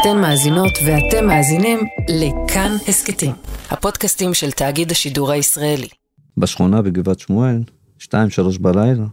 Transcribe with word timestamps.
אתן 0.00 0.20
מאזינות 0.20 0.72
ואתם 0.86 1.26
מאזינים 1.26 1.78
לכאן 2.08 2.76
הסכתים, 2.88 3.32
הפודקאסטים 3.70 4.34
של 4.34 4.50
תאגיד 4.50 4.90
השידור 4.90 5.30
הישראלי. 5.30 5.88
בשכונה 6.36 6.82
בגבעת 6.82 7.18
שמואל, 7.18 7.62
שתיים 7.98 8.30
שלוש 8.30 8.58
בלילה. 8.58 9.04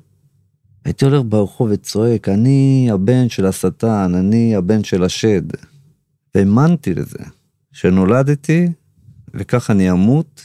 הייתי 0.86 1.06
הולך 1.06 1.22
ברחוב 1.26 1.70
וצועק, 1.72 2.30
אני 2.30 2.88
הבן 2.92 3.30
של 3.30 3.46
השטן, 3.46 4.12
אני 4.16 4.56
הבן 4.56 4.84
של 4.84 5.04
השד. 5.04 5.42
והאמנתי 6.36 6.94
לזה, 6.94 7.24
שנולדתי 7.72 8.68
וכך 9.34 9.72
אני 9.72 9.92
אמות 9.92 10.42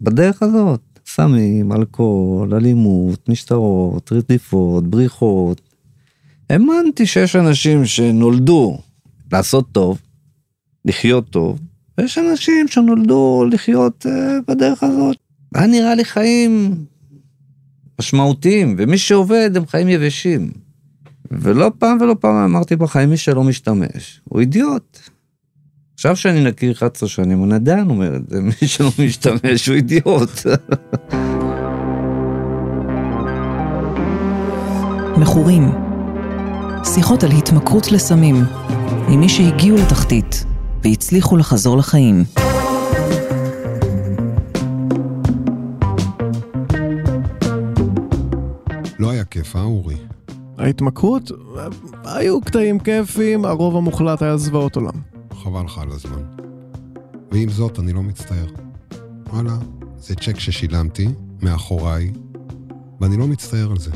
בדרך 0.00 0.42
הזאת. 0.42 0.80
סמים, 1.06 1.72
אלכוהול, 1.72 2.54
אלימות, 2.54 3.28
משטרות, 3.28 4.12
רדיפות, 4.12 4.86
בריחות. 4.86 5.60
האמנתי 6.50 7.06
שיש 7.06 7.36
אנשים 7.36 7.86
שנולדו 7.86 8.78
לעשות 9.32 9.72
טוב, 9.72 9.98
לחיות 10.84 11.30
טוב, 11.30 11.60
ויש 11.98 12.18
אנשים 12.18 12.68
שנולדו 12.68 13.44
לחיות 13.50 14.06
uh, 14.06 14.10
בדרך 14.48 14.82
הזאת. 14.82 15.16
היה 15.54 15.66
נראה 15.66 15.94
לי 15.94 16.04
חיים 16.04 16.74
משמעותיים, 18.00 18.76
ומי 18.78 18.98
שעובד 18.98 19.50
הם 19.56 19.66
חיים 19.66 19.88
יבשים. 19.88 20.50
ולא 21.30 21.70
פעם 21.78 21.98
ולא 22.00 22.16
פעם 22.20 22.34
אמרתי 22.34 22.76
בחיים, 22.76 23.10
מי 23.10 23.16
שלא 23.16 23.44
משתמש, 23.44 24.20
הוא 24.24 24.40
אידיוט. 24.40 24.98
עכשיו 25.94 26.16
שאני 26.16 26.44
נקי 26.44 26.72
11 26.72 27.08
שנים, 27.08 27.44
אני 27.44 27.54
עדיין 27.54 27.90
אומר 27.90 28.16
את 28.16 28.28
זה, 28.28 28.40
מי 28.48 28.68
שלא 28.68 28.90
משתמש 29.06 29.68
הוא 29.68 29.76
אידיוט. 29.76 30.30
מכורים 35.16 35.72
שיחות 36.94 37.24
על 37.24 37.30
התמכרות 37.30 37.92
לסמים, 37.92 38.36
עם 39.08 39.20
מי 39.20 39.28
שהגיעו 39.28 39.76
לתחתית 39.76 40.44
והצליחו 40.84 41.36
לחזור 41.36 41.76
לחיים. 41.76 42.24
לא 48.98 49.10
היה 49.10 49.24
כיף, 49.24 49.56
אה, 49.56 49.62
אורי? 49.62 49.96
ההתמכרות? 50.58 51.30
היו 52.04 52.40
קטעים 52.40 52.78
כיפים, 52.78 53.44
הרוב 53.44 53.76
המוחלט 53.76 54.22
היה 54.22 54.36
זוועות 54.36 54.76
עולם. 54.76 54.94
חבל 55.34 55.64
לך 55.64 55.78
על 55.78 55.88
הזמן. 55.90 56.22
ועם 57.32 57.48
זאת, 57.48 57.78
אני 57.78 57.92
לא 57.92 58.02
מצטער. 58.02 58.46
וואלה, 59.32 59.56
זה 59.98 60.14
צ'ק 60.14 60.38
ששילמתי, 60.38 61.08
מאחוריי, 61.42 62.10
ואני 63.00 63.16
לא 63.16 63.26
מצטער 63.26 63.70
על 63.70 63.78
זה. 63.78 63.90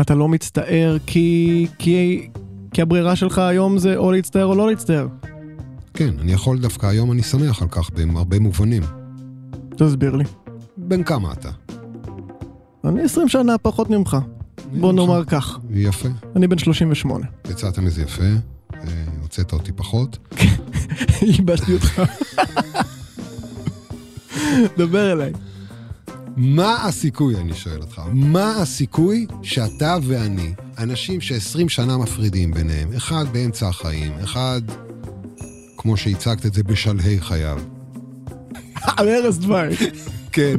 אתה 0.00 0.14
לא 0.14 0.28
מצטער 0.28 0.96
כי... 1.06 1.66
כי... 1.78 2.28
כי 2.74 2.82
הברירה 2.82 3.16
שלך 3.16 3.38
היום 3.38 3.78
זה 3.78 3.96
או 3.96 4.12
להצטער 4.12 4.44
או 4.44 4.54
לא 4.54 4.68
להצטער. 4.70 5.08
כן, 5.94 6.10
אני 6.20 6.32
יכול 6.32 6.58
דווקא 6.58 6.86
היום, 6.86 7.12
אני 7.12 7.22
שמח 7.22 7.62
על 7.62 7.68
כך 7.68 7.90
בהרבה 7.90 8.38
מובנים. 8.38 8.82
תסביר 9.76 10.16
לי. 10.16 10.24
בן 10.76 11.02
כמה 11.02 11.32
אתה? 11.32 11.50
אני 12.84 13.02
20 13.02 13.28
שנה 13.28 13.58
פחות 13.58 13.90
ממך. 13.90 14.16
בוא 14.72 14.92
נאמר 14.92 15.24
כך. 15.24 15.58
יפה. 15.70 16.08
אני 16.36 16.48
בן 16.48 16.58
38. 16.58 17.26
יצאת 17.50 17.78
מזה 17.78 18.02
יפה, 18.02 18.24
הוצאת 19.22 19.52
אותי 19.52 19.72
פחות. 19.72 20.18
ייבשתי 21.22 21.74
אותך. 21.74 22.02
דבר 24.78 25.12
אליי. 25.12 25.32
מה 26.36 26.84
הסיכוי, 26.84 27.36
אני 27.36 27.54
שואל 27.54 27.80
אותך, 27.80 28.02
מה 28.12 28.56
הסיכוי 28.56 29.26
שאתה 29.42 29.96
ואני, 30.02 30.54
אנשים 30.78 31.20
ש-20 31.20 31.68
שנה 31.68 31.98
מפרידים 31.98 32.54
ביניהם, 32.54 32.92
אחד 32.96 33.24
באמצע 33.32 33.68
החיים, 33.68 34.12
אחד, 34.24 34.60
כמו 35.76 35.96
שהצגת 35.96 36.46
את 36.46 36.54
זה, 36.54 36.62
בשלהי 36.62 37.20
חייו. 37.20 37.58
על 38.96 39.08
ערש 39.08 39.36
דווי. 39.36 39.76
כן, 40.32 40.56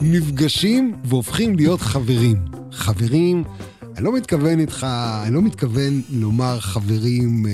נפגשים 0.00 0.94
והופכים 1.04 1.56
להיות 1.56 1.80
חברים. 1.80 2.44
חברים, 2.72 3.44
אני 3.96 4.04
לא 4.04 4.12
מתכוון 4.12 4.60
איתך, 4.60 4.86
אני 5.26 5.34
לא 5.34 5.42
מתכוון 5.42 6.02
לומר 6.10 6.60
חברים 6.60 7.46
אה, 7.46 7.52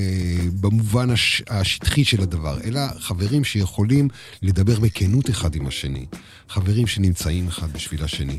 במובן 0.60 1.10
הש, 1.10 1.42
השטחי 1.50 2.04
של 2.04 2.22
הדבר, 2.22 2.58
אלא 2.64 2.80
חברים 2.98 3.44
שיכולים 3.44 4.08
לדבר 4.42 4.80
בכנות 4.80 5.30
אחד 5.30 5.54
עם 5.54 5.66
השני. 5.66 6.06
חברים 6.48 6.86
שנמצאים 6.86 7.48
אחד 7.48 7.72
בשביל 7.72 8.04
השני. 8.04 8.38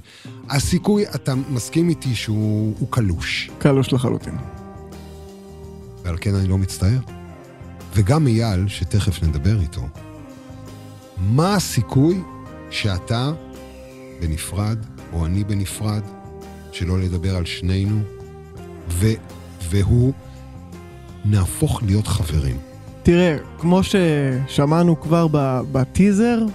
הסיכוי, 0.50 1.06
אתה 1.16 1.36
מסכים 1.36 1.90
איתי 1.90 2.16
שהוא 2.16 2.88
קלוש. 2.90 3.50
קלוש 3.58 3.94
לחלוטין. 3.94 4.38
ועל 6.04 6.18
כן 6.22 6.36
אני 6.36 6.48
לא 6.48 6.58
מצטער. 6.58 7.00
וגם 7.96 8.28
אייל, 8.28 8.68
שתכף 8.68 9.24
נדבר 9.24 9.62
איתו, 9.62 9.88
מה 11.18 11.56
הסיכוי 11.56 12.22
שאתה 12.70 13.32
בנפרד, 14.22 14.78
או 15.14 15.26
אני 15.26 15.44
בנפרד, 15.44 16.04
שלא 16.80 17.00
לדבר 17.00 17.36
על 17.36 17.46
שנינו, 17.46 18.00
ו, 18.90 19.08
והוא 19.70 20.14
נהפוך 21.26 21.84
להיות 21.84 22.08
חברים. 22.08 22.58
תראה, 23.04 23.38
כמו 23.58 23.82
ששמענו 23.84 25.02
כבר 25.02 25.28
בטיזר, 25.72 26.46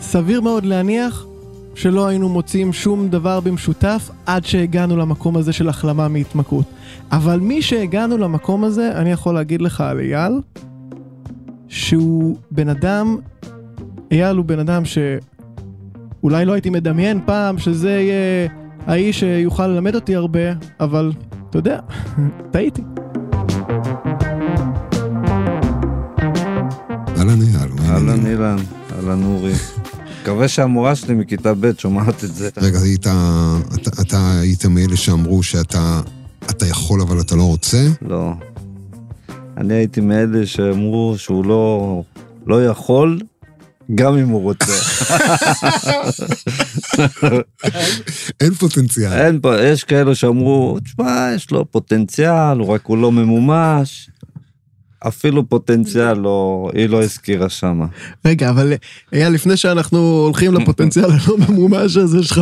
סביר 0.00 0.40
מאוד 0.40 0.64
להניח 0.64 1.26
שלא 1.74 2.06
היינו 2.06 2.28
מוצאים 2.28 2.72
שום 2.72 3.08
דבר 3.08 3.40
במשותף 3.40 4.10
עד 4.26 4.44
שהגענו 4.44 4.96
למקום 4.96 5.36
הזה 5.36 5.52
של 5.52 5.68
החלמה 5.68 6.08
מהתמכרות. 6.08 6.66
אבל 7.12 7.40
מי 7.40 7.62
שהגענו 7.62 8.18
למקום 8.18 8.64
הזה, 8.64 8.92
אני 8.94 9.12
יכול 9.12 9.34
להגיד 9.34 9.62
לך 9.62 9.80
על 9.80 10.00
אייל, 10.00 10.32
שהוא 11.68 12.36
בן 12.50 12.68
אדם, 12.68 13.16
אייל 14.12 14.36
הוא 14.36 14.44
בן 14.44 14.58
אדם 14.58 14.82
שאולי 14.84 16.44
לא 16.44 16.52
הייתי 16.52 16.70
מדמיין 16.70 17.20
פעם 17.26 17.58
שזה 17.58 17.90
יהיה 17.90 18.48
האיש 18.86 19.20
שיוכל 19.20 19.66
ללמד 19.66 19.94
אותי 19.94 20.16
הרבה, 20.16 20.40
אבל 20.80 21.12
אתה 21.50 21.58
יודע, 21.58 21.78
טעיתי. 22.52 22.82
אהלן 27.18 27.42
אייל. 27.42 27.70
אהלן 27.88 28.26
אילן, 28.26 28.56
אהלן 28.92 29.24
אורי. 29.24 29.52
מקווה 30.22 30.48
שהמורה 30.48 30.94
שלי 30.94 31.14
מכיתה 31.14 31.54
ב' 31.60 31.70
שומעת 31.78 32.24
את 32.24 32.34
זה. 32.34 32.48
רגע, 32.56 32.78
היית, 32.78 33.06
אתה, 33.74 33.90
אתה 34.02 34.40
היית 34.40 34.66
מאלה 34.66 34.96
שאמרו 34.96 35.42
שאתה 35.42 36.00
אתה 36.50 36.66
יכול 36.66 37.00
אבל 37.00 37.20
אתה 37.20 37.36
לא 37.36 37.42
רוצה? 37.42 37.86
לא. 38.02 38.32
אני 39.56 39.74
הייתי 39.74 40.00
מאלה 40.00 40.46
שאמרו 40.46 41.14
שהוא 41.16 41.44
לא, 41.44 42.02
לא 42.46 42.64
יכול, 42.64 43.20
גם 43.94 44.16
אם 44.16 44.28
הוא 44.28 44.42
רוצה. 44.42 44.72
אין 48.40 48.54
פוטנציאל. 48.54 49.12
אין 49.12 49.40
פה, 49.40 49.62
יש 49.62 49.84
כאלו 49.84 50.14
שאמרו, 50.14 50.78
תשמע, 50.84 51.30
יש 51.34 51.50
לו 51.50 51.70
פוטנציאל, 51.70 52.62
רק 52.62 52.86
הוא 52.86 52.98
לא 52.98 53.12
ממומש. 53.12 54.10
אפילו 55.08 55.48
פוטנציאל 55.48 56.18
לא, 56.18 56.70
היא 56.74 56.88
לא 56.88 57.02
הזכירה 57.02 57.48
שמה. 57.48 57.86
רגע, 58.24 58.50
אבל 58.50 58.72
אייל, 59.12 59.32
לפני 59.32 59.56
שאנחנו 59.56 59.98
הולכים 59.98 60.54
לפוטנציאל 60.54 61.04
הלא 61.04 61.38
ממומש 61.48 61.96
הזה 61.96 62.22
שלך 62.22 62.40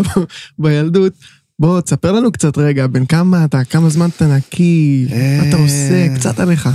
בילדות, 0.58 1.12
בוא, 1.58 1.80
תספר 1.80 2.12
לנו 2.12 2.32
קצת 2.32 2.58
רגע, 2.58 2.86
בן 2.86 3.06
כמה 3.06 3.44
אתה, 3.44 3.64
כמה 3.64 3.88
זמן 3.88 4.08
אתה 4.16 4.36
נקי, 4.36 5.06
מה 5.10 5.48
אתה 5.48 5.56
עושה, 5.56 6.14
קצת 6.14 6.40
עליך. 6.40 6.68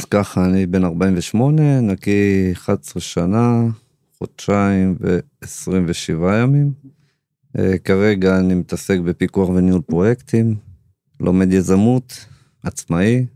אז 0.00 0.04
ככה, 0.04 0.44
אני 0.44 0.66
בן 0.66 0.84
48, 0.84 1.80
נקי 1.80 2.52
11 2.52 3.00
שנה, 3.00 3.62
חודשיים 4.24 4.96
ו-27 5.00 6.34
ימים. 6.42 6.72
כרגע 7.84 8.38
אני 8.38 8.54
מתעסק 8.54 8.98
בפיקוח 8.98 9.48
וניהול 9.48 9.80
פרויקטים, 9.80 10.56
לומד 11.20 11.52
יזמות, 11.52 12.26
עצמאי, 12.62 13.26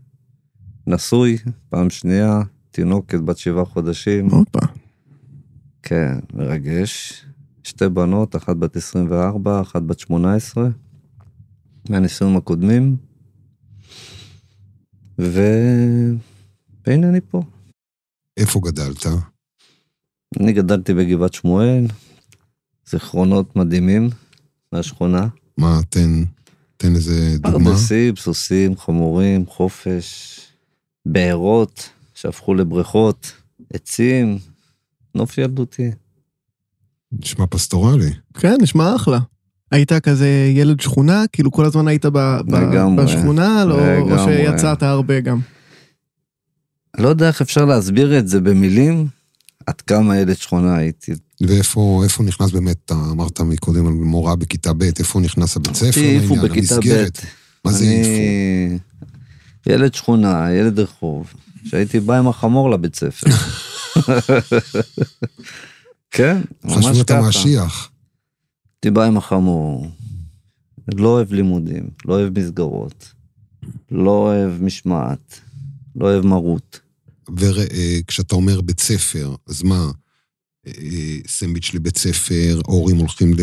נשוי, 0.87 1.37
פעם 1.69 1.89
שנייה, 1.89 2.41
תינוקת 2.71 3.19
בת 3.19 3.37
שבעה 3.37 3.65
חודשים. 3.65 4.29
הופה. 4.29 4.59
כן, 5.83 6.17
מרגש. 6.33 7.25
שתי 7.63 7.89
בנות, 7.89 8.35
אחת 8.35 8.55
בת 8.55 8.75
24, 8.75 9.61
אחת 9.61 9.81
בת 9.81 9.99
18, 9.99 10.69
מהניסיון 11.89 12.35
הקודמים. 12.35 12.97
ו... 15.21 15.41
והנה 16.87 17.09
אני 17.09 17.21
פה. 17.21 17.41
איפה 18.37 18.59
גדלת? 18.63 19.05
אני 20.39 20.53
גדלתי 20.53 20.93
בגבעת 20.93 21.33
שמואל, 21.33 21.85
זיכרונות 22.89 23.55
מדהימים 23.55 24.09
מהשכונה. 24.71 25.27
מה, 25.57 25.79
תן, 25.89 26.23
תן 26.77 26.95
איזה 26.95 27.37
דוגמה. 27.39 27.69
פרדסים, 27.69 28.15
סוסים, 28.15 28.77
חמורים, 28.77 29.45
חופש, 29.45 30.39
בארות 31.05 31.89
שהפכו 32.13 32.53
לבריכות, 32.53 33.31
עצים, 33.73 34.37
נוף 35.15 35.37
ילדותי. 35.37 35.91
נשמע 37.11 37.45
פסטורלי. 37.49 38.13
כן, 38.33 38.55
נשמע 38.61 38.95
אחלה. 38.95 39.19
היית 39.71 39.93
כזה 39.93 40.51
ילד 40.55 40.79
שכונה? 40.79 41.23
כאילו 41.31 41.51
כל 41.51 41.65
הזמן 41.65 41.87
היית 41.87 42.05
ב, 42.05 42.17
ב, 42.45 42.55
לגמרי, 42.55 43.05
בשכונה? 43.05 43.65
לא, 43.65 43.79
או 43.79 44.05
לגמרי. 44.05 44.37
שיצאת 44.37 44.83
הרבה 44.83 45.19
גם? 45.19 45.39
לא 46.97 47.07
יודע 47.07 47.27
איך 47.27 47.41
אפשר 47.41 47.65
להסביר 47.65 48.19
את 48.19 48.27
זה 48.27 48.41
במילים, 48.41 49.07
עד 49.65 49.81
כמה 49.81 50.17
ילד 50.17 50.37
שכונה 50.37 50.77
הייתי. 50.77 51.11
ואיפה 51.41 52.01
איפה 52.03 52.23
נכנס 52.23 52.51
באמת, 52.51 52.77
אתה 52.85 52.93
אמרת 53.11 53.41
מקודם 53.41 53.87
על 53.87 53.93
מורה 53.93 54.35
בכיתה 54.35 54.73
ב', 54.73 54.83
איפה 54.83 55.19
נכנס 55.19 55.57
הבית 55.57 55.75
ספר 55.75 56.33
בכיתה 56.43 56.75
המסגרת? 56.75 57.21
מה 57.65 57.71
זה 57.71 57.85
העיפו? 57.85 58.83
ילד 59.67 59.93
שכונה, 59.93 60.53
ילד 60.53 60.79
רחוב, 60.79 61.33
שהייתי 61.65 61.99
בא 61.99 62.17
עם 62.17 62.27
החמור 62.27 62.71
לבית 62.71 62.95
ספר. 62.95 63.27
כן, 66.11 66.41
ממש 66.63 66.85
חשבו 66.85 67.01
אתה 67.01 67.13
ככה. 67.13 67.27
משיח. 67.27 67.91
הייתי 68.75 68.91
בא 68.91 69.03
עם 69.03 69.17
החמור, 69.17 69.87
לא 70.95 71.07
אוהב 71.07 71.33
לימודים, 71.33 71.89
לא 72.05 72.13
אוהב 72.13 72.39
מסגרות, 72.39 73.13
לא 73.91 74.11
אוהב 74.11 74.63
משמעת, 74.63 75.39
לא 75.95 76.05
אוהב 76.05 76.25
מרות. 76.25 76.79
וכשאתה 77.37 78.35
אומר 78.35 78.61
בית 78.61 78.79
ספר, 78.79 79.35
אז 79.47 79.63
מה? 79.63 79.91
אה, 80.67 80.73
סנדוויץ' 81.27 81.71
לבית 81.73 81.97
ספר, 81.97 82.61
ההורים 82.67 82.97
הולכים 82.97 83.33
ל... 83.33 83.39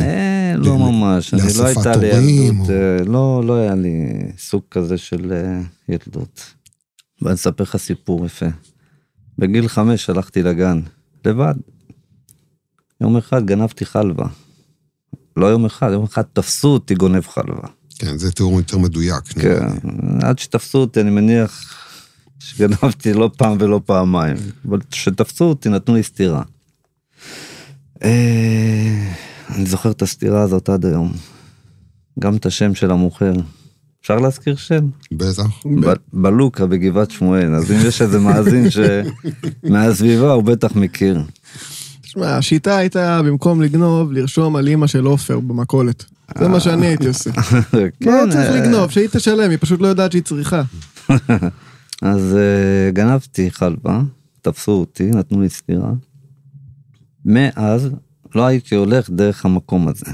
אה, 0.00 0.54
לא 0.56 0.78
ממש, 0.78 1.34
אני 1.34 1.42
לא 1.58 1.66
הייתה 1.66 1.96
לי 1.96 2.10
הורים, 2.10 2.60
ילדות, 2.60 2.70
אה, 2.70 3.04
לא, 3.04 3.42
לא 3.46 3.54
היה 3.54 3.74
לי 3.74 4.06
סוג 4.38 4.62
כזה 4.70 4.98
של 4.98 5.32
ילדות. 5.88 6.42
ואני 7.22 7.34
אספר 7.34 7.64
לך 7.64 7.76
סיפור 7.76 8.26
יפה. 8.26 8.46
בגיל 9.38 9.68
חמש 9.68 10.10
הלכתי 10.10 10.42
לגן, 10.42 10.80
לבד. 11.24 11.54
יום 13.00 13.16
אחד 13.16 13.46
גנבתי 13.46 13.84
חלבה. 13.84 14.26
לא 15.36 15.46
יום 15.46 15.64
אחד, 15.64 15.90
יום 15.92 16.04
אחד 16.04 16.22
תפסו 16.32 16.68
אותי 16.68 16.94
גונב 16.94 17.26
חלבה. 17.26 17.68
כן, 17.98 18.18
זה 18.18 18.32
תיאור 18.32 18.58
יותר 18.58 18.78
מדויק. 18.78 19.24
כן. 19.24 19.66
עד 20.22 20.38
שתפסו 20.38 20.78
אותי, 20.78 21.00
אני 21.00 21.10
מניח 21.10 21.76
שגנבתי 22.40 23.12
לא 23.12 23.30
פעם 23.36 23.56
ולא 23.60 23.80
פעמיים. 23.86 24.36
אבל 24.68 24.78
כשתפסו 24.90 25.44
אותי 25.44 25.68
נתנו 25.68 25.94
לי 25.94 26.02
סטירה. 26.02 26.42
אה, 28.04 29.12
אני 29.54 29.66
זוכר 29.66 29.90
את 29.90 30.02
הסטירה 30.02 30.42
הזאת 30.42 30.68
עד 30.68 30.86
היום. 30.86 31.12
גם 32.18 32.36
את 32.36 32.46
השם 32.46 32.74
של 32.74 32.90
המוכר. 32.90 33.32
אפשר 34.02 34.16
להזכיר 34.16 34.56
שם? 34.56 34.86
בטח. 35.12 35.42
בלוקה 36.12 36.66
בגבעת 36.66 37.10
שמואל, 37.10 37.54
אז 37.54 37.72
אם 37.72 37.76
יש 37.86 38.02
איזה 38.02 38.18
מאזין 38.18 38.66
שמהסביבה 38.70 40.32
הוא 40.36 40.44
בטח 40.44 40.76
מכיר. 40.76 41.22
תשמע, 42.00 42.36
השיטה 42.36 42.76
הייתה 42.76 43.22
במקום 43.22 43.62
לגנוב, 43.62 44.12
לרשום 44.12 44.56
על 44.56 44.68
אימא 44.68 44.86
של 44.86 45.04
עופר 45.04 45.40
במכולת. 45.40 46.04
זה 46.38 46.48
מה 46.48 46.60
שאני 46.60 46.86
הייתי 46.86 47.08
עושה. 47.08 47.30
לא 47.72 47.86
כן, 48.00 48.30
צריך 48.30 48.50
אה, 48.50 48.56
לגנוב, 48.56 48.90
שהיא 48.90 49.08
תשלם, 49.12 49.50
היא 49.50 49.58
פשוט 49.60 49.80
לא 49.80 49.86
יודעת 49.88 50.12
שהיא 50.12 50.22
צריכה. 50.22 50.62
אז 52.02 52.36
uh, 52.36 52.94
גנבתי 52.94 53.50
חלבה, 53.50 54.02
תפסו 54.42 54.72
אותי, 54.72 55.10
נתנו 55.10 55.40
לי 55.40 55.48
סטירה. 55.48 55.92
מאז 57.24 57.90
לא 58.34 58.46
הייתי 58.46 58.74
הולך 58.74 59.10
דרך 59.10 59.44
המקום 59.44 59.88
הזה. 59.88 60.06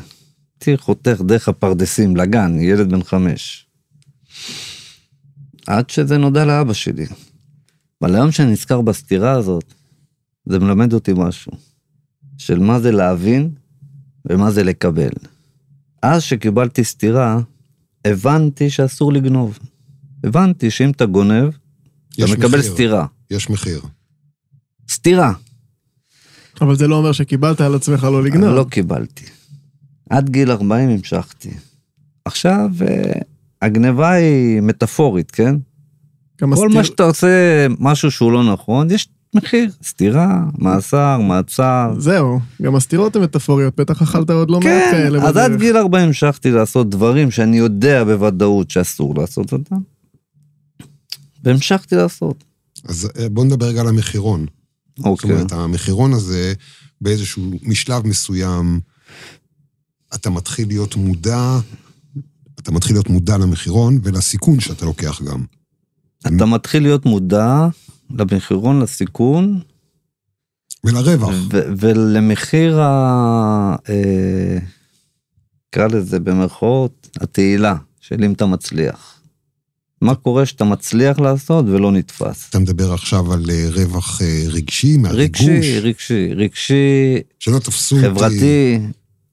הייתי 0.60 0.76
חותך 0.76 1.20
דרך 1.26 1.48
הפרדסים 1.48 2.16
לגן, 2.16 2.60
ילד 2.60 2.90
בן 2.90 3.02
חמש. 3.02 3.66
עד 5.66 5.90
שזה 5.90 6.18
נודע 6.18 6.44
לאבא 6.44 6.72
שלי. 6.72 7.06
אבל 8.02 8.14
היום 8.14 8.30
שאני 8.32 8.52
נזכר 8.52 8.80
בסתירה 8.80 9.32
הזאת, 9.32 9.74
זה 10.46 10.58
מלמד 10.58 10.92
אותי 10.92 11.12
משהו. 11.16 11.52
של 12.38 12.58
מה 12.58 12.80
זה 12.80 12.92
להבין 12.92 13.50
ומה 14.24 14.50
זה 14.50 14.64
לקבל. 14.64 15.10
אז 16.02 16.22
שקיבלתי 16.22 16.84
סטירה, 16.84 17.40
הבנתי 18.04 18.70
שאסור 18.70 19.12
לגנוב. 19.12 19.58
הבנתי 20.24 20.70
שאם 20.70 20.90
אתה 20.90 21.06
גונב, 21.06 21.50
אתה 22.16 22.24
יש 22.24 22.32
מקבל 22.32 22.58
מחיר. 22.58 22.72
סטירה. 22.72 23.06
יש 23.30 23.50
מחיר. 23.50 23.80
סטירה. 24.90 25.32
אבל 26.60 26.76
זה 26.76 26.88
לא 26.88 26.96
אומר 26.96 27.12
שקיבלת 27.12 27.60
על 27.60 27.74
עצמך 27.74 28.04
לא 28.04 28.24
לגנוב. 28.24 28.54
לא 28.54 28.66
קיבלתי. 28.70 29.24
עד 30.10 30.30
גיל 30.30 30.50
40 30.50 30.88
המשכתי. 30.88 31.50
עכשיו, 32.24 32.70
אה, 32.88 33.12
הגניבה 33.62 34.10
היא 34.10 34.60
מטאפורית, 34.60 35.30
כן? 35.30 35.54
כל 36.40 36.52
הסתיר- 36.52 36.68
מה 36.68 36.84
שאתה 36.84 37.02
עושה 37.02 37.26
משהו 37.78 38.10
שהוא 38.10 38.32
לא 38.32 38.52
נכון, 38.52 38.90
יש 38.90 39.08
מחיר. 39.34 39.70
סטירה, 39.82 40.40
מאסר, 40.58 41.18
מעצר. 41.18 41.94
זהו, 41.98 42.40
גם 42.62 42.76
הסתירות 42.76 43.16
הן 43.16 43.22
מטאפוריות, 43.22 43.76
בטח 43.80 44.02
אכלת 44.02 44.30
עוד 44.30 44.50
לא 44.50 44.60
מעט 44.60 44.66
כן, 44.66 44.88
כאלה 44.92 45.22
אז 45.28 45.36
עד. 45.36 45.58
גיל 45.58 45.76
40 45.76 46.06
המשכתי 46.06 46.50
לעשות 46.50 46.90
דברים 46.90 47.30
שאני 47.30 47.56
יודע 47.58 48.04
בוודאות 48.04 48.70
שאסור 48.70 49.14
לעשות 49.18 49.52
אותם. 49.52 49.76
והמשכתי 51.46 51.96
לעשות. 51.96 52.44
אז 52.84 53.08
אה, 53.18 53.28
בוא 53.28 53.44
נדבר 53.44 53.66
רגע 53.66 53.80
על 53.80 53.88
המחירון. 53.88 54.46
זאת 54.96 55.06
אוקיי. 55.06 55.30
אומרת, 55.30 55.52
המחירון 55.52 56.12
הזה, 56.12 56.54
באיזשהו 57.00 57.50
משלב 57.62 58.06
מסוים, 58.06 58.80
אתה 60.14 60.30
מתחיל 60.30 60.68
להיות 60.68 60.96
מודע, 60.96 61.58
אתה 62.60 62.72
מתחיל 62.72 62.96
להיות 62.96 63.08
מודע 63.08 63.38
למחירון 63.38 63.98
ולסיכון 64.02 64.60
שאתה 64.60 64.84
לוקח 64.84 65.22
גם. 65.22 65.44
אתה 66.20 66.46
מתחיל 66.46 66.82
להיות 66.82 67.06
מודע 67.06 67.66
למחירון, 68.10 68.80
לסיכון, 68.80 69.60
ולרווח. 70.84 71.34
ו- 71.52 71.72
ולמחיר 71.78 72.80
ה... 72.80 73.76
אה, 73.88 74.58
נקרא 75.68 75.86
לזה 75.86 76.20
במרכאות, 76.20 77.08
התהילה, 77.20 77.76
של 78.00 78.24
אם 78.24 78.32
אתה 78.32 78.46
מצליח. 78.46 79.15
מה 80.06 80.14
קורה 80.14 80.46
שאתה 80.46 80.64
מצליח 80.64 81.18
לעשות 81.18 81.64
ולא 81.68 81.92
נתפס? 81.92 82.46
אתה 82.50 82.58
מדבר 82.58 82.92
עכשיו 82.92 83.32
על 83.32 83.44
אה, 83.50 83.68
רווח 83.72 84.22
אה, 84.22 84.44
רגשי, 84.48 84.96
מהריגוש, 84.96 85.40
רגשי, 85.40 85.80
רגשי, 85.80 86.34
רגשי, 86.34 87.16
שלא 87.38 87.58
תפסו 87.58 87.96
אותי, 87.96 88.06
חברתי. 88.08 88.78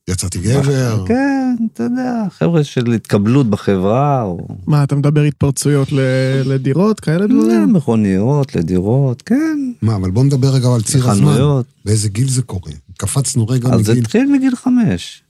יצאתי 0.07 0.39
גבר. 0.39 1.05
כן, 1.07 1.55
אתה 1.73 1.83
יודע, 1.83 2.23
חבר'ה 2.37 2.63
של 2.63 2.91
התקבלות 2.91 3.49
בחברה, 3.49 4.21
או 4.23 4.47
מה, 4.67 4.83
אתה 4.83 4.95
מדבר 4.95 5.21
התפרצויות 5.21 5.91
ל- 5.91 5.99
לדירות, 6.45 6.99
כאלה 6.99 7.27
דברים? 7.27 7.73
מכוניות, 7.73 8.55
לדירות, 8.55 9.21
כן, 9.21 9.71
מה, 9.81 9.95
אבל 9.95 10.11
בוא 10.11 10.23
נדבר 10.23 10.47
רגע 10.49 10.67
על 10.75 10.81
ציר 10.81 11.09
הזמן. 11.09 11.25
חנויות. 11.25 11.65
באיזה 11.85 12.09
גיל 12.09 12.29
זה 12.29 12.41
קורה? 12.41 12.71
קפצנו 12.97 13.47
רגע 13.47 13.69
אז 13.69 13.85
זה 13.85 13.91
מגיל... 13.91 14.03
התחיל 14.03 14.31
מגיל 14.31 14.55
חמש. 14.55 15.23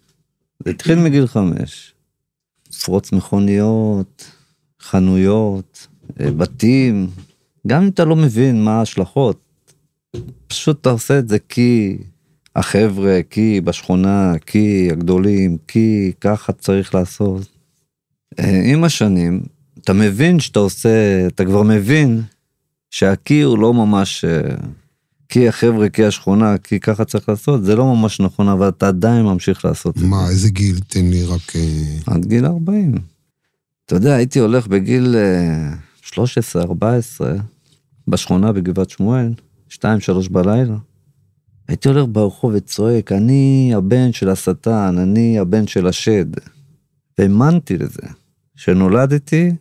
זה 0.66 0.70
התחיל 0.72 1.00
מגיל 1.00 1.28
חמש. 1.28 1.94
לפרוץ 2.74 3.12
מכוניות, 3.12 4.26
חנויות, 4.84 5.88
אה, 6.20 6.32
בתים. 6.32 7.10
גם 7.68 7.82
אם 7.82 7.90
אתה 7.90 8.06
לא 8.06 8.16
מבין 8.16 8.64
מה 8.64 8.72
ההשלכות, 8.72 9.40
פשוט 10.48 10.82
אתה 10.82 10.90
עושה 10.90 11.20
את 11.20 11.30
זה 11.30 11.38
כי 11.50 11.98
החבר'ה, 12.56 13.20
כי 13.30 13.62
בשכונה, 13.62 14.34
כי 14.46 14.90
הגדולים, 14.92 15.58
כי 15.68 16.12
ככה 16.22 16.54
צריך 16.54 16.96
לעשות. 16.96 17.48
אה, 18.40 18.62
עם 18.66 18.84
השנים, 18.84 19.44
אתה 19.80 19.94
מבין 19.94 20.40
שאתה 20.40 20.60
עושה, 20.60 21.28
אתה 21.28 21.46
כבר 21.46 21.64
מבין 21.64 22.22
שהקי 22.92 23.42
הוא 23.42 23.58
לא 23.58 23.74
ממש... 23.74 24.26
אה, 24.26 24.56
כי 25.30 25.48
החבר'ה, 25.48 25.90
כי 25.90 26.06
השכונה, 26.06 26.58
כי 26.58 26.80
ככה 26.80 27.06
צריך 27.06 27.30
לעשות, 27.30 27.66
זה 27.66 27.76
לא 27.76 27.96
ממש 27.96 28.20
נכון, 28.20 28.48
אבל 28.48 28.70
אתה 28.70 28.88
עדיין 28.88 29.26
ממשיך 29.26 29.66
לעשות 29.66 29.96
את 29.96 30.02
זה. 30.02 30.08
מה, 30.08 30.30
איזה 30.30 30.50
גיל? 30.50 30.80
תן 30.88 31.06
לי 31.06 31.26
רק... 31.26 31.54
עד 32.06 32.26
גיל 32.26 32.46
40. 32.46 33.13
אתה 33.86 33.96
יודע, 33.96 34.16
הייתי 34.16 34.40
הולך 34.40 34.68
בגיל 34.68 35.16
אה, 35.16 35.74
13-14 36.62 36.66
בשכונה 38.08 38.52
בגבעת 38.52 38.90
שמואל, 38.90 39.34
2-3 39.70 39.76
בלילה. 40.32 40.78
הייתי 41.68 41.90
הולך 41.90 42.06
ברחוב 42.12 42.52
וצועק, 42.56 43.12
אני 43.12 43.72
הבן 43.76 44.12
של 44.12 44.30
השטן, 44.30 44.96
אני 44.98 45.40
הבן 45.40 45.68
של 45.68 45.88
השד. 45.88 46.26
והאמנתי 47.18 47.78
לזה, 47.78 48.02
שנולדתי 48.56 49.52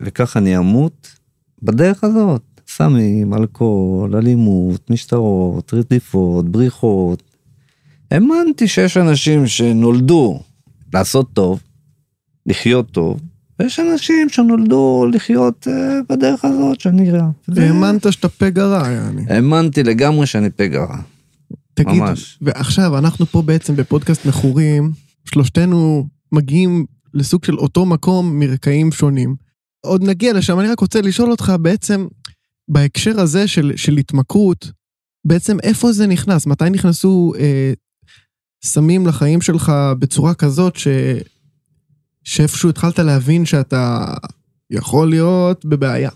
וככה 0.00 0.38
אני 0.38 0.58
אמות 0.58 1.16
בדרך 1.62 2.04
הזאת. 2.04 2.42
סמים, 2.68 3.34
אלכוהול, 3.34 4.16
אלימות, 4.16 4.90
משטרות, 4.90 5.74
רדיפות, 5.74 6.48
בריחות. 6.48 7.22
האמנתי 8.10 8.68
שיש 8.68 8.96
אנשים 8.96 9.46
שנולדו 9.46 10.40
לעשות 10.94 11.32
טוב, 11.32 11.62
לחיות 12.46 12.90
טוב, 12.90 13.20
ויש 13.58 13.80
אנשים 13.80 14.28
שנולדו 14.28 15.06
לחיות 15.12 15.68
אה, 15.68 16.00
בדרך 16.08 16.44
הזאת 16.44 16.80
שאני 16.80 17.10
רע. 17.10 17.30
האמנת 17.56 18.12
שאתה 18.12 18.28
פגע 18.28 18.66
רע, 18.66 18.88
יעני. 18.88 19.22
האמנתי 19.28 19.82
לגמרי 19.82 20.26
שאני 20.26 20.50
פגע 20.50 20.84
רע. 20.84 20.98
תגיד, 21.74 22.02
ממש. 22.02 22.38
ועכשיו 22.42 22.98
אנחנו 22.98 23.26
פה 23.26 23.42
בעצם 23.42 23.76
בפודקאסט 23.76 24.26
מכורים, 24.26 24.92
שלושתנו 25.24 26.06
מגיעים 26.32 26.86
לסוג 27.14 27.44
של 27.44 27.58
אותו 27.58 27.86
מקום 27.86 28.38
מרקעים 28.38 28.92
שונים. 28.92 29.36
עוד 29.80 30.02
נגיע 30.02 30.32
לשם, 30.32 30.60
אני 30.60 30.68
רק 30.68 30.80
רוצה 30.80 31.00
לשאול 31.00 31.30
אותך 31.30 31.52
בעצם, 31.60 32.06
בהקשר 32.68 33.20
הזה 33.20 33.48
של, 33.48 33.72
של 33.76 33.96
התמכרות, 33.96 34.70
בעצם 35.26 35.56
איפה 35.62 35.92
זה 35.92 36.06
נכנס? 36.06 36.46
מתי 36.46 36.70
נכנסו 36.70 37.32
אה, 37.38 37.72
סמים 38.64 39.06
לחיים 39.06 39.40
שלך 39.40 39.72
בצורה 39.98 40.34
כזאת 40.34 40.76
ש... 40.76 40.88
שאיפשהו 42.26 42.68
התחלת 42.68 42.98
להבין 42.98 43.46
שאתה 43.46 44.04
יכול 44.70 45.10
להיות 45.10 45.64
בבעיה? 45.64 46.10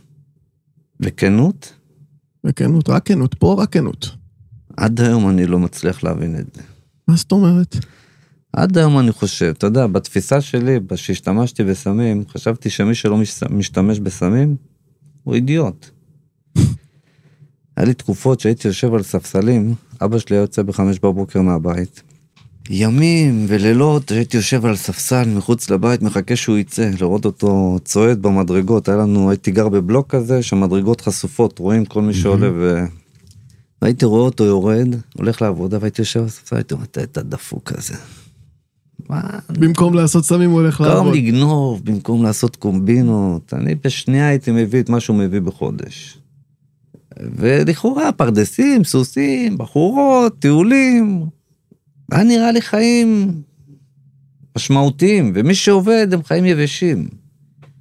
וכנות, 1.00 1.72
בכנות, 2.44 2.88
רק 2.88 3.06
כנות, 3.06 3.34
פה 3.34 3.56
רק 3.58 3.72
כנות. 3.72 4.10
עד 4.76 5.00
היום 5.00 5.28
אני 5.28 5.46
לא 5.46 5.58
מצליח 5.58 6.04
להבין 6.04 6.38
את 6.38 6.54
זה. 6.54 6.62
מה 7.08 7.16
זאת 7.16 7.32
אומרת? 7.32 7.76
עד 8.52 8.78
היום 8.78 8.98
אני 8.98 9.12
חושב, 9.12 9.52
אתה 9.58 9.66
יודע, 9.66 9.86
בתפיסה 9.86 10.40
שלי, 10.40 10.78
כשהשתמשתי 10.94 11.64
בסמים, 11.64 12.24
חשבתי 12.28 12.70
שמי 12.70 12.94
שלא 12.94 13.16
מש- 13.16 13.42
משתמש 13.42 13.98
בסמים, 13.98 14.56
הוא 15.22 15.34
אידיוט. 15.34 15.86
היה 17.76 17.86
לי 17.86 17.94
תקופות 17.94 18.40
שהייתי 18.40 18.68
יושב 18.68 18.94
על 18.94 19.02
ספסלים, 19.02 19.74
אבא 20.04 20.18
שלי 20.18 20.36
היה 20.36 20.42
יוצא 20.42 20.62
בחמש 20.62 20.98
בבוקר 20.98 21.42
מהבית. 21.42 22.02
ימים 22.72 23.44
ולילות 23.48 24.08
שהייתי 24.08 24.36
יושב 24.36 24.66
על 24.66 24.76
ספסל 24.76 25.28
מחוץ 25.28 25.70
לבית, 25.70 26.02
מחכה 26.02 26.36
שהוא 26.36 26.58
יצא, 26.58 26.90
לראות 27.00 27.24
אותו 27.24 27.78
צועד 27.84 28.22
במדרגות. 28.22 28.88
היה 28.88 28.98
לנו, 28.98 29.30
הייתי 29.30 29.50
גר 29.50 29.68
בבלוק 29.68 30.08
כזה, 30.08 30.42
שהמדרגות 30.42 31.00
חשופות, 31.00 31.58
רואים 31.58 31.84
כל 31.84 32.02
מי 32.02 32.14
שעולה 32.14 32.50
ו... 32.54 32.84
והייתי 33.82 34.04
רואה 34.04 34.22
אותו 34.22 34.44
יורד, 34.44 34.88
הולך 35.16 35.42
לעבודה, 35.42 35.78
והייתי 35.80 36.02
יושב 36.02 36.20
על 36.20 36.26
הספסל, 36.26 36.56
הייתי 36.56 36.74
אומר, 36.74 36.84
אתה 36.84 37.22
דפוק 37.22 37.72
כזה. 37.72 37.94
מה, 39.08 39.20
במקום 39.48 39.94
לעשות 39.94 40.24
סמים 40.24 40.50
הוא 40.50 40.60
הולך 40.60 40.80
במקום 40.80 40.96
לעבוד. 40.96 41.14
לגנוב, 41.14 41.80
במקום 41.84 42.22
לעשות 42.22 42.56
קומבינות, 42.56 43.54
אני 43.54 43.74
בשנייה 43.74 44.28
הייתי 44.28 44.50
מביא 44.50 44.80
את 44.80 44.88
מה 44.88 45.00
שהוא 45.00 45.16
מביא 45.16 45.40
בחודש. 45.40 46.18
ולכאורה 47.20 48.12
פרדסים, 48.12 48.84
סוסים, 48.84 49.58
בחורות, 49.58 50.38
טיולים, 50.38 51.26
היה 52.10 52.24
נראה 52.24 52.52
לי 52.52 52.62
חיים 52.62 53.42
משמעותיים, 54.56 55.32
ומי 55.34 55.54
שעובד 55.54 56.08
הם 56.12 56.22
חיים 56.22 56.44
יבשים. 56.44 57.08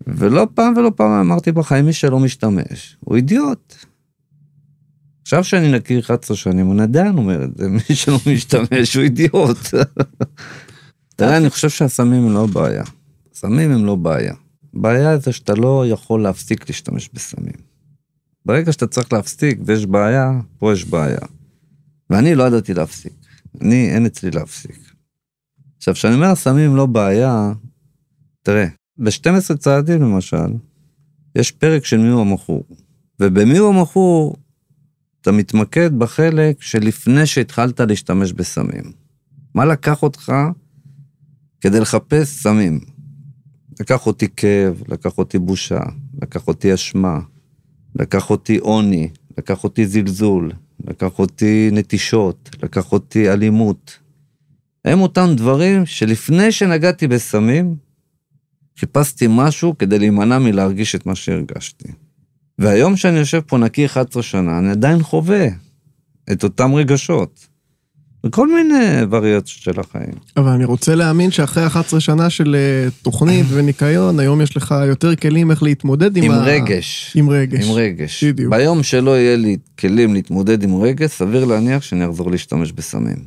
ולא 0.08 0.48
פעם 0.54 0.74
ולא 0.78 0.92
פעם 0.96 1.12
אמרתי 1.12 1.52
בחיים, 1.52 1.86
מי 1.86 1.94
שלא 1.94 2.20
משתמש, 2.20 2.98
הוא 3.00 3.16
אידיוט. 3.16 3.76
עכשיו 5.22 5.44
שאני 5.44 5.72
נקי 5.72 6.00
11 6.00 6.38
שנים, 6.38 6.72
אני 6.72 6.82
עדיין 6.82 7.18
אומר 7.18 7.44
את 7.44 7.58
זה, 7.58 7.70
מי 7.90 7.96
שלא 7.96 8.18
משתמש 8.34 8.96
הוא 8.96 9.04
אידיוט. 9.04 9.58
תראה, 11.16 11.38
אני 11.38 11.50
חושב 11.50 11.70
שהסמים 11.70 12.26
הם 12.26 12.34
לא 12.34 12.46
בעיה. 12.46 12.84
סמים 13.34 13.72
הם 13.72 13.86
לא 13.86 13.96
בעיה. 13.96 14.34
בעיה 14.74 15.18
זה 15.18 15.32
שאתה 15.32 15.54
לא 15.54 15.86
יכול 15.88 16.24
להפסיק 16.24 16.70
להשתמש 16.70 17.10
בסמים. 17.14 17.54
ברגע 18.46 18.72
שאתה 18.72 18.88
צריך 18.88 19.14
להפסיק 19.14 19.60
ויש 19.66 19.86
בעיה, 19.86 20.32
פה 20.58 20.74
יש 20.74 20.86
בעיה. 20.86 21.20
ואני 22.10 22.36
לא 22.36 22.44
ידעתי 22.44 22.74
להפסיק. 22.74 23.19
אני, 23.62 23.90
אין 23.90 24.06
אצלי 24.06 24.32
להפסיק. 24.32 24.94
עכשיו, 25.78 25.94
כשאני 25.94 26.16
אומר 26.16 26.28
הסמים 26.28 26.70
הם 26.70 26.76
לא 26.76 26.86
בעיה, 26.86 27.54
תראה, 28.44 28.66
ב-12 28.98 29.58
צעדים 29.58 30.02
למשל, 30.02 30.54
יש 31.36 31.52
פרק 31.52 31.86
של 31.86 31.98
מיהו 31.98 32.22
המכור. 32.22 32.64
ובמיהו 33.20 33.70
המכור, 33.70 34.36
אתה 35.22 35.32
מתמקד 35.32 36.00
בחלק 36.00 36.62
שלפני 36.62 37.26
שהתחלת 37.26 37.80
להשתמש 37.80 38.34
בסמים. 38.34 38.92
מה 39.56 39.66
לקח 39.66 40.04
אותך 40.04 40.34
כדי 41.62 41.80
לחפש 41.80 42.44
סמים? 42.44 42.80
לקח 43.80 44.08
אותי 44.08 44.28
כאב, 44.36 44.84
לקח 44.88 45.18
אותי 45.18 45.40
בושה, 45.40 45.80
לקח 46.22 46.48
אותי 46.48 46.74
אשמה, 46.74 47.20
לקח 47.96 48.30
אותי 48.30 48.58
עוני, 48.58 49.10
לקח 49.38 49.64
אותי 49.64 49.88
זלזול, 49.88 50.52
לקח 50.88 51.20
אותי 51.20 51.70
נטישות, 51.72 52.50
לקח 52.64 52.92
אותי 52.92 53.32
אלימות. 53.32 54.00
הם 54.86 55.02
אותם 55.02 55.30
דברים 55.36 55.86
שלפני 55.86 56.52
שנגעתי 56.52 57.08
בסמים, 57.08 57.76
חיפשתי 58.80 59.26
משהו 59.30 59.78
כדי 59.78 60.00
להימנע 60.00 60.40
מלהרגיש 60.40 60.96
את 60.96 61.06
מה 61.06 61.16
שהרגשתי. 61.16 61.88
והיום 62.60 62.96
שאני 62.96 63.18
יושב 63.20 63.40
פה 63.40 63.58
נקי 63.58 63.86
11 63.86 64.24
שנה, 64.24 64.60
אני 64.60 64.70
עדיין 64.70 65.04
חווה 65.04 65.48
את 66.32 66.44
אותם 66.44 66.74
רגשות. 66.76 67.48
וכל 68.26 68.48
מיני 68.48 69.02
וריאציות 69.10 69.62
של 69.62 69.80
החיים. 69.80 70.14
אבל 70.38 70.50
אני 70.50 70.66
רוצה 70.66 70.96
להאמין 70.96 71.32
שאחרי 71.32 71.68
11 71.68 72.00
שנה 72.00 72.30
של 72.30 72.56
אה, 72.56 72.90
תוכנית 73.02 73.46
וניקיון, 73.54 74.20
היום 74.20 74.42
יש 74.42 74.58
לך 74.58 74.76
יותר 74.88 75.16
כלים 75.16 75.52
איך 75.52 75.64
להתמודד 75.64 76.18
עם 76.18 76.24
עם 76.24 76.32
ה... 76.32 76.44
רגש. 76.44 77.14
עם 77.16 77.30
רגש. 77.30 77.66
עם 77.66 77.72
רגש. 77.72 78.24
בדיוק. 78.24 78.54
ביום 78.54 78.84
שלא 78.84 79.18
יהיה 79.18 79.36
לי 79.36 79.58
כלים 79.80 80.14
להתמודד 80.14 80.64
עם 80.64 80.82
רגש, 80.82 81.10
סביר 81.10 81.46
להניח 81.46 81.84
שאני 81.84 82.06
אחזור 82.06 82.32
להשתמש 82.32 82.72
בסמים. 82.72 83.26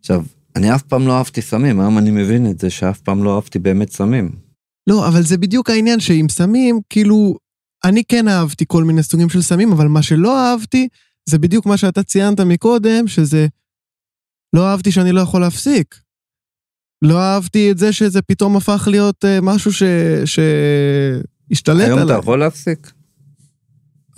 עכשיו, 0.00 0.22
אני 0.56 0.74
אף 0.74 0.82
פעם 0.82 1.06
לא 1.06 1.18
אהבתי 1.18 1.42
סמים, 1.42 1.80
היום 1.80 1.98
אני 1.98 2.10
מבין 2.10 2.50
את 2.50 2.58
זה 2.58 2.70
שאף 2.70 3.00
פעם 3.00 3.24
לא 3.24 3.34
אהבתי 3.34 3.58
באמת 3.58 3.92
סמים. 3.92 4.30
לא, 4.86 5.08
אבל 5.08 5.22
זה 5.22 5.38
בדיוק 5.38 5.70
העניין 5.70 6.00
שעם 6.00 6.28
סמים, 6.28 6.80
כאילו, 6.90 7.36
אני 7.84 8.02
כן 8.08 8.28
אהבתי 8.28 8.64
כל 8.68 8.84
מיני 8.84 9.02
סוגים 9.02 9.28
של 9.28 9.42
סמים, 9.42 9.72
אבל 9.72 9.88
מה 9.88 10.02
שלא 10.02 10.38
אהבתי, 10.38 10.88
זה 11.28 11.38
בדיוק 11.38 11.66
מה 11.66 11.76
שאתה 11.76 12.02
ציינת 12.02 12.40
מקודם, 12.40 13.08
שזה... 13.08 13.46
לא 14.52 14.68
אהבתי 14.68 14.92
שאני 14.92 15.12
לא 15.12 15.20
יכול 15.20 15.40
להפסיק. 15.40 15.94
לא 17.02 17.20
אהבתי 17.20 17.70
את 17.70 17.78
זה 17.78 17.92
שזה 17.92 18.22
פתאום 18.22 18.56
הפך 18.56 18.88
להיות 18.90 19.24
אה, 19.24 19.40
משהו 19.40 19.72
ש... 19.72 19.82
שהשתלט 20.24 21.86
היום 21.86 21.98
עליי. 21.98 22.14
אתה 22.14 22.22
יכול 22.22 22.38
להפסיק? 22.38 22.92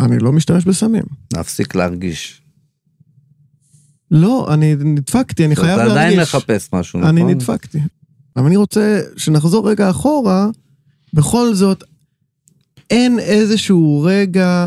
אני 0.01 0.19
לא 0.19 0.33
משתמש 0.33 0.65
בסמים. 0.65 1.03
להפסיק 1.33 1.75
להרגיש. 1.75 2.43
לא, 4.11 4.55
אני 4.55 4.75
נדפקתי, 4.75 5.45
אני 5.45 5.57
חייב 5.57 5.79
אתה 5.79 5.85
להרגיש. 5.85 5.97
עדיין 5.97 6.21
מחפש 6.21 6.69
משהו, 6.73 7.01
נכון? 7.01 7.17
אני 7.17 7.35
נדפקתי. 7.35 7.79
אבל 8.37 8.47
אני 8.47 8.57
רוצה 8.57 9.01
שנחזור 9.17 9.71
רגע 9.71 9.91
אחורה, 9.91 10.49
בכל 11.13 11.55
זאת, 11.55 11.85
אין 12.91 13.19
איזשהו 13.19 14.03
רגע 14.07 14.67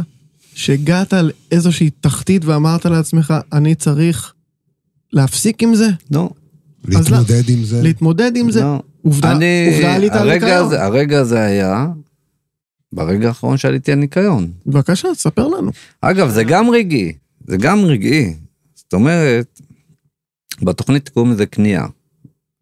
שהגעת 0.53 1.13
לאיזושהי 1.13 1.89
תחתית 1.89 2.45
ואמרת 2.45 2.85
לעצמך, 2.85 3.33
אני 3.53 3.75
צריך 3.75 4.33
להפסיק 5.13 5.63
עם 5.63 5.75
זה, 5.75 5.87
לא, 6.11 6.29
להתמודד 6.85 7.49
עם 7.49 7.63
זה. 7.63 7.81
להתמודד 7.83 8.31
עם 8.35 8.51
זה. 8.51 8.61
לא. 8.61 8.81
עובדה, 9.01 9.31
אני, 9.31 9.69
עובדה 9.73 9.95
עלית 9.95 10.11
על 10.13 10.33
ניקיון. 10.33 10.73
הרגע 10.73 11.19
הזה 11.19 11.39
היה 11.39 11.87
ברגע 12.93 13.27
האחרון 13.27 13.57
שעליתי 13.57 13.91
על 13.91 13.97
ניקיון. 13.99 14.51
בבקשה, 14.65 15.07
ספר 15.15 15.47
לנו. 15.47 15.71
אגב, 16.01 16.29
זה 16.29 16.43
גם 16.43 16.69
רגעי, 16.69 17.13
זה 17.47 17.57
גם 17.57 17.79
רגעי. 17.85 18.33
זאת 18.75 18.93
אומרת, 18.93 19.61
בתוכנית 20.61 21.09
קוראים 21.09 21.31
לזה 21.31 21.45
כניעה. 21.45 21.87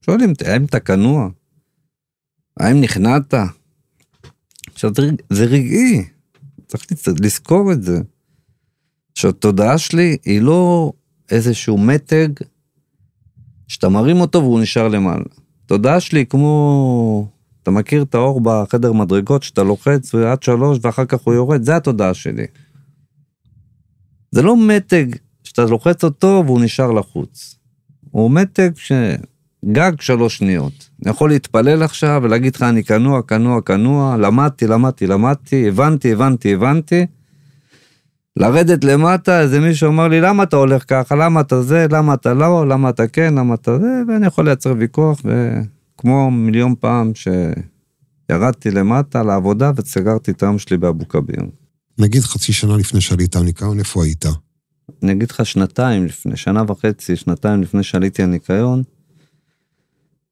שואלים, 0.05 0.33
האם 0.45 0.65
אתה 0.65 0.79
כנוע? 0.79 1.29
האם 2.59 2.81
נכנעת? 2.81 3.33
עכשיו, 4.73 4.91
זה 4.95 5.01
רג- 5.01 5.21
זה 5.29 5.45
רגעי, 5.45 6.03
צריך 6.67 6.85
לזכור 7.21 7.71
את 7.71 7.83
זה. 7.83 7.99
שהתודעה 9.15 9.77
שלי 9.77 10.17
היא 10.25 10.41
לא 10.41 10.91
איזשהו 11.31 11.77
מתג 11.77 12.27
שאתה 13.67 13.89
מרים 13.89 14.21
אותו 14.21 14.39
והוא 14.41 14.59
נשאר 14.59 14.87
למעלה. 14.87 15.25
התודעה 15.65 15.99
שלי 15.99 16.25
כמו, 16.25 17.27
אתה 17.63 17.71
מכיר 17.71 18.01
את 18.01 18.15
האור 18.15 18.41
בחדר 18.43 18.93
מדרגות 18.93 19.43
שאתה 19.43 19.63
לוחץ 19.63 20.15
עד 20.15 20.43
שלוש 20.43 20.79
ואחר 20.81 21.05
כך 21.05 21.21
הוא 21.21 21.33
יורד, 21.33 21.63
זה 21.63 21.75
התודעה 21.75 22.13
שלי. 22.13 22.45
זה 24.31 24.41
לא 24.41 24.67
מתג 24.67 25.05
שאתה 25.43 25.65
לוחץ 25.65 26.03
אותו 26.03 26.43
והוא 26.45 26.61
נשאר 26.61 26.91
לחוץ. 26.91 27.55
הוא 28.11 28.31
מתג 28.31 28.71
שגג 28.75 30.01
שלוש 30.01 30.37
שניות. 30.37 30.89
אני 31.03 31.11
יכול 31.11 31.29
להתפלל 31.29 31.83
עכשיו 31.83 32.21
ולהגיד 32.23 32.55
לך 32.55 32.61
אני 32.63 32.83
כנוע, 32.83 33.21
כנוע, 33.21 33.61
כנוע, 33.61 34.17
למדתי, 34.17 34.67
למדתי, 34.67 35.07
למדתי, 35.07 35.67
הבנתי, 35.67 36.13
הבנתי, 36.13 36.53
הבנתי. 36.53 37.05
לרדת 38.39 38.83
למטה, 38.83 39.41
איזה 39.41 39.59
מישהו 39.59 39.89
אמר 39.89 40.07
לי, 40.07 40.21
למה 40.21 40.43
אתה 40.43 40.55
הולך 40.55 40.83
ככה? 40.87 41.15
למה 41.15 41.41
אתה 41.41 41.61
זה? 41.61 41.87
למה 41.91 42.13
אתה 42.13 42.33
לא? 42.33 42.67
למה 42.67 42.89
אתה 42.89 43.07
כן? 43.07 43.33
למה 43.35 43.53
אתה 43.53 43.79
זה? 43.79 44.01
ואני 44.07 44.27
יכול 44.27 44.45
לייצר 44.45 44.73
ויכוח, 44.77 45.21
וכמו 45.23 46.31
מיליון 46.31 46.75
פעם 46.79 47.11
שירדתי 47.15 48.71
למטה 48.71 49.23
לעבודה 49.23 49.71
וסגרתי 49.75 50.31
את 50.31 50.43
היום 50.43 50.59
שלי 50.59 50.77
באבו 50.77 51.07
כביר. 51.07 51.41
נגיד 51.97 52.21
חצי 52.21 52.53
שנה 52.53 52.77
לפני 52.77 53.01
שעלית 53.01 53.35
על 53.35 53.43
ניקיון, 53.43 53.79
איפה 53.79 54.03
היית? 54.03 54.25
אני 55.03 55.11
אגיד 55.11 55.31
לך 55.31 55.45
שנתיים 55.45 56.05
לפני, 56.05 56.37
שנה 56.37 56.63
וחצי, 56.67 57.15
שנתיים 57.15 57.61
לפני 57.61 57.83
שעליתי 57.83 58.23
על 58.23 58.29
ניקיון, 58.29 58.83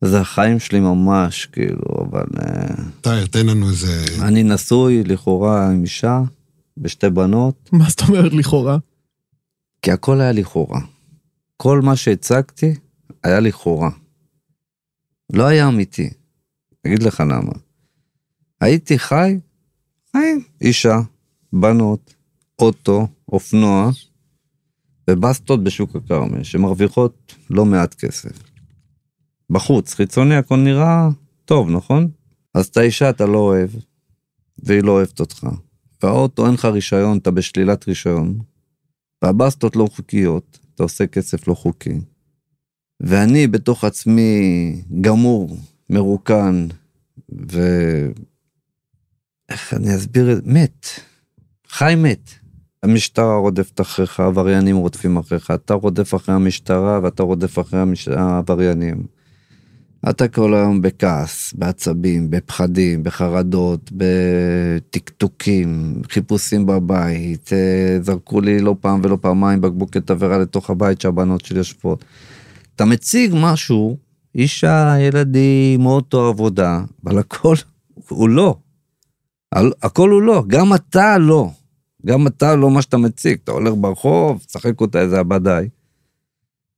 זה 0.01 0.19
החיים 0.19 0.59
שלי 0.59 0.79
ממש, 0.79 1.45
כאילו, 1.45 2.07
אבל 2.09 2.25
אה, 2.39 2.75
תאר, 3.01 3.25
תן 3.25 3.45
לנו 3.45 3.69
איזה... 3.69 4.05
אני 4.21 4.43
נשוי 4.43 5.03
לכאורה 5.03 5.69
עם 5.69 5.81
אישה, 5.81 6.21
בשתי 6.77 7.09
בנות, 7.09 7.69
מה 7.73 7.89
זאת 7.89 8.01
אומרת 8.01 8.33
לכאורה? 8.33 8.77
כי 9.81 9.91
הכל 9.91 10.21
היה 10.21 10.31
לכאורה. 10.31 10.79
כל 11.57 11.81
מה 11.81 11.95
שהצגתי 11.95 12.75
היה 13.23 13.39
לכאורה. 13.39 13.89
לא 15.33 15.43
היה 15.43 15.67
אמיתי. 15.67 16.09
אגיד 16.87 17.03
לך 17.03 17.19
למה. 17.19 17.51
הייתי 18.61 18.99
חי, 18.99 19.39
חיים, 20.11 20.43
אישה, 20.61 20.99
בנות, 21.53 22.15
אוטו, 22.59 23.07
אופנוע, 23.31 23.89
ובסטות 25.09 25.63
בשוק 25.63 25.95
הכרמל, 25.95 26.43
שמרוויחות 26.43 27.35
לא 27.49 27.65
מעט 27.65 27.93
כסף. 27.93 28.43
בחוץ, 29.49 29.93
חיצוני, 29.93 30.35
הכל 30.35 30.57
נראה 30.57 31.09
טוב, 31.45 31.69
נכון? 31.69 32.09
אז 32.53 32.65
את 32.65 32.77
האישה 32.77 33.09
אתה 33.09 33.25
לא 33.25 33.37
אוהב, 33.37 33.69
והיא 34.63 34.83
לא 34.83 34.91
אוהבת 34.91 35.19
אותך. 35.19 35.47
והאוטו 36.03 36.45
אין 36.45 36.53
לך 36.53 36.65
רישיון, 36.65 37.17
אתה 37.17 37.31
בשלילת 37.31 37.87
רישיון, 37.87 38.39
והבסטות 39.21 39.75
לא 39.75 39.87
חוקיות, 39.95 40.59
אתה 40.75 40.83
עושה 40.83 41.07
כסף 41.07 41.47
לא 41.47 41.53
חוקי. 41.53 41.99
ואני 42.99 43.47
בתוך 43.47 43.83
עצמי 43.83 44.81
גמור, 45.01 45.57
מרוקן, 45.89 46.67
ו... 47.51 47.59
איך 49.49 49.73
אני 49.73 49.95
אסביר 49.95 50.31
את 50.31 50.35
זה? 50.35 50.51
מת. 50.51 50.87
חי 51.67 51.93
מת. 51.97 52.29
המשטרה 52.83 53.35
רודפת 53.37 53.81
אחריך, 53.81 54.19
עבריינים 54.19 54.75
רודפים 54.75 55.17
אחריך, 55.17 55.51
אתה 55.51 55.73
רודף 55.73 56.15
אחרי 56.15 56.35
המשטרה 56.35 56.99
ואתה 57.03 57.23
רודף 57.23 57.59
אחרי 57.59 57.79
המש... 57.79 58.07
העבריינים. 58.07 59.03
אתה 60.09 60.27
כל 60.27 60.53
היום 60.53 60.81
בכעס, 60.81 61.53
בעצבים, 61.53 62.29
בפחדים, 62.29 63.03
בחרדות, 63.03 63.91
בטקטוקים, 63.91 66.01
חיפושים 66.09 66.65
בבית, 66.65 67.53
אה, 67.53 67.97
זרקו 68.01 68.41
לי 68.41 68.59
לא 68.59 68.75
פעם 68.81 69.01
ולא 69.03 69.17
פעמיים 69.21 69.61
בקבוקי 69.61 70.01
תבערה 70.01 70.37
לתוך 70.37 70.69
הבית 70.69 71.01
שהבנות 71.01 71.45
שלי 71.45 71.57
יושבות. 71.57 72.05
אתה 72.75 72.85
מציג 72.85 73.31
משהו, 73.35 73.97
אישה, 74.35 74.95
ילדים, 74.99 75.85
אוטו, 75.85 76.27
עבודה, 76.27 76.81
אבל 77.05 77.19
הכל 77.19 77.55
הוא 78.07 78.29
לא. 78.29 78.57
הכל 79.83 80.09
הוא 80.09 80.21
לא, 80.21 80.43
גם 80.47 80.73
אתה 80.73 81.17
לא. 81.17 81.49
גם 82.05 82.27
אתה 82.27 82.55
לא 82.55 82.71
מה 82.71 82.81
שאתה 82.81 82.97
מציג, 82.97 83.37
אתה 83.43 83.51
הולך 83.51 83.73
ברחוב, 83.77 84.43
צחק 84.47 84.81
אותה 84.81 85.01
איזה 85.01 85.19
עבדיי. 85.19 85.69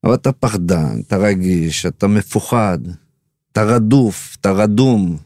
אבל 0.03 0.13
אתה 0.13 0.31
פחדן, 0.31 0.99
אתה 1.07 1.17
רגיש, 1.17 1.85
אתה 1.85 2.07
מפוחד, 2.07 2.79
אתה 3.55 3.63
רדוף, 3.63 4.37
אתה 4.41 4.51
רדום, 4.51 5.17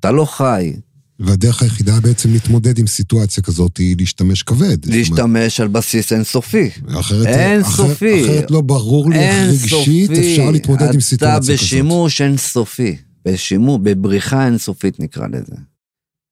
אתה 0.00 0.10
לא 0.10 0.24
חי. 0.24 0.72
והדרך 1.20 1.62
היחידה 1.62 2.00
בעצם 2.00 2.32
להתמודד 2.32 2.78
עם 2.78 2.86
סיטואציה 2.86 3.42
כזאת 3.42 3.76
היא 3.76 3.96
להשתמש 3.98 4.42
כבד. 4.42 4.86
להשתמש 4.86 5.60
על 5.60 5.68
בסיס 5.68 6.12
אינסופי. 6.12 6.70
אחרת, 6.88 7.26
אינסופי. 7.26 8.22
אחרת, 8.22 8.30
אחרת 8.30 8.50
לא 8.50 8.60
ברור 8.60 9.10
לי 9.10 9.18
איך 9.18 9.62
רגשית 9.62 10.10
אפשר 10.10 10.50
להתמודד 10.50 10.94
עם 10.94 11.00
סיטואציה 11.00 11.38
כזאת. 11.38 11.50
אתה 11.50 11.64
בשימוש 11.64 12.20
אינסופי. 12.20 12.96
בשימוש, 13.24 13.80
בבריחה 13.82 14.46
אינסופית 14.46 15.00
נקרא 15.00 15.26
לזה. 15.26 15.56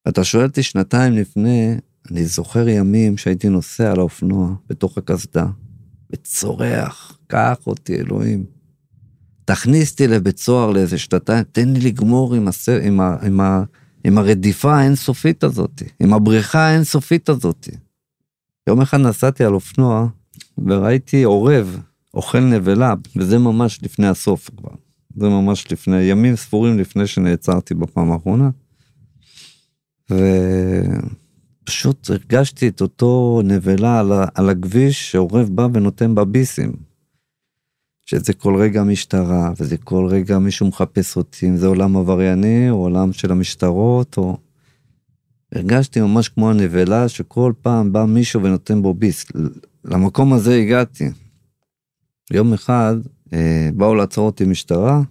אתה 0.07 0.23
שואל 0.23 0.45
אותי 0.45 0.63
שנתיים 0.63 1.13
לפני, 1.13 1.75
אני 2.11 2.25
זוכר 2.25 2.67
ימים 2.67 3.17
שהייתי 3.17 3.49
נוסע 3.49 3.91
על 3.91 3.99
האופנוע 3.99 4.53
בתוך 4.69 4.97
הקסדה, 4.97 5.45
וצורח, 6.13 7.17
קח 7.27 7.57
אותי 7.67 7.95
אלוהים. 7.95 8.56
תכניס 9.47 9.91
אותי 9.91 10.07
לבית 10.07 10.37
סוהר 10.37 10.71
לאיזה 10.71 10.97
שנתיים, 10.97 11.43
תן 11.51 11.69
לי 11.69 11.79
לגמור 11.79 12.35
עם, 12.35 12.47
הס... 12.47 12.69
עם, 12.69 12.99
ה... 12.99 13.17
עם, 13.25 13.39
ה... 13.39 13.63
עם 14.03 14.17
הרדיפה 14.17 14.75
האינסופית 14.75 15.43
הזאת, 15.43 15.83
עם 15.99 16.13
הבריחה 16.13 16.59
האינסופית 16.59 17.29
הזאת. 17.29 17.69
יום 18.67 18.81
אחד 18.81 18.97
נסעתי 18.97 19.43
על 19.43 19.53
אופנוע 19.53 20.07
וראיתי 20.57 21.23
עורב 21.23 21.79
אוכל 22.13 22.39
נבלה, 22.39 22.93
וזה 23.15 23.37
ממש 23.37 23.79
לפני 23.83 24.07
הסוף 24.07 24.49
כבר. 24.57 24.75
זה 25.15 25.29
ממש 25.29 25.71
לפני, 25.71 26.01
ימים 26.01 26.35
ספורים 26.35 26.79
לפני 26.79 27.07
שנעצרתי 27.07 27.73
בפעם 27.73 28.11
האחרונה. 28.11 28.49
ופשוט 31.63 32.09
הרגשתי 32.09 32.67
את 32.67 32.81
אותו 32.81 33.41
נבלה 33.43 33.99
על, 33.99 34.11
על 34.35 34.49
הכביש 34.49 35.11
שעורב 35.11 35.49
בא 35.49 35.67
ונותן 35.73 36.15
בה 36.15 36.25
ביסים. 36.25 36.86
שזה 38.09 38.33
כל 38.33 38.55
רגע 38.55 38.83
משטרה, 38.83 39.51
וזה 39.59 39.77
כל 39.77 40.07
רגע 40.09 40.39
מישהו 40.39 40.67
מחפש 40.67 41.17
אותי, 41.17 41.47
אם 41.47 41.57
זה 41.57 41.67
עולם 41.67 41.97
עברייני, 41.97 42.69
או 42.69 42.75
עולם 42.75 43.13
של 43.13 43.31
המשטרות, 43.31 44.17
או... 44.17 44.37
הרגשתי 45.55 46.01
ממש 46.01 46.29
כמו 46.29 46.49
הנבלה, 46.49 47.09
שכל 47.09 47.53
פעם 47.61 47.93
בא 47.93 48.05
מישהו 48.05 48.43
ונותן 48.43 48.81
בו 48.81 48.93
ביס. 48.93 49.25
למקום 49.85 50.33
הזה 50.33 50.55
הגעתי. 50.55 51.09
יום 52.31 52.53
אחד 52.53 52.95
אה, 53.33 53.69
באו 53.75 53.95
לעצור 53.95 54.25
אותי 54.25 54.45
משטרה, 54.45 55.01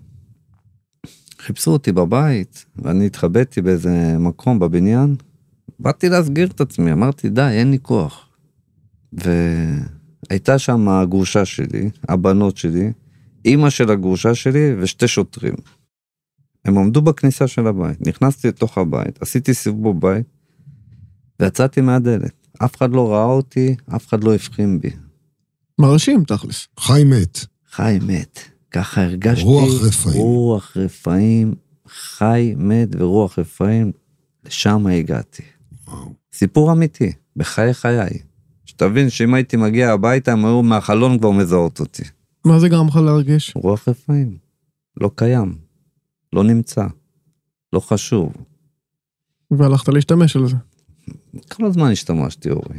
חיפשו 1.39 1.71
אותי 1.71 1.93
בבית, 1.93 2.65
ואני 2.77 3.07
התחבאתי 3.07 3.63
באיזה 3.63 4.19
מקום 4.19 4.59
בבניין. 4.59 5.17
באתי 5.81 6.09
להסגיר 6.09 6.49
את 6.49 6.61
עצמי, 6.61 6.93
אמרתי, 6.93 7.29
די, 7.29 7.51
אין 7.53 7.71
לי 7.71 7.79
כוח. 7.83 8.29
והייתה 10.31 10.59
שם 10.59 10.89
הגרושה 10.89 11.45
שלי, 11.45 11.91
הבנות 12.09 12.57
שלי, 12.57 12.93
אימא 13.45 13.71
של 13.71 13.91
הגרושה 13.91 14.35
שלי 14.35 14.75
ושתי 14.79 15.09
שוטרים. 15.09 15.55
הם 16.65 16.79
עמדו 16.79 17.03
בכניסה 17.03 17.47
של 17.49 17.67
הבית, 17.67 18.07
נכנסתי 18.07 18.49
לתוך 18.49 18.79
הבית, 18.79 19.23
עשיתי 19.23 19.55
סיבוב 19.55 19.97
בבית, 19.97 20.27
ויצאתי 21.41 21.81
מהדלת. 21.81 22.47
אף 22.65 22.77
אחד 22.77 22.91
לא 22.91 23.13
ראה 23.13 23.25
אותי, 23.25 23.75
אף 23.97 24.09
אחד 24.09 24.25
לא 24.25 24.35
הבחין 24.35 24.81
בי. 24.81 24.91
מרשים, 25.79 26.25
תכלס. 26.25 26.69
חי 26.81 27.05
מת. 27.05 27.39
חי 27.71 27.99
מת. 28.07 28.39
ככה 28.71 29.03
הרגשתי... 29.03 29.45
רוח 29.45 29.83
רפאים. 29.83 30.17
רוח 30.17 30.77
רפאים, 30.77 31.55
חי, 31.89 32.55
מת 32.57 32.89
ורוח 32.99 33.39
רפאים, 33.39 33.93
לשם 34.45 34.87
הגעתי. 34.87 35.43
וואו. 35.89 36.13
סיפור 36.33 36.73
אמיתי, 36.73 37.13
בחיי 37.37 37.75
חיי. 37.75 38.19
שתבין 38.77 39.11
שאם 39.11 39.35
הייתי 39.35 39.57
מגיע 39.57 39.93
הביתה, 39.93 40.33
הם 40.33 40.45
היו 40.45 40.63
מהחלון 40.63 41.19
כבר 41.19 41.31
מזהות 41.31 41.81
אותי. 41.81 42.03
מה 42.45 42.61
זה 42.61 42.69
גרם 42.69 42.89
לך 42.89 42.97
להרגיש? 42.97 43.53
רוח 43.55 43.89
רפאים. 43.89 44.37
לא 45.01 45.11
קיים. 45.15 45.59
לא 46.33 46.45
נמצא. 46.45 46.87
לא 47.73 47.81
חשוב. 47.81 48.33
והלכת 49.51 49.89
להשתמש 49.89 50.37
על 50.37 50.49
זה. 50.49 50.57
כל 51.49 51.65
הזמן 51.65 51.93
השתמשתי, 51.93 52.51
אורי. 52.51 52.79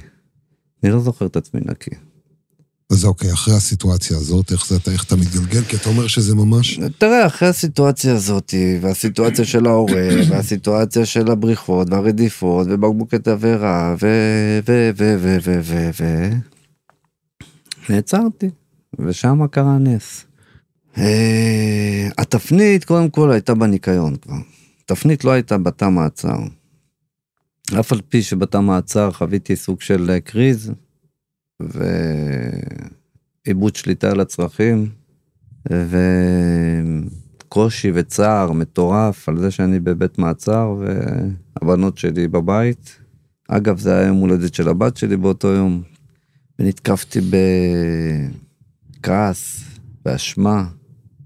אני 0.83 0.91
לא 0.91 0.99
זוכר 0.99 1.25
את 1.25 1.36
עצמי 1.36 1.62
נקי. 1.65 1.91
אז 2.91 3.06
אוקיי, 3.06 3.34
אחרי 3.34 3.54
הסיטואציה 3.54 4.17
הזאת, 4.17 4.52
איך, 4.52 4.67
זה, 4.67 4.78
איך 4.91 5.04
אתה 5.04 5.15
מתגלגל? 5.15 5.62
כי 5.62 5.76
אתה 5.76 5.89
אומר 5.89 6.08
שזה 6.08 6.36
ממש... 6.36 6.80
תראה, 6.97 7.28
אחרי 7.28 7.47
הסיטואציה 7.47 8.13
הזאת, 8.15 8.54
והסיטואציה 8.82 9.45
של 9.45 9.65
ההורה, 9.65 10.08
והסיטואציה 10.30 11.06
של 11.06 11.32
הבריחות, 11.32 11.88
והרדיפות, 11.89 12.67
ובקבוקי 12.69 13.19
תבערה, 13.19 13.95
ו... 14.02 14.08
ו... 14.67 14.89
ו... 14.97 15.15
ו... 15.19 15.38
ו... 15.43 15.60
ו... 15.63 15.89
ו... 16.00 16.30
נעצרתי, 17.89 18.50
ושם 19.00 19.47
קרה 19.47 19.78
נס. 19.78 20.26
אה, 20.97 22.10
התפנית, 22.17 22.86
קודם 22.86 23.10
כל, 23.10 23.32
הייתה 23.32 23.54
בניקיון 23.54 24.15
כבר. 24.15 24.38
התפנית 24.84 25.23
לא 25.23 25.32
הייתה 25.32 25.58
בתא 25.58 25.89
מעצר. 25.89 26.38
אף 27.80 27.91
על 27.91 28.02
פי 28.10 28.21
שבתא 28.21 28.62
מעצר 28.62 29.12
חוויתי 29.12 29.56
סוג 29.56 29.82
של 29.82 30.10
אה, 30.10 30.19
קריז, 30.19 30.71
ועיבוד 33.46 33.76
שליטה 33.76 34.12
על 34.12 34.20
הצרכים, 34.20 34.89
וקושי 37.46 37.91
וצער 37.93 38.52
מטורף 38.52 39.30
על 39.30 39.38
זה 39.38 39.52
שאני 39.52 39.80
בבית 39.80 40.17
מעצר, 40.17 40.76
והבנות 40.80 41.98
שלי 41.98 42.28
בבית. 42.28 43.00
אגב, 43.48 43.80
זה 43.80 43.98
היה 43.98 44.08
יום 44.08 44.17
הולדת 44.17 44.54
של 44.54 44.70
הבת 44.70 44.98
שלי 44.98 45.17
באותו 45.17 45.48
יום, 45.48 45.82
ונתקפתי 46.60 47.20
בכעס, 49.00 49.63
באשמה, 50.06 50.65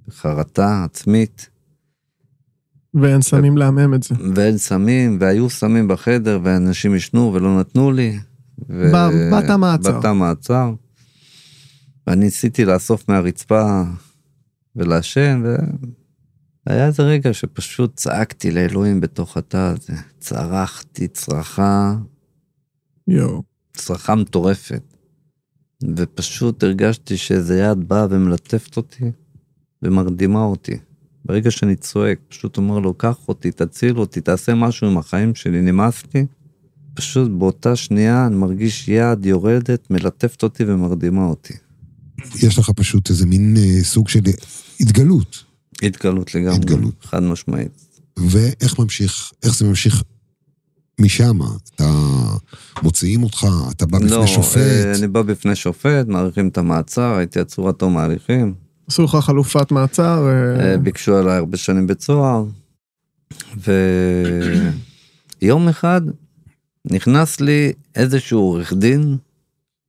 בחרטה 0.08 0.84
עצמית. 0.84 1.50
ואין 2.94 3.22
סמים 3.22 3.58
לעמם 3.58 3.94
את 3.94 4.04
זה. 4.04 4.16
ואין 4.36 4.58
סמים, 4.58 5.18
והיו 5.22 5.50
סמים 5.50 5.88
בחדר, 5.88 6.40
ואנשים 6.44 6.94
עישנו 6.94 7.34
ולא 7.34 7.60
נתנו 7.60 7.92
לי. 7.92 8.20
ו... 8.70 8.92
ב- 8.94 9.36
בתא 9.36 9.58
מעצר. 9.58 10.00
בתא 10.00 10.14
מעצר. 10.14 10.74
ואני 12.08 12.26
ניסיתי 12.26 12.66
לאסוף 12.66 13.10
מהרצפה 13.10 13.84
ולעשן, 14.76 15.44
והיה 16.68 16.88
איזה 16.88 17.04
רגע 17.04 17.34
שפשוט 17.34 17.96
צעקתי 17.96 18.52
לאלוהים 18.52 19.02
בתוך 19.02 19.38
התא 19.38 19.58
הזה. 19.58 19.94
צרחתי 20.20 21.08
צרחה, 21.08 21.96
יואו. 23.08 23.44
צרחה 23.74 24.16
מטורפת. 24.16 24.84
ופשוט 25.98 26.64
הרגשתי 26.64 27.18
שאיזה 27.18 27.60
יד 27.60 27.90
באה 27.90 28.08
ומלטפת 28.10 28.78
אותי 28.78 29.12
ומרדימה 29.84 30.44
אותי. 30.44 30.78
ברגע 31.26 31.52
שאני 31.52 31.76
צועק, 31.76 32.20
פשוט 32.28 32.58
אומר 32.58 32.80
לו, 32.80 32.94
קח 32.94 33.28
אותי, 33.28 33.52
תציל 33.52 33.98
אותי, 33.98 34.22
תעשה 34.22 34.56
משהו 34.56 34.88
עם 34.88 34.98
החיים 34.98 35.36
שלי, 35.36 35.62
נמאס 35.62 36.04
לי. 36.14 36.26
פשוט 36.94 37.32
באותה 37.32 37.76
שנייה 37.76 38.28
אני 38.28 38.36
מרגיש 38.36 38.88
יד 38.88 39.26
יורדת, 39.26 39.92
מלטפת 39.92 40.44
אותי 40.44 40.64
ומרדימה 40.68 41.26
אותי. 41.26 41.54
יש 42.36 42.58
לך 42.58 42.70
פשוט 42.70 43.10
איזה 43.10 43.26
מין 43.26 43.58
אה, 43.58 43.84
סוג 43.84 44.10
של 44.10 44.20
התגלות. 44.80 45.44
התגלות 45.84 46.36
לגמרי, 46.36 46.56
התגלות. 46.56 47.06
חד 47.06 47.24
משמעית. 47.24 47.92
ואיך 48.18 48.80
ממשיך, 48.80 49.32
איך 49.44 49.56
זה 49.56 49.66
ממשיך 49.66 50.04
משם? 51.00 51.40
אתה, 51.76 51.92
מוציאים 52.84 53.24
אותך, 53.24 53.48
אתה 53.72 53.86
בא 53.86 53.98
בפני 53.98 54.12
לא, 54.12 54.28
שופט. 54.28 54.58
אה, 54.58 54.94
אני 54.98 55.08
בא 55.08 55.22
בפני 55.22 55.56
שופט, 55.56 56.08
מאריכים 56.08 56.48
את 56.48 56.58
המעצר, 56.58 57.16
הייתי 57.16 57.40
עצור 57.40 57.68
עד 57.68 57.76
תום 57.76 57.98
ההליכים. 57.98 58.54
עשו 58.88 59.04
לך 59.04 59.16
חלופת 59.16 59.72
מעצר. 59.72 60.28
אה, 60.28 60.72
אה, 60.72 60.78
ביקשו 60.78 61.18
עליי 61.18 61.38
הרבה 61.38 61.58
שנים 61.58 61.88
בית 61.88 62.02
סוהר. 62.02 62.46
ויום 65.42 65.68
אחד 65.68 66.02
נכנס 66.86 67.42
לי 67.42 67.74
איזשהו 67.96 68.40
עורך 68.40 68.74
דין, 68.74 69.18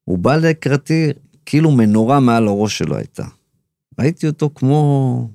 הוא 0.05 0.19
בא 0.19 0.37
לקראתי, 0.37 1.11
כאילו 1.47 1.71
מנורה 1.71 2.21
מעל 2.21 2.49
הראש 2.49 2.79
שלו 2.79 2.97
הייתה. 2.97 3.25
ראיתי 4.01 4.27
אותו 4.27 4.51
כמו... 4.55 5.29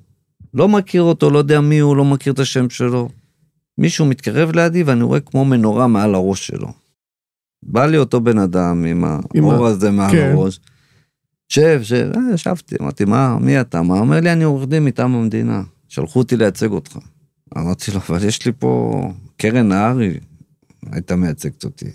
לא 0.54 0.68
מכיר 0.68 1.02
אותו, 1.02 1.30
לא 1.30 1.38
יודע 1.38 1.60
מי 1.60 1.78
הוא, 1.78 1.96
לא 1.96 2.04
מכיר 2.04 2.32
את 2.32 2.38
השם 2.38 2.70
שלו. 2.70 3.08
מישהו 3.78 4.06
מתקרב 4.06 4.50
לידי 4.54 4.82
ואני 4.82 5.02
רואה 5.02 5.20
כמו 5.20 5.44
מנורה 5.44 5.86
מעל 5.86 6.14
הראש 6.14 6.46
שלו. 6.46 6.68
בא 7.62 7.86
לי 7.86 7.96
אותו 7.96 8.20
בן 8.20 8.38
אדם 8.38 8.84
עם 8.84 9.04
האור 9.04 9.66
הזה 9.66 9.90
מעל 9.90 10.12
כן. 10.12 10.32
הראש. 10.32 10.60
שב, 11.48 11.80
שב, 11.82 12.10
אה, 12.16 12.34
ישבתי, 12.34 12.76
אמרתי, 12.80 13.04
מה, 13.04 13.38
מי 13.38 13.60
אתה? 13.60 13.82
מה? 13.82 13.98
אומר 13.98 14.20
לי, 14.20 14.32
אני 14.32 14.44
עורך 14.44 14.68
דין 14.68 14.84
מטעם 14.84 15.14
המדינה, 15.14 15.62
שלחו 15.88 16.18
אותי 16.18 16.36
לייצג 16.36 16.70
אותך. 16.70 16.98
אמרתי 17.58 17.90
לו, 17.90 18.00
אבל 18.08 18.24
יש 18.24 18.46
לי 18.46 18.52
פה, 18.58 19.02
קרן 19.36 19.68
נהרי 19.68 20.18
הייתה 20.92 21.16
מייצגת 21.16 21.64
אותי. 21.64 21.90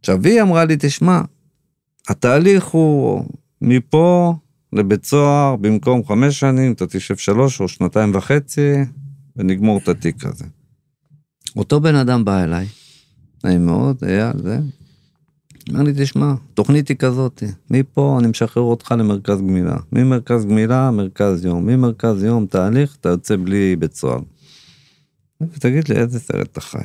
עכשיו, 0.00 0.24
היא 0.24 0.42
אמרה 0.42 0.64
לי, 0.64 0.76
תשמע, 0.78 1.20
התהליך 2.08 2.64
הוא 2.64 3.24
מפה 3.60 4.34
לבית 4.72 5.04
סוהר, 5.04 5.56
במקום 5.56 6.04
חמש 6.04 6.40
שנים, 6.40 6.72
אתה 6.72 6.86
תשב 6.86 7.16
שלוש 7.16 7.60
או 7.60 7.68
שנתיים 7.68 8.14
וחצי, 8.14 8.72
ונגמור 9.36 9.78
את 9.78 9.88
התיק 9.88 10.24
הזה. 10.24 10.44
אותו 11.56 11.80
בן 11.80 11.94
אדם 11.94 12.24
בא 12.24 12.44
אליי, 12.44 12.66
נעים 13.44 13.66
מאוד, 13.66 13.96
אייל, 14.04 14.38
זה. 14.42 14.58
אומר 15.70 15.82
לי, 15.82 15.92
תשמע, 15.96 16.34
תוכנית 16.54 16.88
היא 16.88 16.96
כזאת, 16.96 17.42
מפה 17.70 18.16
אני 18.20 18.28
משחרר 18.28 18.62
אותך 18.62 18.94
למרכז 18.98 19.40
גמילה. 19.40 19.76
ממרכז 19.92 20.44
גמילה, 20.44 20.90
מרכז 20.90 21.44
יום. 21.44 21.66
ממרכז 21.66 22.24
יום, 22.24 22.46
תהליך, 22.46 22.96
אתה 23.00 23.08
יוצא 23.08 23.36
בלי 23.36 23.76
בית 23.76 23.94
סוהר. 23.94 24.20
תגיד 25.52 25.88
לי, 25.88 25.96
איזה 25.96 26.20
סרט 26.20 26.52
אתה 26.52 26.60
חי? 26.60 26.78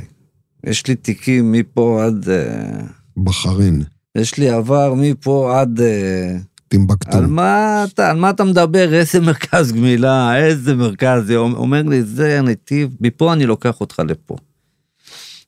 יש 0.64 0.88
לי 0.88 0.96
תיקים 0.96 1.52
מפה 1.52 2.06
עד... 2.06 2.30
אה, 2.30 2.82
בחריין, 3.18 3.84
יש 4.16 4.38
לי 4.38 4.50
עבר 4.50 4.94
מפה 4.94 5.60
עד... 5.60 5.82
אה, 5.82 6.38
טימבקטו. 6.68 7.18
על 7.18 7.28
מה 7.28 7.84
אתה, 7.84 8.10
על 8.10 8.18
מה 8.18 8.30
אתה 8.30 8.44
מדבר? 8.44 8.94
איזה 8.94 9.20
מרכז 9.28 9.72
גמילה, 9.72 10.38
איזה 10.38 10.76
מרכז? 10.76 11.32
אומר 11.32 11.82
לי, 11.82 12.04
זה 12.04 12.40
הנתיב, 12.40 12.96
מפה 13.02 13.34
אני 13.34 13.46
לוקח 13.46 13.82
אותך 13.82 14.02
לפה. 14.08 14.36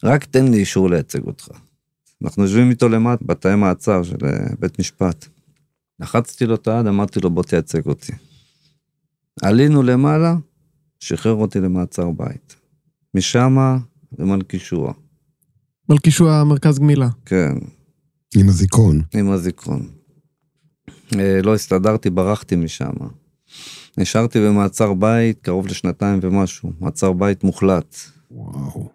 רק 0.03 0.25
תן 0.25 0.47
לי 0.47 0.57
אישור 0.57 0.89
לייצג 0.89 1.23
אותך. 1.27 1.47
אנחנו 2.23 2.43
יושבים 2.43 2.69
איתו 2.69 2.89
למטה, 2.89 3.25
בתאי 3.25 3.55
מעצר 3.55 4.03
של 4.03 4.17
אה, 4.23 4.29
בית 4.59 4.79
משפט. 4.79 5.25
לחצתי 5.99 6.45
לו 6.45 6.55
את 6.55 6.67
היד, 6.67 6.87
אמרתי 6.87 7.19
לו, 7.19 7.29
בוא 7.29 7.43
תייצג 7.43 7.85
אותי. 7.85 8.11
עלינו 9.41 9.83
למעלה, 9.83 10.35
שחרר 10.99 11.33
אותי 11.33 11.59
למעצר 11.59 12.11
בית. 12.11 12.55
משמה 13.15 13.77
למלכישוע, 14.19 14.93
מלכישוע 15.89 16.43
מרכז 16.43 16.79
גמילה. 16.79 17.09
כן. 17.25 17.53
עם 18.35 18.49
הזיכרון. 18.49 19.01
עם 19.13 19.31
הזיכרון. 19.31 19.89
אה, 21.19 21.41
לא 21.43 21.55
הסתדרתי, 21.55 22.09
ברחתי 22.09 22.55
משם. 22.55 22.91
נשארתי 23.97 24.39
במעצר 24.39 24.93
בית 24.93 25.39
קרוב 25.41 25.67
לשנתיים 25.67 26.19
ומשהו, 26.23 26.73
מעצר 26.79 27.13
בית 27.13 27.43
מוחלט. 27.43 27.95
וואו. 28.31 28.89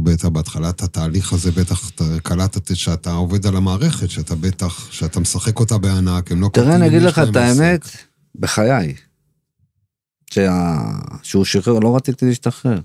בטח 0.00 0.28
בהתחלת 0.28 0.82
התהליך 0.82 1.32
הזה, 1.32 1.50
בטח 1.50 1.90
אתה 1.90 2.04
קלטת 2.22 2.76
שאתה 2.76 3.12
עובד 3.12 3.46
על 3.46 3.56
המערכת, 3.56 4.10
שאתה 4.10 4.34
בטח, 4.34 4.92
שאתה 4.92 5.20
משחק 5.20 5.60
אותה 5.60 5.78
בענק, 5.78 6.32
הם 6.32 6.40
לא 6.40 6.50
תראה, 6.52 6.76
אני 6.76 6.86
אגיד 6.86 7.02
לך 7.02 7.18
את. 7.18 7.36
האמת, 7.36 7.80
בחיי, 8.34 8.94
שה... 10.30 10.78
שהוא 11.22 11.44
שחרר, 11.44 11.78
לא 11.78 11.96
רציתי 11.96 12.26
להשתחרר. 12.26 12.80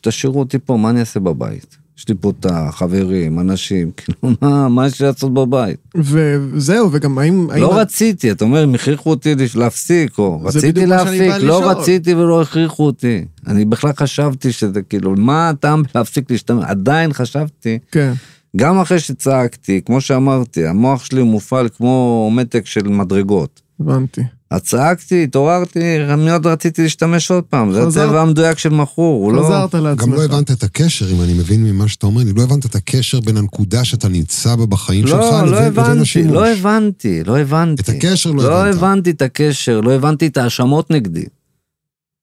תשאירו 0.00 0.38
אותי 0.38 0.58
פה, 0.58 0.76
מה 0.76 0.90
אני 0.90 1.00
אעשה 1.00 1.20
בבית? 1.20 1.76
יש 1.98 2.08
לי 2.08 2.14
פה 2.20 2.32
את 2.40 2.46
החברים, 2.50 3.38
אנשים, 3.40 3.90
כאילו, 3.96 4.34
מה, 4.42 4.68
מה 4.68 4.86
יש 4.86 5.00
לי 5.02 5.06
לעשות 5.06 5.34
בבית? 5.34 5.76
וזהו, 5.96 6.88
וגם 6.92 7.18
האם... 7.18 7.46
האם- 7.50 7.62
לא 7.62 7.78
רציתי, 7.78 8.30
אתה 8.30 8.44
אומר, 8.44 8.62
הם 8.62 8.74
הכריחו 8.74 9.10
אותי 9.10 9.34
להפסיק, 9.54 10.18
או 10.18 10.40
רציתי 10.44 10.86
להפסיק, 10.86 11.20
לא 11.40 11.58
לשאול. 11.58 11.64
רציתי 11.64 12.14
ולא 12.14 12.42
הכריחו 12.42 12.86
אותי. 12.86 13.24
אני 13.46 13.64
בכלל 13.64 13.92
חשבתי 13.96 14.52
שזה 14.52 14.82
כאילו, 14.82 15.14
מה 15.16 15.48
הטעם 15.48 15.82
להפסיק 15.94 16.30
להשתמש? 16.30 16.64
עדיין 16.66 17.12
חשבתי, 17.12 17.78
כן. 17.92 18.12
גם 18.56 18.78
אחרי 18.80 19.00
שצעקתי, 19.00 19.80
כמו 19.86 20.00
שאמרתי, 20.00 20.66
המוח 20.66 21.04
שלי 21.04 21.22
מופעל 21.22 21.68
כמו 21.76 22.30
מתק 22.34 22.66
של 22.66 22.88
מדרגות. 22.88 23.60
הבנתי. 23.80 24.20
אז 24.52 24.60
צעקתי, 24.62 25.24
התעוררתי, 25.24 25.78
מאוד 26.18 26.46
רציתי 26.46 26.82
להשתמש 26.82 27.30
עוד 27.30 27.44
פעם, 27.44 27.72
זה 27.72 27.82
הצבע 27.82 28.20
המדויק 28.22 28.58
של 28.58 28.68
מכור, 28.68 29.24
הוא 29.24 29.32
לא... 29.32 29.42
חזרת 29.42 29.74
לעצמך. 29.74 30.02
גם 30.02 30.12
לא 30.14 30.24
הבנת 30.24 30.50
את 30.50 30.62
הקשר, 30.62 31.10
אם 31.10 31.22
אני 31.22 31.32
מבין 31.34 31.64
ממה 31.64 31.88
שאתה 31.88 32.06
אומר 32.06 32.22
לי, 32.24 32.32
לא 32.32 32.42
הבנת 32.42 32.66
את 32.66 32.74
הקשר 32.74 33.20
בין 33.20 33.36
הנקודה 33.36 33.84
שאתה 33.84 34.08
נמצא 34.08 34.56
בה 34.56 34.66
בחיים 34.66 35.06
שלך 35.06 35.18
לא, 35.20 35.38
לבין 35.42 35.52
לא 35.52 35.60
לבין 35.60 35.84
הבנתי, 35.84 36.00
השימוש. 36.00 36.32
לא 36.34 36.48
הבנתי, 36.48 37.24
לא 37.24 37.38
הבנתי. 37.38 37.82
את 37.82 37.88
הקשר 37.88 38.30
לא 38.30 38.42
לא 38.42 38.62
הבנת. 38.66 38.74
הבנתי 38.74 39.10
את 39.10 39.22
הקשר, 39.22 39.80
לא 39.80 39.92
הבנתי 39.92 40.26
את 40.26 40.36
ההאשמות 40.36 40.90
נגדי. 40.90 41.24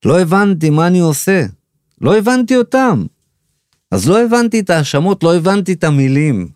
לא 0.06 0.20
הבנתי 0.22 0.70
מה 0.70 0.88
אני 0.88 1.00
עושה. 1.00 1.46
לא 2.02 2.18
הבנתי 2.18 2.56
אותם. 2.56 3.06
אז 3.92 4.10
לא 4.10 4.24
הבנתי 4.26 4.60
את 4.60 4.70
ההאשמות, 4.70 5.24
לא 5.24 5.36
הבנתי 5.36 5.74
את 5.74 5.84
המילים. 5.84 6.48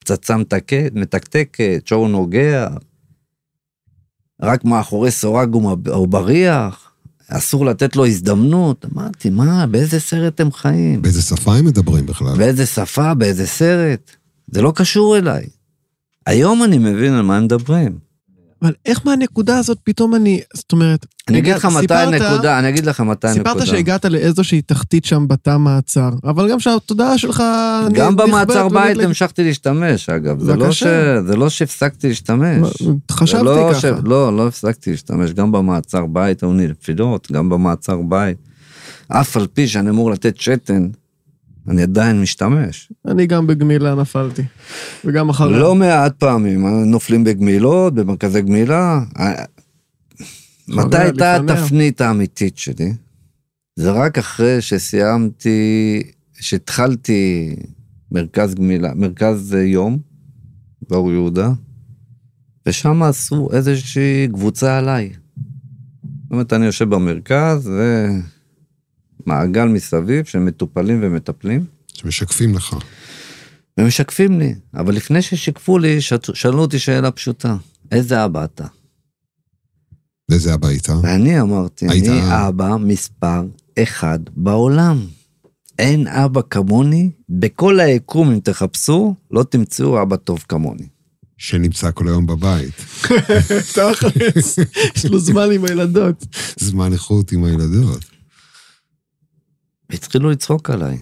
פצצה 0.00 0.36
מתקת- 0.36 0.92
מתקתקת, 0.94 1.82
שור 1.86 2.08
נוגע, 2.08 2.66
רק 4.42 4.64
מאחורי 4.64 5.10
סורג 5.10 5.54
ומב- 5.54 5.88
או 5.88 6.06
בריח, 6.06 6.90
אסור 7.28 7.66
לתת 7.66 7.96
לו 7.96 8.06
הזדמנות. 8.06 8.86
אמרתי, 8.94 9.30
מה, 9.30 9.66
באיזה 9.66 10.00
סרט 10.00 10.40
הם 10.40 10.52
חיים? 10.52 11.02
באיזה 11.02 11.22
שפה 11.22 11.54
הם 11.56 11.64
מדברים 11.64 12.06
בכלל? 12.06 12.36
באיזה 12.38 12.66
שפה, 12.66 13.14
באיזה 13.14 13.46
סרט. 13.46 14.10
זה 14.50 14.62
לא 14.62 14.72
קשור 14.76 15.16
אליי. 15.16 15.46
היום 16.26 16.64
אני 16.64 16.78
מבין 16.78 17.12
על 17.12 17.22
מה 17.22 17.36
הם 17.36 17.44
מדברים. 17.44 17.98
אבל 18.62 18.72
איך 18.86 19.00
מהנקודה 19.04 19.58
הזאת 19.58 19.78
פתאום 19.84 20.14
אני... 20.14 20.40
זאת 20.54 20.72
אומרת... 20.72 21.06
אני 21.28 21.38
אגיד 21.38 21.54
לך 21.54 21.64
מתי 21.64 21.94
הנקודה, 21.94 22.58
אני 22.58 22.68
אגיד 22.68 22.86
לך 22.86 23.00
מתי 23.00 23.28
הנקודה. 23.28 23.50
סיפרת 23.50 23.66
שהגעת 23.66 24.04
לאיזושהי 24.04 24.62
תחתית 24.62 25.04
שם 25.04 25.28
בתא 25.28 25.56
מעצר, 25.56 26.10
אבל 26.24 26.50
גם 26.50 26.60
שהתודעה 26.60 27.18
שלך... 27.18 27.42
גם 27.92 28.16
במעצר 28.16 28.68
בית. 28.68 28.98
המשכתי 28.98 29.44
להשתמש, 29.44 30.08
אגב. 30.08 30.40
זה 30.40 30.56
לא, 30.56 30.72
ש... 30.72 30.82
בבקשה. 30.82 31.22
זה 31.22 31.36
לא 31.36 31.48
שהפסקתי 31.48 32.08
להשתמש. 32.08 32.82
חשבתי 33.10 33.44
לא 33.44 33.70
ככה. 33.74 33.88
לא, 34.04 34.36
לא 34.36 34.48
הפסקתי 34.48 34.90
להשתמש. 34.90 35.32
גם 35.32 35.52
במעצר 35.52 36.06
בית 36.06 36.42
היו 36.42 36.52
נפילות, 36.52 37.32
גם 37.32 37.48
במעצר 37.48 37.96
בית. 38.02 38.36
אף 39.08 39.36
על 39.36 39.46
פי 39.46 39.68
שאני 39.68 39.90
אמור 39.90 40.10
לתת 40.10 40.36
שתן, 40.36 40.88
אני 41.70 41.82
עדיין 41.82 42.22
משתמש. 42.22 42.92
אני 43.06 43.26
גם 43.26 43.46
בגמילה 43.46 43.94
נפלתי. 43.94 44.42
וגם 45.04 45.28
אחרי. 45.28 45.58
לא 45.58 45.74
מעט 45.74 46.16
פעמים, 46.18 46.66
נופלים 46.66 47.24
בגמילות, 47.24 47.94
במרכזי 47.94 48.42
גמילה. 48.42 49.00
מתי 50.68 50.98
הייתה. 50.98 51.36
התפנית 51.36 52.00
האמיתית 52.00 52.58
שלי? 52.58 52.92
זה 53.76 53.90
רק 53.92 54.18
אחרי 54.18 54.60
שסיימתי, 54.60 56.02
שהתחלתי 56.40 57.56
מרכז 58.12 58.54
גמילה, 58.54 58.94
מרכז 58.94 59.54
אה, 59.54 59.62
יום, 59.62 59.98
באור 60.88 61.12
יהודה, 61.12 61.50
ושם 62.66 63.02
עשו 63.02 63.48
איזושהי 63.52 64.28
קבוצה 64.32 64.78
עליי. 64.78 65.10
זאת 65.12 66.32
אומרת, 66.32 66.52
אני 66.52 66.66
יושב 66.66 66.88
במרכז, 66.94 67.70
ומעגל 69.26 69.64
מסביב 69.64 70.24
של 70.24 70.38
מטופלים 70.38 71.00
ומטפלים. 71.02 71.64
שמשקפים 71.94 72.54
לך. 72.54 72.76
ומשקפים 73.80 74.38
לי, 74.38 74.54
אבל 74.74 74.94
לפני 74.94 75.22
ששיקפו 75.22 75.78
לי, 75.78 75.98
שאלו 76.34 76.58
אותי 76.58 76.78
שאלה 76.78 77.10
פשוטה, 77.10 77.56
איזה 77.92 78.24
אבא 78.24 78.44
אתה? 78.44 78.66
ואיזה 80.30 80.54
אבא 80.54 80.68
היית? 80.68 80.88
ואני 81.02 81.40
אמרתי, 81.40 81.86
היית- 81.88 82.08
אני 82.08 82.20
אבא 82.48 82.76
מספר 82.76 83.42
אחד 83.78 84.18
בעולם. 84.36 85.00
אין 85.78 86.06
אבא 86.06 86.40
כמוני, 86.50 87.10
בכל 87.28 87.80
היקום, 87.80 88.30
אם 88.30 88.40
תחפשו, 88.40 89.14
לא 89.30 89.42
תמצאו 89.42 90.02
אבא 90.02 90.16
טוב 90.16 90.44
כמוני. 90.48 90.86
שנמצא 91.38 91.90
כל 91.90 92.08
היום 92.08 92.26
בבית. 92.26 92.74
תכלס, 93.74 94.58
יש 94.96 95.04
לו 95.04 95.18
זמן 95.18 95.50
עם 95.52 95.64
הילדות. 95.64 96.26
זמן 96.58 96.92
איכות 96.92 97.32
עם 97.32 97.44
הילדות. 97.44 98.04
והתחילו 99.90 100.30
לצחוק 100.30 100.70
עליי. 100.70 100.98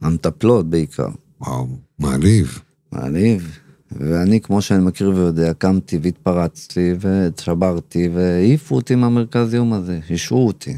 המטפלות 0.00 0.70
בעיקר. 0.70 1.08
וואו, 1.40 1.66
מעליב. 1.98 2.58
מעליב. 2.92 3.58
ואני, 3.92 4.40
כמו 4.40 4.62
שאני 4.62 4.84
מכיר 4.84 5.08
ויודע, 5.08 5.54
קמתי 5.54 5.98
והתפרצתי 6.02 6.92
ושברתי 7.00 8.08
והעיפו 8.08 8.74
אותי 8.74 8.94
מהמרכז 8.94 9.54
יום 9.54 9.72
הזה, 9.72 10.00
השעו 10.10 10.46
אותי. 10.46 10.76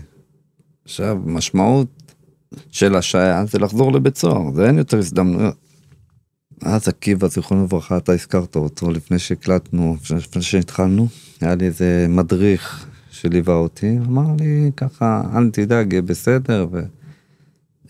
עכשיו, 0.85 1.19
משמעות 1.25 2.13
של 2.71 2.97
השעיה 2.97 3.47
זה 3.47 3.59
לחזור 3.59 3.93
לבית 3.93 4.17
סוהר, 4.17 4.55
זה 4.55 4.67
אין 4.67 4.79
יותר 4.79 4.99
הזדמנויות. 4.99 5.55
אז 6.63 6.89
עקיבא, 6.89 7.29
זיכרונו 7.29 7.65
לברכה, 7.65 7.97
אתה 7.97 8.13
הזכרת 8.13 8.57
אותו 8.57 8.91
לפני 8.91 9.19
שהקלטנו, 9.19 9.97
לפני 10.17 10.43
שהתחלנו, 10.43 11.09
היה 11.41 11.55
לי 11.55 11.67
איזה 11.67 12.07
מדריך 12.09 12.87
שליווה 13.21 13.55
אותי, 13.55 13.99
אמר 14.07 14.27
לי 14.39 14.71
ככה, 14.77 15.23
אל 15.35 15.51
תדאג, 15.51 15.93
יהיה 15.93 16.03
בסדר, 16.03 16.67
ו... 16.73 16.81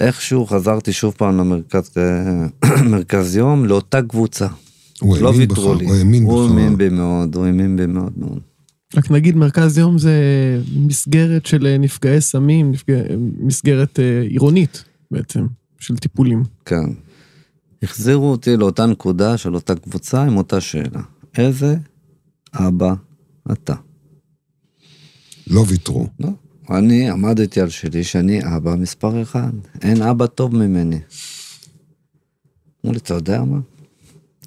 איכשהו 0.01 0.47
חזרתי 0.47 0.93
שוב 0.93 1.15
פעם 1.17 1.39
למרכז 1.39 1.91
מרכז 2.91 3.37
יום, 3.37 3.65
לאותה 3.65 4.03
קבוצה. 4.03 4.47
הוא 5.01 5.19
לא 5.19 5.29
האמין 5.33 5.49
בך, 5.49 5.59
ויתרו 5.59 5.75
לי. 5.75 5.87
הוא 5.87 5.95
האמין 5.95 6.23
הוא 6.23 6.43
האמין 6.45 6.73
בך. 6.73 6.79
בי 6.79 6.89
מאוד, 6.89 7.35
הוא 7.35 7.47
האמין 7.47 7.77
בי 7.77 7.87
מאוד 7.87 8.13
מאוד. 8.17 8.41
רק 8.97 9.11
נגיד 9.11 9.37
מרכז 9.37 9.79
יום 9.79 9.99
זה 9.99 10.15
מסגרת 10.77 11.47
של 11.47 11.67
אה, 11.67 11.79
נפגעי 11.79 12.21
סמים, 12.21 12.71
נפגע... 12.71 12.97
מסגרת 13.39 14.01
אה, 14.01 14.21
עירונית 14.21 14.85
בעצם, 15.11 15.47
של 15.79 15.97
טיפולים. 15.97 16.43
כן. 16.65 16.91
החזירו 17.83 18.31
אותי 18.31 18.57
לאותה 18.57 18.87
נקודה 18.87 19.37
של 19.37 19.55
אותה 19.55 19.75
קבוצה 19.75 20.23
עם 20.23 20.37
אותה 20.37 20.61
שאלה. 20.61 21.01
איזה 21.39 21.77
אבא 22.55 22.95
אתה? 23.53 23.75
לא 25.47 25.65
ויתרו. 25.69 26.07
לא. 26.21 26.29
אני 26.71 27.11
עמדתי 27.11 27.61
על 27.61 27.69
שלי 27.69 28.05
שאני 28.05 28.57
אבא 28.57 28.77
מספר 28.77 29.23
אחד. 29.23 29.53
אין 29.83 30.03
אבא 30.03 30.27
טוב 30.27 30.57
ממני. 30.57 30.99
אמרו 32.85 32.93
לי, 32.93 32.99
אתה 32.99 33.15
יודע 33.15 33.45
מה? 33.45 33.59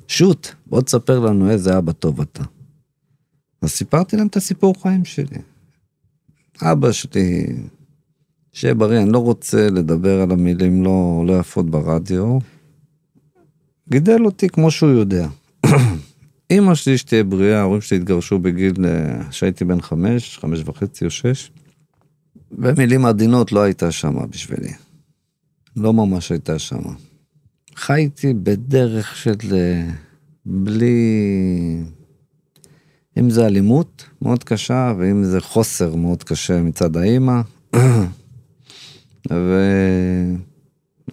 שוט, 0.07 0.47
בוא 0.67 0.81
תספר 0.81 1.19
לנו 1.19 1.49
איזה 1.49 1.77
אבא 1.77 1.91
טוב 1.91 2.21
אתה. 2.21 2.43
אז 3.61 3.69
סיפרתי 3.69 4.17
להם 4.17 4.27
את 4.27 4.35
הסיפור 4.35 4.81
חיים 4.81 5.05
שלי. 5.05 5.37
אבא 6.61 6.91
שלי, 6.91 7.45
שיהיה 8.53 8.73
בריא, 8.73 8.99
אני 8.99 9.11
לא 9.11 9.19
רוצה 9.19 9.69
לדבר 9.69 10.21
על 10.21 10.31
המילים 10.31 10.83
לא, 10.83 11.23
לא 11.27 11.39
יפות 11.39 11.69
ברדיו. 11.69 12.37
גידל 13.89 14.25
אותי 14.25 14.49
כמו 14.49 14.71
שהוא 14.71 14.91
יודע. 14.91 15.27
אמא 16.51 16.75
שלי 16.75 16.97
שתהיה 16.97 17.23
בריאה, 17.23 17.59
ההורים 17.59 17.81
שלי 17.81 17.97
התגרשו 17.97 18.39
בגיל 18.39 18.85
אה, 18.85 19.31
שהייתי 19.31 19.65
בן 19.65 19.81
חמש, 19.81 20.37
חמש 20.37 20.61
וחצי 20.65 21.05
או 21.05 21.09
שש. 21.09 21.51
במילים 22.51 23.05
עדינות 23.05 23.51
לא 23.51 23.59
הייתה 23.59 23.91
שמה 23.91 24.25
בשבילי. 24.25 24.73
לא 25.75 25.93
ממש 25.93 26.31
הייתה 26.31 26.59
שמה. 26.59 26.93
חייתי 27.75 28.33
בדרך 28.33 29.15
של 29.15 29.35
אה, 29.51 29.89
בלי... 30.45 30.97
אם 33.19 33.29
זה 33.29 33.45
אלימות 33.45 34.05
מאוד 34.21 34.43
קשה, 34.43 34.93
ואם 34.97 35.23
זה 35.23 35.41
חוסר 35.41 35.95
מאוד 35.95 36.23
קשה 36.23 36.61
מצד 36.61 36.97
האימא. 36.97 37.41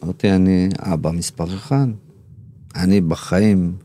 ואמרתי, 0.03 0.31
אני 0.31 0.69
אבא 0.79 1.11
מספר 1.11 1.55
אחד. 1.55 1.87
אני 2.75 3.01
בחיים 3.01 3.77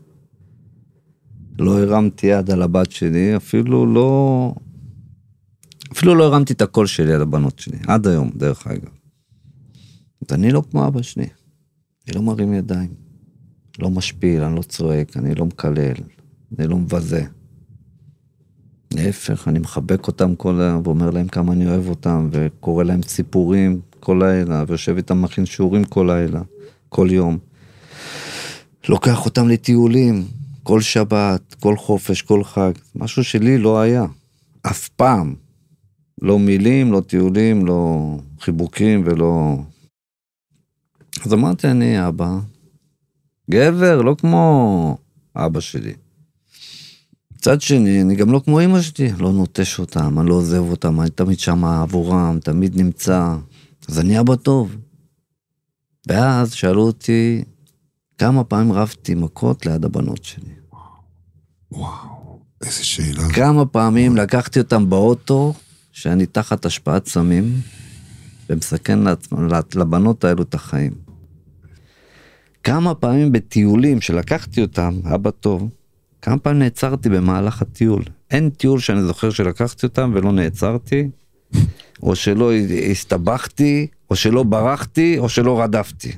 לא 1.58 1.82
הרמתי 1.82 2.26
יד 2.26 2.50
על 2.50 2.62
הבת 2.62 2.92
שלי, 2.92 3.36
אפילו 3.36 3.86
לא... 3.86 4.54
אפילו 5.92 6.14
לא 6.14 6.24
הרמתי 6.24 6.52
את 6.52 6.62
הקול 6.62 6.86
שלי 6.86 7.12
על 7.12 7.22
הבנות 7.22 7.58
שלי, 7.58 7.78
עד 7.86 8.06
היום, 8.06 8.30
דרך 8.36 8.66
אגב. 8.66 8.90
אני 10.30 10.50
לא 10.50 10.62
כמו 10.70 10.86
אבא 10.86 11.02
שלי. 11.02 11.26
אני 12.08 12.16
לא 12.16 12.22
מרים 12.22 12.52
ידיים. 12.52 12.94
לא 13.78 13.90
משפיל, 13.90 14.42
אני 14.42 14.56
לא 14.56 14.62
צועק, 14.62 15.16
אני 15.16 15.34
לא 15.34 15.44
מקלל, 15.44 15.94
אני 16.58 16.66
לא 16.66 16.76
מבזה. 16.76 17.24
להפך, 18.94 19.48
אני 19.48 19.58
מחבק 19.58 20.06
אותם 20.06 20.34
כל 20.34 20.60
היום 20.60 20.82
ואומר 20.84 21.10
להם 21.10 21.28
כמה 21.28 21.52
אני 21.52 21.66
אוהב 21.66 21.88
אותם, 21.88 22.28
וקורא 22.32 22.84
להם 22.84 23.02
סיפורים 23.02 23.80
כל 24.00 24.20
לילה, 24.22 24.64
ויושב 24.68 24.96
איתם 24.96 25.22
מכין 25.22 25.46
שיעורים 25.46 25.84
כל 25.84 26.08
לילה, 26.10 26.42
כל 26.88 27.08
יום. 27.10 27.38
לוקח 28.88 29.24
אותם 29.24 29.48
לטיולים, 29.48 30.24
כל 30.62 30.80
שבת, 30.80 31.54
כל 31.54 31.76
חופש, 31.76 32.22
כל 32.22 32.44
חג, 32.44 32.72
משהו 32.94 33.24
שלי 33.24 33.58
לא 33.58 33.80
היה, 33.80 34.04
אף 34.62 34.88
פעם. 34.88 35.34
לא 36.22 36.38
מילים, 36.38 36.92
לא 36.92 37.00
טיולים, 37.00 37.66
לא 37.66 38.16
חיבוקים 38.40 39.02
ולא... 39.06 39.56
אז 41.24 41.32
אמרתי, 41.32 41.68
אני 41.68 42.08
אבא, 42.08 42.38
גבר, 43.50 44.02
לא 44.02 44.14
כמו 44.18 44.96
אבא 45.36 45.60
שלי. 45.60 45.92
מצד 47.32 47.60
שני, 47.60 48.02
אני 48.02 48.16
גם 48.16 48.32
לא 48.32 48.40
כמו 48.44 48.60
אמא 48.60 48.80
שלי, 48.80 49.12
לא 49.18 49.32
נוטש 49.32 49.78
אותם, 49.78 50.18
אני 50.18 50.28
לא 50.28 50.34
עוזב 50.34 50.70
אותם, 50.70 51.00
אני 51.00 51.10
תמיד 51.10 51.38
שם 51.38 51.64
עבורם, 51.64 52.38
תמיד 52.42 52.76
נמצא. 52.76 53.36
אז 53.88 53.98
אני 53.98 54.20
אבא 54.20 54.36
טוב. 54.36 54.76
ואז 56.06 56.52
שאלו 56.52 56.82
אותי, 56.82 57.44
כמה 58.22 58.44
פעמים 58.44 58.72
רבתי 58.72 59.14
מכות 59.14 59.66
ליד 59.66 59.84
הבנות 59.84 60.24
שלי. 60.24 60.54
וואו, 61.72 62.40
איזה 62.64 62.84
שאלה. 62.84 63.28
כמה 63.34 63.66
פעמים 63.66 64.16
לקחתי 64.16 64.58
אותם 64.58 64.90
באוטו, 64.90 65.54
שאני 65.92 66.26
תחת 66.26 66.64
השפעת 66.64 67.06
סמים, 67.06 67.60
ומסכן 68.50 68.98
לבנות 69.74 70.24
האלו 70.24 70.42
את 70.42 70.54
החיים. 70.54 70.92
כמה 72.62 72.94
פעמים 72.94 73.32
בטיולים 73.32 74.00
שלקחתי 74.00 74.62
אותם, 74.62 75.00
אבא 75.14 75.30
טוב, 75.30 75.68
כמה 76.22 76.38
פעמים 76.38 76.58
נעצרתי 76.58 77.08
במהלך 77.08 77.62
הטיול. 77.62 78.02
אין 78.30 78.50
טיול 78.50 78.80
שאני 78.80 79.02
זוכר 79.02 79.30
שלקחתי 79.30 79.86
אותם 79.86 80.12
ולא 80.14 80.32
נעצרתי, 80.32 81.08
או 82.02 82.16
שלא 82.16 82.52
הסתבכתי, 82.90 83.86
או 84.10 84.16
שלא 84.16 84.42
ברחתי, 84.42 85.18
או 85.18 85.28
שלא 85.28 85.60
רדפתי. 85.60 86.12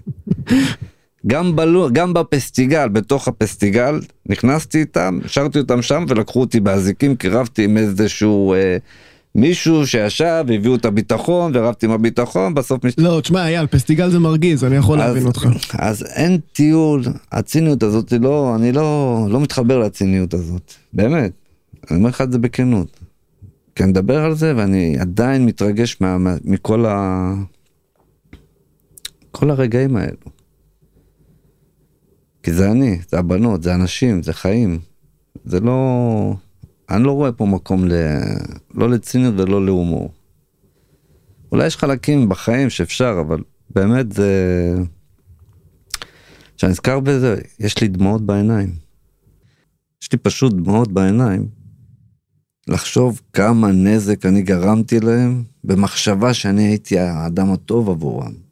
גם, 1.27 1.57
בלו, 1.57 1.89
גם 1.93 2.15
בפסטיגל, 2.15 2.89
בתוך 2.89 3.29
הפסטיגל, 3.29 4.01
נכנסתי 4.27 4.79
איתם, 4.79 5.19
השארתי 5.25 5.59
אותם 5.59 5.83
שם 5.83 6.05
ולקחו 6.09 6.41
אותי 6.41 6.61
באזיקים, 6.61 7.17
כי 7.17 7.29
רבתי 7.29 7.65
עם 7.65 7.77
איזשהו 7.77 8.55
אה, 8.55 8.77
מישהו 9.35 9.87
שישב, 9.87 10.45
הביאו 10.55 10.75
את 10.75 10.85
הביטחון, 10.85 11.53
ורבתי 11.55 11.87
עם 11.87 11.93
הביטחון, 11.93 12.55
בסוף... 12.55 12.85
מש... 12.85 12.95
לא, 12.99 13.21
תשמע, 13.21 13.47
אייל, 13.47 13.67
פסטיגל 13.67 14.11
זה 14.11 14.19
מרגיז, 14.19 14.65
אני 14.65 14.77
יכול 14.77 14.99
להבין 14.99 15.27
אותך. 15.27 15.47
אז 15.79 16.03
אין 16.03 16.39
טיול, 16.53 17.03
הציניות 17.33 17.83
הזאת, 17.83 18.13
לא, 18.13 18.57
אני 18.57 18.73
לא, 18.73 19.27
לא 19.31 19.41
מתחבר 19.41 19.79
לציניות 19.79 20.35
הזאת, 20.35 20.73
באמת. 20.93 21.33
אני 21.91 21.99
אומר 21.99 22.09
לך 22.09 22.21
את 22.21 22.33
זה 22.33 22.39
בכנות. 22.39 23.01
כי 23.75 23.83
אני 23.83 23.91
מדבר 23.91 24.25
על 24.25 24.35
זה, 24.35 24.53
ואני 24.57 24.97
עדיין 25.01 25.47
מתרגש 25.47 25.97
מה, 26.01 26.19
מה, 26.19 26.35
מכל 26.45 26.87
ה... 26.87 27.35
כל 29.31 29.51
הרגעים 29.51 29.97
האלו. 29.97 30.34
כי 32.45 32.53
זה 32.53 32.71
אני, 32.71 32.99
זה 33.09 33.19
הבנות, 33.19 33.63
זה 33.63 33.75
אנשים, 33.75 34.23
זה 34.23 34.33
חיים. 34.33 34.79
זה 35.45 35.61
לא... 35.61 36.35
אני 36.91 37.05
לא 37.05 37.13
רואה 37.13 37.33
פה 37.33 37.47
מקום 37.47 37.89
ל... 37.89 37.93
לא 38.75 38.91
לציניות 38.91 39.35
ולא 39.39 39.65
להומור. 39.65 40.13
אולי 41.53 41.67
יש 41.67 41.77
חלקים 41.77 42.29
בחיים 42.29 42.71
שאפשר, 42.71 43.17
אבל 43.21 43.43
באמת 43.71 44.13
זה... 44.13 44.75
כשאני 46.57 46.71
נזכר 46.71 47.01
בזה, 47.01 47.41
יש 47.61 47.81
לי 47.81 47.89
דמעות 47.89 48.23
בעיניים. 48.23 48.75
יש 50.03 50.13
לי 50.13 50.19
פשוט 50.19 50.53
דמעות 50.53 50.93
בעיניים. 50.93 51.49
לחשוב 52.69 53.21
כמה 53.33 53.73
נזק 53.73 54.27
אני 54.27 54.43
גרמתי 54.43 55.01
להם, 55.01 55.45
במחשבה 55.65 56.35
שאני 56.35 56.63
הייתי 56.63 56.99
האדם 56.99 57.53
הטוב 57.53 57.91
עבורם. 57.91 58.44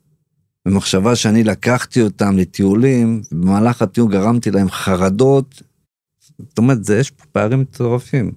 במחשבה 0.67 1.17
שאני 1.17 1.45
לקחתי 1.45 2.03
אותם 2.03 2.39
לטיולים, 2.39 3.23
ובמהלך 3.33 3.83
הטיול 3.83 4.13
גרמתי 4.13 4.51
להם 4.51 4.71
חרדות. 4.71 5.63
זאת 6.39 6.59
אומרת, 6.59 6.85
זה, 6.85 6.99
יש 6.99 7.11
פה 7.11 7.25
פערים 7.33 7.61
מטורפים. 7.61 8.33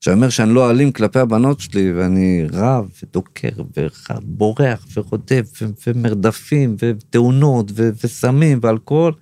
שאני 0.00 0.16
אומר 0.16 0.28
שאני 0.28 0.54
לא 0.54 0.70
אלים 0.70 0.92
כלפי 0.92 1.18
הבנות 1.18 1.60
שלי, 1.60 1.92
ואני 1.92 2.44
רב 2.52 2.88
ודוקר 3.02 3.48
ובורח 3.58 4.86
ורודף 4.96 5.62
ומרדפים 5.86 6.76
ותאונות 6.78 7.72
וסמים 7.74 8.58
ואלכוהול, 8.62 9.14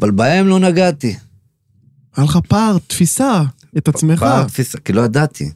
אבל 0.00 0.10
בהם 0.10 0.46
לא 0.46 0.58
נגעתי. 0.58 1.16
היה 2.16 2.24
לך 2.24 2.38
פער, 2.48 2.78
תפיסה, 2.86 3.42
את 3.78 3.88
עצמך. 3.88 4.20
פער 4.20 4.44
תפיסה, 4.44 4.78
כי 4.78 4.92
לא 4.92 5.00
ידעתי. 5.00 5.50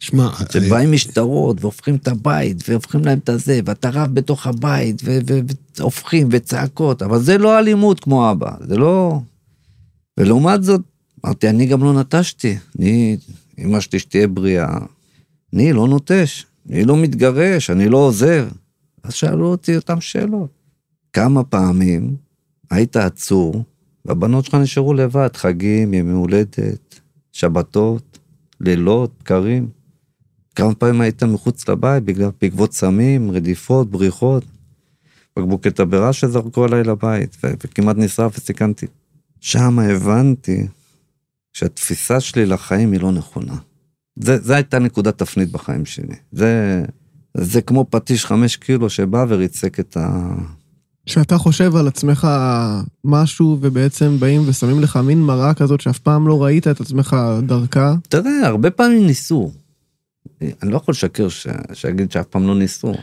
שמע, 0.00 0.30
שבאים 0.50 0.92
משטרות 0.92 1.56
והופכים 1.60 1.96
את 1.96 2.08
הבית 2.08 2.68
והופכים 2.68 3.04
להם 3.04 3.18
את 3.18 3.28
הזה, 3.28 3.60
ואתה 3.64 3.90
רב 3.90 4.14
בתוך 4.14 4.46
הבית 4.46 5.02
והופכים 5.78 6.28
וצעקות, 6.30 7.02
אבל 7.02 7.18
זה 7.18 7.38
לא 7.38 7.58
אלימות 7.58 8.00
כמו 8.00 8.30
אבא, 8.30 8.50
זה 8.68 8.76
לא... 8.76 9.20
ולעומת 10.20 10.64
זאת, 10.64 10.80
אמרתי, 11.24 11.48
אני 11.48 11.66
גם 11.66 11.84
לא 11.84 12.00
נטשתי, 12.00 12.56
אני, 12.78 13.16
אמא 13.58 13.80
שלי 13.80 13.98
שתהיה 13.98 14.28
בריאה, 14.28 14.78
אני 15.52 15.72
לא 15.72 15.88
נוטש, 15.88 16.46
אני 16.70 16.84
לא 16.84 16.96
מתגרש, 16.96 17.70
אני 17.70 17.88
לא 17.88 17.96
עוזר. 17.96 18.48
אז 19.02 19.14
שאלו 19.14 19.46
אותי 19.46 19.76
אותם 19.76 20.00
שאלות. 20.00 20.50
כמה 21.12 21.44
פעמים 21.44 22.16
היית 22.70 22.96
עצור, 22.96 23.64
והבנות 24.04 24.44
שלך 24.44 24.54
נשארו 24.54 24.94
לבד, 24.94 25.28
חגים, 25.36 25.94
ימי 25.94 26.12
הולדת, 26.12 27.00
שבתות, 27.32 28.18
לילות, 28.60 29.10
בקרים. 29.20 29.68
כמה 30.56 30.74
פעמים 30.74 31.00
היית 31.00 31.22
מחוץ 31.22 31.68
לבית 31.68 32.04
בגלל 32.04 32.30
בעקבות 32.40 32.72
סמים, 32.72 33.30
רדיפות, 33.30 33.90
בריחות, 33.90 34.44
בקבוקי 35.36 35.70
תבערה 35.70 36.12
שזרקו 36.12 36.64
עליי 36.64 36.84
לבית, 36.84 37.36
ו- 37.44 37.52
וכמעט 37.64 37.96
נשרף 37.96 38.38
וסיכנתי. 38.38 38.86
שם 39.40 39.78
הבנתי 39.78 40.66
שהתפיסה 41.52 42.20
שלי 42.20 42.46
לחיים 42.46 42.92
היא 42.92 43.00
לא 43.00 43.12
נכונה. 43.12 43.54
זה, 44.16 44.38
זה 44.38 44.54
הייתה 44.54 44.78
נקודת 44.78 45.18
תפנית 45.18 45.52
בחיים 45.52 45.84
שלי. 45.84 46.14
זה, 46.32 46.82
זה 47.36 47.62
כמו 47.62 47.86
פטיש 47.90 48.26
חמש 48.26 48.56
קילו 48.56 48.90
שבא 48.90 49.24
וריצק 49.28 49.80
את 49.80 49.96
ה... 49.96 50.34
כשאתה 51.06 51.38
חושב 51.38 51.76
על 51.76 51.88
עצמך 51.88 52.28
משהו 53.04 53.58
ובעצם 53.60 54.16
באים 54.20 54.42
ושמים 54.46 54.80
לך 54.80 54.96
מין 54.96 55.22
מראה 55.22 55.54
כזאת 55.54 55.80
שאף 55.80 55.98
פעם 55.98 56.28
לא 56.28 56.44
ראית 56.44 56.68
את 56.68 56.80
עצמך 56.80 57.16
דרכה, 57.42 57.94
תראה, 58.08 58.46
הרבה 58.46 58.70
פעמים 58.70 59.06
ניסו. 59.06 59.52
אני 60.62 60.70
לא 60.70 60.76
יכול 60.76 60.92
לשקר 60.92 61.28
ש... 61.28 61.46
שיגיד 61.72 62.12
שאף 62.12 62.26
פעם 62.26 62.46
לא 62.46 62.54
ניסו. 62.54 62.94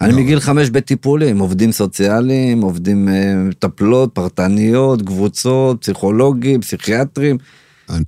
אני 0.00 0.12
לא. 0.12 0.18
מגיל 0.18 0.40
חמש 0.40 0.70
בטיפולים, 0.70 1.38
עובדים 1.38 1.72
סוציאליים, 1.72 2.62
עובדים 2.62 3.08
אה, 3.08 3.34
מטפלות, 3.34 4.10
פרטניות, 4.14 5.02
קבוצות, 5.02 5.80
פסיכולוגים, 5.80 6.60
פסיכיאטרים. 6.60 7.38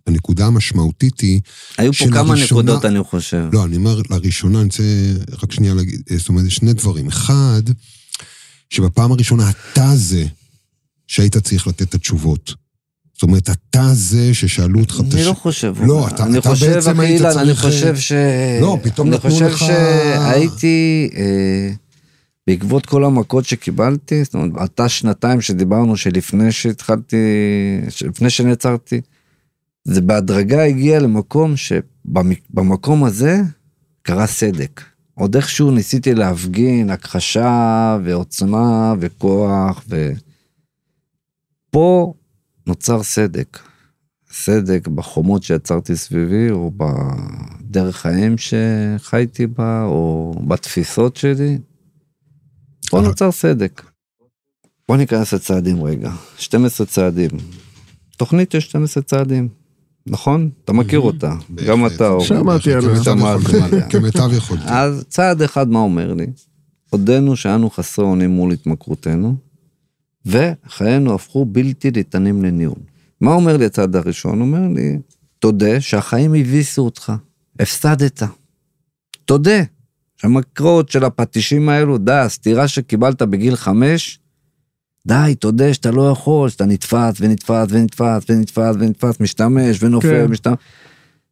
הנקודה 0.07 0.47
המשמעותית 0.47 1.21
היא, 1.21 1.41
היו 1.79 1.93
פה 1.93 2.05
כמה 2.13 2.35
נקודות, 2.45 2.85
אני 2.85 3.03
חושב. 3.03 3.45
לא, 3.53 3.65
אני 3.65 3.77
אומר, 3.77 4.01
לראשונה, 4.11 4.59
אני 4.59 4.67
רוצה 4.67 4.83
רק 5.43 5.53
שנייה 5.53 5.75
להגיד, 5.75 6.03
אה, 6.11 6.17
זאת 6.17 6.29
אומרת, 6.29 6.51
שני 6.51 6.73
דברים. 6.73 7.07
אחד, 7.07 7.63
שבפעם 8.71 9.13
הראשונה 9.13 9.51
אתה 9.51 9.91
זה 9.95 10.25
שהיית 11.07 11.37
צריך 11.37 11.67
לתת 11.67 11.83
את 11.83 11.95
התשובות. 11.95 12.55
זאת 13.19 13.23
אומרת, 13.23 13.51
אתה 13.51 13.83
זה 13.95 14.35
ששאלו 14.35 14.81
אותך 14.81 15.01
אני. 15.01 15.25
לא 15.25 15.33
חושב. 15.33 15.75
לא, 15.81 16.09
אתה- 16.09 16.25
אני 16.25 16.39
אתה 16.39 16.49
חושב, 16.49 16.73
בעצם 16.75 17.01
היית 17.01 17.23
אני 17.23 17.33
צריך, 17.35 17.65
אה, 17.65 17.71
חושב 17.71 17.97
ש... 17.97 18.13
לא, 18.61 18.79
פתאום 18.83 19.11
נתנו 19.11 19.31
אני 19.39 19.47
לך- 19.47 19.53
חושב 19.55 19.67
שהייתי, 19.67 21.09
אה, 21.17 21.71
בעקבות 22.47 22.87
כל 22.87 23.05
המכות 23.05 23.45
שקיבלתי, 23.45 24.25
זאת 24.25 24.35
אומרת, 24.35 24.51
אותה 24.61 24.89
שנתיים 24.89 25.41
שדיברנו 25.41 25.97
שלפני 25.97 26.53
שהתחלתי, 26.53 27.17
לפני 28.07 28.31
שנעצרתי, 28.31 29.01
זה 29.85 30.01
בהדרגה 30.01 30.65
הגיע 30.65 30.99
למקום 31.01 31.55
שבמקום 31.57 33.05
הזה 33.05 33.41
קרה 34.03 34.27
סדק. 34.27 34.81
עוד 35.15 35.37
איכשהו 35.37 35.71
ניסיתי 35.71 36.15
להפגין 36.15 36.91
הכחשה 36.91 37.99
ועוצמה 38.05 38.95
וכוח 39.01 39.85
ו... 39.89 40.13
פה 41.71 42.13
נוצר 42.69 43.03
סדק. 43.03 43.59
סדק 44.33 44.89
בחומות 44.89 45.43
שיצרתי 45.43 45.97
סביבי, 45.97 46.51
או 46.51 46.73
בדרך 46.77 48.07
האם 48.07 48.35
שחייתי 48.39 49.47
בה, 49.47 49.83
או 49.85 50.35
בתפיסות 50.49 51.17
שלי. 51.17 51.59
פה 52.91 52.99
אבל- 52.99 53.07
נוצר 53.07 53.33
סדק. 53.33 53.83
בוא 54.89 54.97
ניכנס 54.97 55.35
לצעדים 55.35 55.83
רגע. 55.85 56.11
12 56.39 56.87
צעדים. 56.87 57.31
תוכנית 58.17 58.53
של 58.53 58.61
12 58.61 59.03
צעדים, 59.03 59.49
נכון? 60.07 60.51
אתה 60.65 60.73
מכיר 60.73 61.01
אותה. 61.01 61.35
גם. 61.67 61.87
אתה, 61.87 62.09
אורי. 62.09 62.27
שמעתי 62.27 62.73
עליה. 62.75 63.89
כמיטב 63.91 64.31
יכולתי. 64.37 64.65
אז 64.67 65.05
צעד 65.09 65.43
אחד 65.43 65.69
מה 65.69 65.79
אומר 65.79 66.15
לי? 66.15 66.27
עודנו 66.91 67.37
שאנו 67.37 67.71
חסרי 67.71 68.05
אונים 68.05 68.31
מול 68.31 68.53
התמכרותנו, 68.53 69.35
וחיינו 70.27 71.15
הפכו 71.15 71.45
בלתי 71.45 71.91
ניתנים 71.91 72.45
לניהול. 72.45 72.79
מה 73.21 73.33
אומר 73.33 73.57
לי 73.57 73.65
הצעד 73.65 73.97
הראשון? 73.97 74.41
אומר 74.41 74.69
לי, 74.75 74.99
תודה 75.39 75.81
שהחיים 75.81 76.35
הביסו 76.35 76.83
אותך, 76.83 77.13
הפסדת. 77.61 78.23
תודה 79.25 79.63
שהמקרות 80.17 80.89
של 80.89 81.05
הפטישים 81.05 81.69
האלו, 81.69 81.99
די, 81.99 82.13
הסטירה 82.13 82.69
שקיבלת 82.69 83.23
בגיל 83.23 83.57
חמש, 83.57 84.19
די, 85.07 85.35
תודה 85.39 85.75
שאתה 85.75 85.91
לא 85.91 86.11
יכול, 86.11 86.49
שאתה 86.49 86.67
נתפס 86.67 87.21
ונתפס 87.21 87.67
ונתפס 87.71 88.25
ונתפס 88.29 88.75
ונתפס, 88.79 89.21
משתמש 89.21 89.83
ונופל, 89.83 90.09
כן. 90.09 90.31
משתמש. 90.31 90.57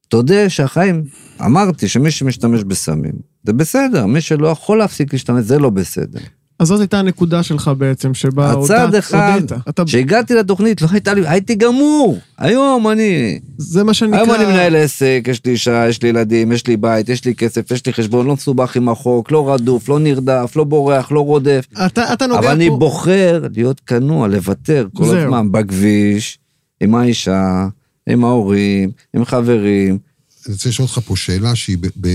תודה 0.08 0.48
שהחיים, 0.48 1.04
אמרתי 1.44 1.88
שמי 1.88 2.10
שמשתמש 2.10 2.64
בסמים, 2.64 3.14
זה 3.44 3.52
בסדר, 3.52 4.06
מי 4.06 4.20
שלא 4.20 4.48
יכול 4.48 4.78
להפסיק 4.78 5.12
להשתמש, 5.12 5.44
זה 5.44 5.58
לא 5.58 5.70
בסדר. 5.70 6.20
אז 6.58 6.68
זאת 6.68 6.80
הייתה 6.80 6.98
הנקודה 6.98 7.42
שלך 7.42 7.70
בעצם, 7.78 8.14
שבה 8.14 8.52
הודעת- 8.52 8.94
אחד, 8.98 9.32
הודית. 9.34 9.52
אתה- 9.68 9.84
כשהגעתי 9.84 10.34
לתוכנית, 10.34 10.82
לא 10.82 10.88
הייתה 10.90 11.14
לי, 11.14 11.28
הייתי 11.28 11.54
גמור. 11.54 12.18
היום 12.38 12.88
אני, 12.88 13.38
זה 13.58 13.84
מה 13.84 13.94
שנקרא... 13.94 14.18
היום 14.18 14.30
אני 14.34 14.44
מנהל 14.44 14.76
עסק, 14.76 15.22
יש 15.28 15.40
לי 15.44 15.52
אישה, 15.52 15.88
יש 15.88 16.02
לי 16.02 16.08
ילדים, 16.08 16.52
יש 16.52 16.66
לי 16.66 16.76
בית, 16.76 17.08
יש 17.08 17.24
לי 17.24 17.34
כסף, 17.34 17.70
יש 17.70 17.86
לי 17.86 17.92
חשבון, 17.92 18.26
לא 18.26 18.34
מסובך 18.34 18.76
עם 18.76 18.88
החוק, 18.88 19.32
לא 19.32 19.54
רדוף, 19.54 19.88
לא 19.88 19.98
נרדף, 19.98 20.52
לא 20.56 20.64
בורח, 20.64 21.12
לא 21.12 21.20
רודף. 21.20 21.66
אתה, 21.86 22.12
אתה 22.12 22.26
נוגע 22.26 22.38
אבל 22.40 22.48
אני 22.48 22.68
פה... 22.68 22.76
בוחר 22.76 23.42
להיות 23.54 23.80
כנוע, 23.86 24.28
לוותר 24.28 24.86
כל 24.94 25.04
זהו. 25.04 25.16
הזמן, 25.16 25.52
בכביש, 25.52 26.38
עם 26.80 26.94
האישה, 26.94 27.66
עם 28.08 28.24
ההורים, 28.24 28.90
עם 29.16 29.24
חברים. 29.24 29.98
אני 30.46 30.52
רוצה 30.54 30.68
לשאול 30.68 30.88
אותך 30.88 30.98
פה 31.06 31.16
שאלה 31.16 31.54
שהיא 31.54 31.78
ב, 31.80 31.86
ב, 32.00 32.08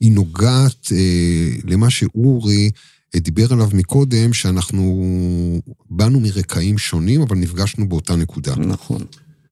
היא 0.00 0.12
נוגעת 0.12 0.88
אה, 0.92 0.98
למה 1.64 1.90
שאורי 1.90 2.70
דיבר 3.20 3.52
עליו 3.52 3.68
מקודם, 3.72 4.32
שאנחנו 4.32 5.60
באנו 5.90 6.20
מרקעים 6.20 6.78
שונים, 6.78 7.20
אבל 7.20 7.36
נפגשנו 7.36 7.88
באותה 7.88 8.16
נקודה. 8.16 8.56
נכון. 8.56 9.02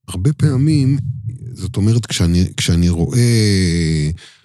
הרבה 0.09 0.33
פעמים, 0.33 0.98
זאת 1.53 1.77
אומרת, 1.77 2.07
כשאני, 2.07 2.44
כשאני 2.57 2.88
רואה, 2.88 3.20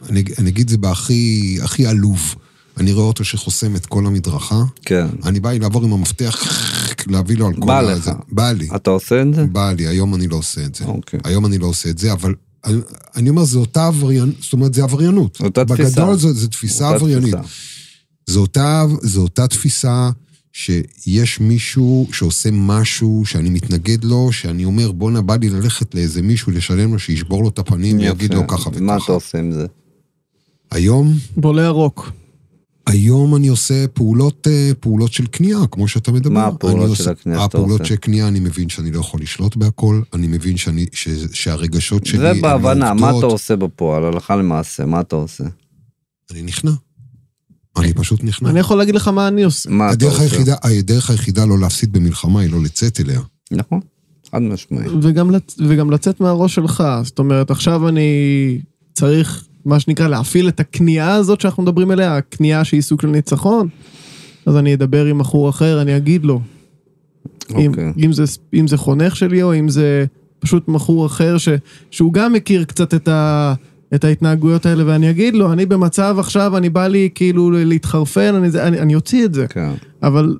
אני, 0.09 0.23
אני 0.37 0.49
אגיד 0.49 0.69
זה 0.69 0.77
בהכי 0.77 1.57
הכי 1.61 1.85
עלוב, 1.85 2.35
אני 2.77 2.91
רואה 2.91 3.05
אותו 3.05 3.23
שחוסם 3.25 3.75
את 3.75 3.85
כל 3.85 4.05
המדרכה, 4.05 4.63
כן. 4.81 5.07
אני 5.25 5.39
בא 5.39 5.51
לי 5.51 5.59
לעבור 5.59 5.83
עם 5.83 5.93
המפתח, 5.93 6.43
להביא 7.07 7.37
לו 7.37 7.47
על 7.47 7.53
כל 7.53 7.67
בא. 7.67 7.81
לך. 7.81 8.11
בא 8.31 8.51
לי. 8.51 8.67
אתה 8.75 8.89
עושה 8.89 9.21
את 9.21 9.33
זה? 9.33 9.45
בא 9.45 9.71
לי, 9.71 9.87
היום 9.87 10.15
אני 10.15 10.27
לא 10.27 10.35
עושה 10.35 10.65
את 10.65 10.75
זה. 10.75 10.85
אוקיי. 10.85 11.19
היום 11.23 11.45
אני 11.45 11.57
לא 11.57 11.65
עושה 11.65 11.89
את 11.89 11.97
זה, 11.97 12.13
אבל 12.13 12.35
אני, 12.65 12.77
אני 13.15 13.29
אומר, 13.29 13.43
זו 13.43 13.59
אותה 13.59 13.87
עבריינות, 13.87 14.35
זאת 14.41 14.53
אומרת, 14.53 14.73
זה 14.73 14.83
עבריינות. 14.83 15.37
אותה 15.43 15.65
תפיסה. 15.65 16.01
בגדול 16.01 16.15
זו, 16.15 16.47
תפיסה 16.47 16.89
עבריינית. 16.89 17.35
תפיסה. 17.35 17.78
זו 18.29 18.41
אותה, 18.41 18.85
זו 19.01 19.21
אותה 19.21 19.47
תפיסה 19.47 20.09
שיש 20.53 21.39
מישהו 21.39 22.07
שעושה 22.11 22.49
משהו 22.53 23.23
שאני 23.25 23.49
מתנגד 23.49 24.03
לו, 24.03 24.31
שאני 24.31 24.65
אומר, 24.65 24.91
בואנה, 24.91 25.21
בא 25.21 25.35
לי 25.35 25.49
ללכת 25.49 25.95
לאיזה 25.95 26.21
מישהו, 26.21 26.51
לשלם 26.51 26.93
לו, 26.93 26.99
שישבור 26.99 27.43
לו 27.43 27.49
את 27.49 27.59
הפנים 27.59 27.97
ויגיד. 27.97 28.33
לו 28.33 28.47
ככה 28.47 28.69
וככה. 28.69 28.81
מה 28.81 28.97
אתה 29.03 29.11
עושה 29.11 29.37
עם 29.39 29.51
זה? 29.51 29.65
היום, 30.71 31.13
בולה 31.37 31.63
ירוק. 31.63 32.11
היום 32.87 33.35
אני 33.35 33.47
עושה 33.47 33.87
פעולות, 33.87 34.47
אה, 34.47 34.71
פעולות 34.79 35.13
של 35.13 35.25
כניעה, 35.31 35.67
כמו 35.67 35.87
שאתה 35.87 36.11
מדבר. 36.11 36.29
מה 36.33 36.47
הפעולות 36.47 36.83
של 36.83 36.89
עושה- 36.89 37.11
הכניעה 37.11 37.39
שאתה 37.39 37.57
הפעולות 37.57 37.79
עושה? 37.81 37.89
של 37.89 37.99
כניעה, 38.01 38.27
אני 38.27 38.39
מבין 38.39 38.69
שאני 38.69 38.91
לא 38.91 38.99
יכול 38.99 39.21
לשלוט 39.21 39.55
בהכל, 39.55 40.01
אני 40.13 40.27
מבין 40.27 40.57
שאני, 40.57 40.85
ש, 40.93 41.07
שהרגשות 41.33 42.05
שלי... 42.05 42.19
זה 42.19 42.41
בהבנה, 42.41 42.93
מה 42.93 43.09
אתה. 43.17 43.25
עושה 43.25 43.55
בפועל, 43.55 44.05
הלכה 44.05 44.35
למעשה, 44.35 44.85
מה 44.85 44.99
אתה 45.01 45.15
עושה? 45.15 45.43
אני 46.31 46.41
נכנע. 46.41 46.71
אני 47.79 47.93
פשוט 47.93 48.23
נכנע. 48.23 48.49
אני 48.49 48.59
יכול 48.59 48.77
להגיד 48.77 48.95
לך 48.95 49.07
מה 49.07 49.27
אני 49.27 49.43
עושה. 49.43 49.69
מה 49.69 49.85
אתה 49.85 49.93
הדרך 49.93 50.11
עושה? 50.11 50.23
היחידה, 50.23 50.55
הדרך 50.63 51.09
היחידה 51.09 51.45
לא 51.45 51.59
להפסיד 51.59 51.93
במלחמה 51.93 52.41
היא 52.41 52.51
לא 52.51 52.63
לצאת 52.63 52.99
אליה. 52.99 53.19
נכון, 53.51 53.79
חד 54.31 54.41
משמעי. 54.41 54.87
וגם, 55.01 55.31
לצ... 55.31 55.55
וגם 55.67 55.91
לצאת 55.91 56.21
מהראש 56.21 56.55
שלך. 56.55 56.83
זאת 57.03 57.19
אומרת, 57.19 57.51
עכשיו 57.51 57.87
אני 57.87 58.61
צריך, 58.93 59.45
מה 59.65 59.79
שנקרא, 59.79 60.07
להפעיל 60.07 60.47
את 60.47 60.59
הכניעה 60.59 61.13
הזאת 61.13 61.41
שאנחנו 61.41 61.63
מדברים 61.63 61.91
עליה, 61.91 62.17
הכניעה 62.17 62.63
שהיא 62.63 62.81
סוג 62.81 63.01
של 63.01 63.07
ניצחון. 63.07 63.67
אז 64.45 64.57
אני 64.57 64.73
אדבר 64.73 65.05
עם 65.05 65.19
בחור 65.19 65.49
אחר, 65.49 65.81
אני 65.81 65.97
אגיד 65.97 66.25
לו. 66.25 66.41
אם, 67.57 67.71
אוקיי. 67.71 67.93
אם, 67.97 68.13
זה, 68.13 68.23
אם 68.53 68.67
זה 68.67 68.77
חונך 68.77 69.15
שלי 69.15 69.43
או 69.43 69.55
אם 69.55 69.69
זה 69.69 70.05
פשוט 70.39 70.69
בחור 70.69 71.05
אחר 71.05 71.37
ש, 71.37 71.49
שהוא 71.91 72.13
גם 72.13 72.33
מכיר 72.33 72.63
קצת 72.63 72.93
את, 72.93 73.07
ה, 73.07 73.53
את 73.95 74.03
ההתנהגויות 74.03 74.65
האלה 74.65 74.83
ואני 74.87 75.09
אגיד 75.09 75.35
לו, 75.35 75.53
אני 75.53 75.65
במצב 75.65 76.15
עכשיו, 76.19 76.57
אני 76.57 76.69
בא 76.69 76.87
לי 76.87 77.09
כאילו 77.15 77.51
להתחרפן, 77.51 78.35
אני, 78.35 78.47
אני, 78.59 78.79
אני 78.79 78.95
אוציא 78.95 79.25
את 79.25 79.33
זה. 79.33 79.47
כן. 79.47 79.71
אבל 80.03 80.37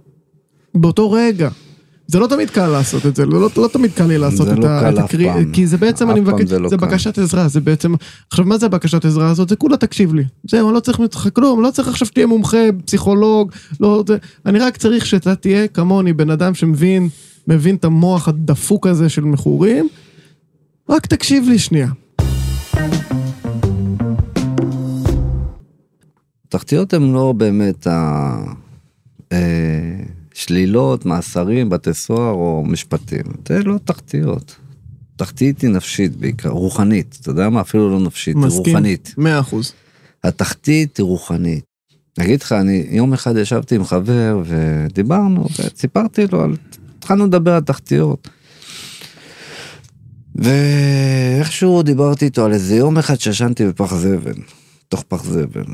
באותו 0.76 1.12
רגע. 1.12 1.50
זה 2.08 2.20
לא 2.20 2.28
תמיד 2.28 2.50
קל 2.50 2.68
לעשות 2.68 3.06
את 3.06 3.16
זה, 3.16 3.26
לא, 3.26 3.42
לא, 3.42 3.50
לא 3.58 3.68
תמיד 3.68 3.92
קל 3.92 4.06
לי 4.06 4.18
לעשות 4.18 4.48
את, 4.48 4.60
לא 4.60 4.68
ה, 4.68 4.90
את 4.90 4.96
פעם. 4.96 5.52
כי 5.54 5.68
זה 5.68 5.78
בעצם, 5.78 6.12
אני 6.12 6.20
מבקש, 6.20 6.48
זה 6.48 6.60
לא 6.60 6.70
זה. 6.70 6.78
בקשת 6.78 7.18
עזרה, 7.18 7.48
זה 7.48 7.62
בעצם, 7.62 7.94
עכשיו 8.30 8.46
מה 8.46 8.58
זה 8.58 8.66
הבקשת 8.66 9.06
עזרה 9.06 9.30
הזאת? 9.30 9.50
זה 9.50 9.56
כולה 9.56 9.78
תקשיב 9.78 10.14
לי. 10.14 10.24
זהו, 10.44 10.68
אני 10.68 10.76
לא 10.76 10.80
צריך 10.80 11.00
ממך 11.00 11.28
כלום, 11.34 11.64
לא 11.64 11.72
צריך 11.72 11.88
עכשיו 11.88 12.08
שתהיה 12.08 12.28
מומחה, 12.28 12.58
פסיכולוג, 12.86 13.52
לא, 13.80 14.04
זה, 14.08 14.18
אני 14.46 14.60
רק 14.60 14.78
צריך 14.78 15.06
שאתה 15.06 15.36
תהיה 15.36 15.68
כמוני, 15.68 16.14
בן 16.14 16.30
אדם 16.30 16.54
שמבין, 16.54 17.10
מבין 17.48 17.76
את 17.76 17.86
המוח 17.86 18.28
הדפוק 18.28 18.88
הזה 18.88 19.10
של 19.10 19.24
מכורים, 19.24 19.88
רק 20.90 21.06
תקשיב 21.06 21.50
לי 21.50 21.60
שנייה. 21.60 21.90
תחתיות 26.50 26.94
הן 26.94 27.12
לא 27.14 27.34
באמת 27.38 27.88
השלילות, 29.32 31.06
מאסרים, 31.06 31.70
בתי 31.70 31.94
סוהר 31.94 32.34
או 32.34 32.64
משפטים. 32.68 33.24
זה 33.48 33.64
לא 33.64 33.76
תחתיות. 33.86 34.56
תחתית 35.16 35.62
היא 35.62 35.70
נפשית 35.70 36.16
בעיקר, 36.16 36.50
רוחנית. 36.50 37.18
אתה 37.22 37.30
יודע 37.30 37.50
מה? 37.50 37.62
אפילו 37.62 37.90
לא 37.90 38.00
נפשית, 38.00 38.36
היא 38.36 38.44
מסכים? 38.44 38.76
רוחנית. 38.76 39.14
מאה 39.18 39.40
אחוז. 39.40 39.74
התחתית 40.24 40.98
היא 40.98 41.04
רוחנית. 41.04 41.64
אגיד 42.20 42.42
לך, 42.42 42.52
אני 42.52 42.86
יום 42.90 43.14
אחד 43.14 43.38
ישבתי 43.38 43.76
עם 43.76 43.86
חבר 43.86 44.44
ודיברנו, 44.46 45.48
וסיפרתי 45.60 46.28
לו 46.32 46.44
על... 46.44 46.56
התחלנו 46.98 47.26
לדבר 47.26 47.54
על 47.54 47.62
תחתיות. 47.62 48.30
ואיכשהו 50.36 51.84
דיברתי 51.84 52.26
איתו 52.26 52.46
על 52.46 52.54
איזה 52.54 52.76
יום 52.76 52.98
אחד 52.98 53.20
שישנתי 53.20 53.68
בפח 53.68 53.96
זבל, 53.96 54.34
תוך 54.88 55.04
פח 55.08 55.24
זבל. 55.24 55.66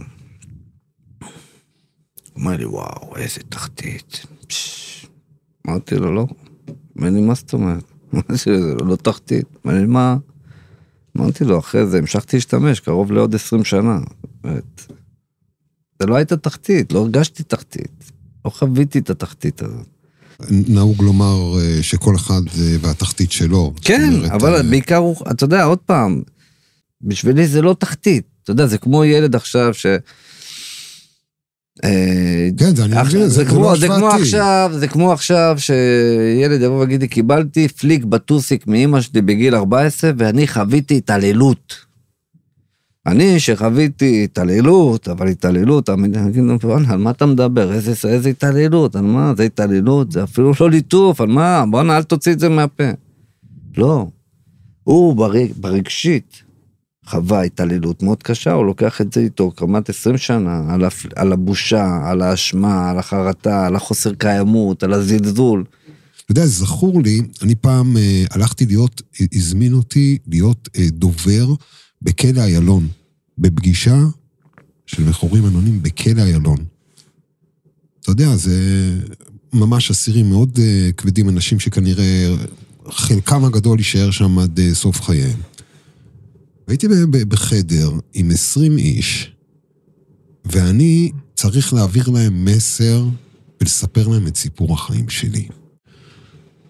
הוא 2.35 2.41
אומר 2.43 2.57
לי, 2.57 2.65
וואו, 2.65 3.15
איזה 3.15 3.39
תחתית. 3.49 4.25
אמרתי 5.67 5.95
לו, 5.95 6.15
לא. 6.15 6.25
אומר 6.95 7.09
לי, 7.09 7.21
מה 7.21 7.33
זאת 7.33 7.53
אומרת? 7.53 7.83
זה 8.43 8.51
לא 8.85 8.95
תחתית. 8.95 9.45
אומר 9.65 9.79
לי, 9.79 9.85
מה? 9.85 10.17
אמרתי 11.17 11.43
לו, 11.43 11.59
אחרי 11.59 11.87
זה 11.87 11.97
המשכתי 11.97 12.37
להשתמש, 12.37 12.79
קרוב 12.79 13.11
לעוד 13.11 13.35
20 13.35 13.63
שנה. 13.63 13.99
זה 15.99 16.05
לא 16.07 16.15
הייתה 16.15 16.37
תחתית, 16.37 16.91
לא 16.91 16.99
הרגשתי 16.99 17.43
תחתית. 17.43 18.11
לא 18.45 18.49
חוויתי 18.49 18.99
את 18.99 19.09
התחתית 19.09 19.61
הזאת. 19.61 19.87
נהוג 20.49 21.01
לומר 21.03 21.59
אה, 21.59 21.83
שכל 21.83 22.15
אחד 22.15 22.41
אה, 22.59 22.75
והתחתית 22.81 23.31
שלו. 23.31 23.73
כן, 23.81 24.09
אומרת, 24.13 24.31
אבל 24.31 24.55
אה, 24.55 24.63
בעיקר 24.63 25.03
אתה 25.31 25.43
יודע, 25.43 25.63
עוד 25.63 25.79
פעם, 25.79 26.21
בשבילי 27.01 27.47
זה 27.47 27.61
לא 27.61 27.75
תחתית. 27.79 28.25
אתה 28.43 28.51
יודע, 28.51 28.65
זה 28.65 28.77
כמו 28.77 29.05
ילד 29.05 29.35
עכשיו 29.35 29.73
ש... 29.73 29.85
אה, 31.83 32.49
כן, 32.57 32.75
זה 32.75 32.85
אני 32.85 32.95
מבין, 33.01 33.27
זה- 33.27 33.45
כמו, 33.45 33.59
לא 33.63 33.75
זה 33.75 33.87
כמו. 33.87 34.07
עכשיו, 34.07 34.71
זה 34.73 34.87
כמו 34.87 35.11
עכשיו 35.11 35.55
שילד 35.57 36.61
יבוא 36.61 36.79
ויגיד 36.79 37.01
לי, 37.01 37.07
קיבלתי 37.07 37.67
פליק 37.67 38.03
בטוסיק 38.03 38.67
מאימא 38.67 39.01
שלי 39.01 39.21
בגיל 39.21 39.55
14 39.55 40.11
ואני 40.17 40.47
חוויתי 40.47 40.97
התעללות. 40.97 41.75
אני 43.07 43.39
שחוויתי 43.39 44.23
התעללות, 44.23 45.07
אבל 45.07 45.27
התעללות, 45.27 45.89
אני 45.89 46.27
אגיד 46.29 46.43
לו, 46.43 46.57
בואנה, 46.59 46.89
על 46.93 46.97
מה 46.97 47.11
אתה 47.11 47.25
מדבר? 47.25 47.73
איזה, 47.73 48.07
איזה 48.09 48.29
התעללות? 48.29 48.95
על 48.95 49.01
מה? 49.01 49.33
זה 49.37 49.43
התעללות? 49.43 50.11
זה 50.11 50.23
אפילו 50.23 50.51
לא 50.59 50.69
ליטוף, 50.69 51.21
על 51.21 51.27
מה? 51.27 51.63
בואנה, 51.71 51.97
אל 51.97 52.03
תוציא 52.03 52.31
את 52.31 52.39
זה 52.39 52.49
מהפה. 52.49 52.83
לא. 53.77 54.07
הוא 54.83 55.15
ברג, 55.15 55.47
ברגשית 55.59 56.41
חווה 57.07 57.41
התעללות 57.41 58.03
מאוד 58.03 58.23
קשה, 58.23 58.51
הוא 58.51 58.65
לוקח 58.65 59.01
את 59.01 59.13
זה 59.13 59.19
איתו 59.19 59.51
כמעט 59.57 59.89
20 59.89 60.17
שנה, 60.17 60.73
על, 60.73 60.85
הפ... 60.85 61.05
על 61.15 61.33
הבושה, 61.33 61.99
על 62.05 62.21
האשמה, 62.21 62.89
על 62.89 62.99
החרטה, 62.99 63.67
על 63.67 63.75
החוסר 63.75 64.13
קיימות, 64.13 64.83
על 64.83 64.93
הזלזול. 64.93 65.63
אתה 66.23 66.31
יודע, 66.31 66.45
זכור 66.45 67.01
לי, 67.01 67.21
אני 67.41 67.55
פעם 67.55 67.97
אה, 67.97 68.25
הלכתי 68.31 68.65
להיות, 68.65 69.01
הזמין 69.33 69.73
אותי 69.73 70.17
להיות 70.27 70.69
אה, 70.77 70.87
דובר 70.89 71.47
בכלא 72.01 72.41
איילון, 72.41 72.87
בפגישה 73.37 73.97
של 74.85 75.03
מכורים 75.03 75.45
אנונים 75.45 75.81
בכלא 75.81 76.21
איילון. 76.21 76.57
אתה 78.01 78.11
יודע, 78.11 78.35
זה 78.35 78.59
ממש 79.53 79.91
אסירים 79.91 80.29
מאוד 80.29 80.59
אה, 80.61 80.89
כבדים, 80.97 81.29
אנשים 81.29 81.59
שכנראה 81.59 82.35
חלקם 82.89 83.45
הגדול 83.45 83.77
יישאר 83.77 84.11
שם 84.11 84.39
עד 84.39 84.59
אה, 84.59 84.73
סוף 84.73 85.01
חייהם. 85.01 85.37
הייתי 86.67 86.87
ב- 86.87 86.93
ב- 86.93 87.29
בחדר 87.29 87.91
עם 88.13 88.31
20 88.31 88.77
איש, 88.77 89.31
ואני 90.45 91.11
צריך 91.35 91.73
להעביר 91.73 92.09
להם 92.09 92.45
מסר 92.45 93.05
ולספר 93.61 94.07
להם 94.07 94.27
את 94.27 94.35
סיפור 94.37 94.73
החיים 94.73 95.09
שלי. 95.09 95.47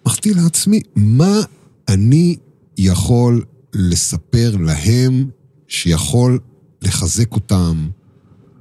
אמרתי 0.08 0.34
לעצמי, 0.34 0.82
מה 0.96 1.42
אני 1.88 2.36
יכול 2.78 3.44
לספר 3.74 4.56
להם 4.60 5.30
שיכול 5.68 6.40
לחזק 6.82 7.32
אותם, 7.32 7.90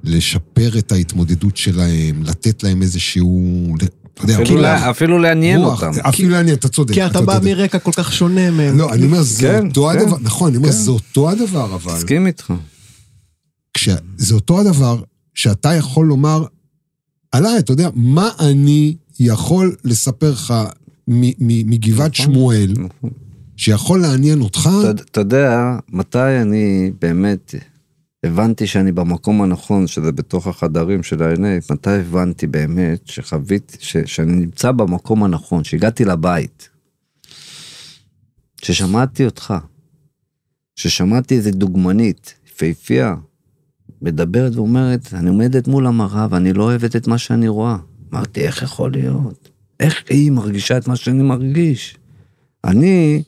לשפר 0.03 0.77
את 0.77 0.91
ההתמודדות 0.91 1.57
שלהם, 1.57 2.23
לתת 2.23 2.63
להם 2.63 2.81
איזשהו... 2.81 3.75
אתה 4.15 4.23
יודע, 4.23 4.33
אפילו, 4.33 4.45
כאילו, 4.47 4.61
לה, 4.61 4.89
אפילו 4.89 5.19
לעניין 5.19 5.61
רוח, 5.61 5.83
אותם. 5.83 5.99
אפילו 5.99 6.29
לעניין, 6.29 6.55
אתה 6.55 6.67
צודק. 6.67 6.93
כי 6.93 7.05
אתה 7.05 7.21
בא 7.21 7.33
צודק. 7.33 7.45
מרקע 7.45 7.79
כל 7.79 7.91
כך 7.91 8.13
שונה 8.13 8.51
מהם. 8.51 8.77
לא, 8.77 8.93
אני 8.93 9.05
אומר, 9.05 9.21
זה 9.21 9.41
כן, 9.41 9.67
אותו 9.67 9.89
כן, 9.93 9.99
הדבר, 9.99 10.17
נכון, 10.21 10.49
אני 10.49 10.57
אומר, 10.57 10.69
כן. 10.69 10.75
זה 10.75 10.91
אותו 10.91 11.29
הדבר, 11.29 11.75
אבל... 11.75 11.93
מסכים 11.93 12.27
איתך. 12.27 12.53
כש... 13.73 13.89
זה 14.17 14.35
אותו 14.35 14.59
הדבר 14.59 15.01
שאתה 15.33 15.73
יכול 15.73 16.05
לומר, 16.05 16.43
עליי, 17.31 17.59
אתה 17.59 17.73
יודע, 17.73 17.89
מה 17.95 18.29
אני 18.39 18.95
יכול 19.19 19.75
לספר 19.83 20.31
לך 20.31 20.53
מ- 21.07 21.21
מ- 21.39 21.69
מגבעת 21.69 22.11
נכון. 22.19 22.25
שמואל, 22.25 22.73
נכון. 22.77 23.09
שיכול 23.57 24.01
לעניין 24.01 24.41
אותך? 24.41 24.69
אתה 25.11 25.21
יודע, 25.21 25.77
מתי 25.89 26.41
אני 26.41 26.91
באמת 27.01 27.55
הבנתי 28.25 28.67
שאני 28.67 28.91
במקום 28.91 29.41
הנכון, 29.41 29.87
שזה 29.87 30.11
בתוך 30.11 30.47
החדרים 30.47 31.03
של 31.03 31.23
ה-NA, 31.23 31.73
מתי 31.73 31.89
הבנתי 31.89 32.47
באמת 32.47 33.07
שחוויתי, 33.07 33.77
שאני 34.05 34.31
נמצא 34.31 34.71
במקום 34.71 35.23
הנכון, 35.23 35.63
שהגעתי 35.63 36.05
לבית, 36.05 36.69
ששמעתי 38.61 39.25
אותך, 39.25 39.53
ששמעתי 40.75 41.35
איזה 41.35 41.51
דוגמנית, 41.51 42.33
יפהפייה, 42.47 43.15
מדברת 44.01 44.55
ואומרת, 44.55 45.13
אני 45.13 45.29
עומדת 45.29 45.67
מול 45.67 45.87
המראה 45.87 46.27
ואני 46.29 46.53
לא 46.53 46.63
אוהבת 46.63 46.95
את 46.95 47.07
מה 47.07 47.17
שאני 47.17 47.47
רואה. 47.47 47.77
אמרתי, 48.13 48.41
איך 48.41 48.61
יכול 48.61 48.91
להיות? 48.91 49.49
איך 49.79 50.03
היא 50.09 50.31
מרגישה 50.31 50.77
את 50.77 50.87
מה 50.87 50.95
שאני 50.95 51.23
מרגיש? 51.23 51.97
אני 52.63 53.23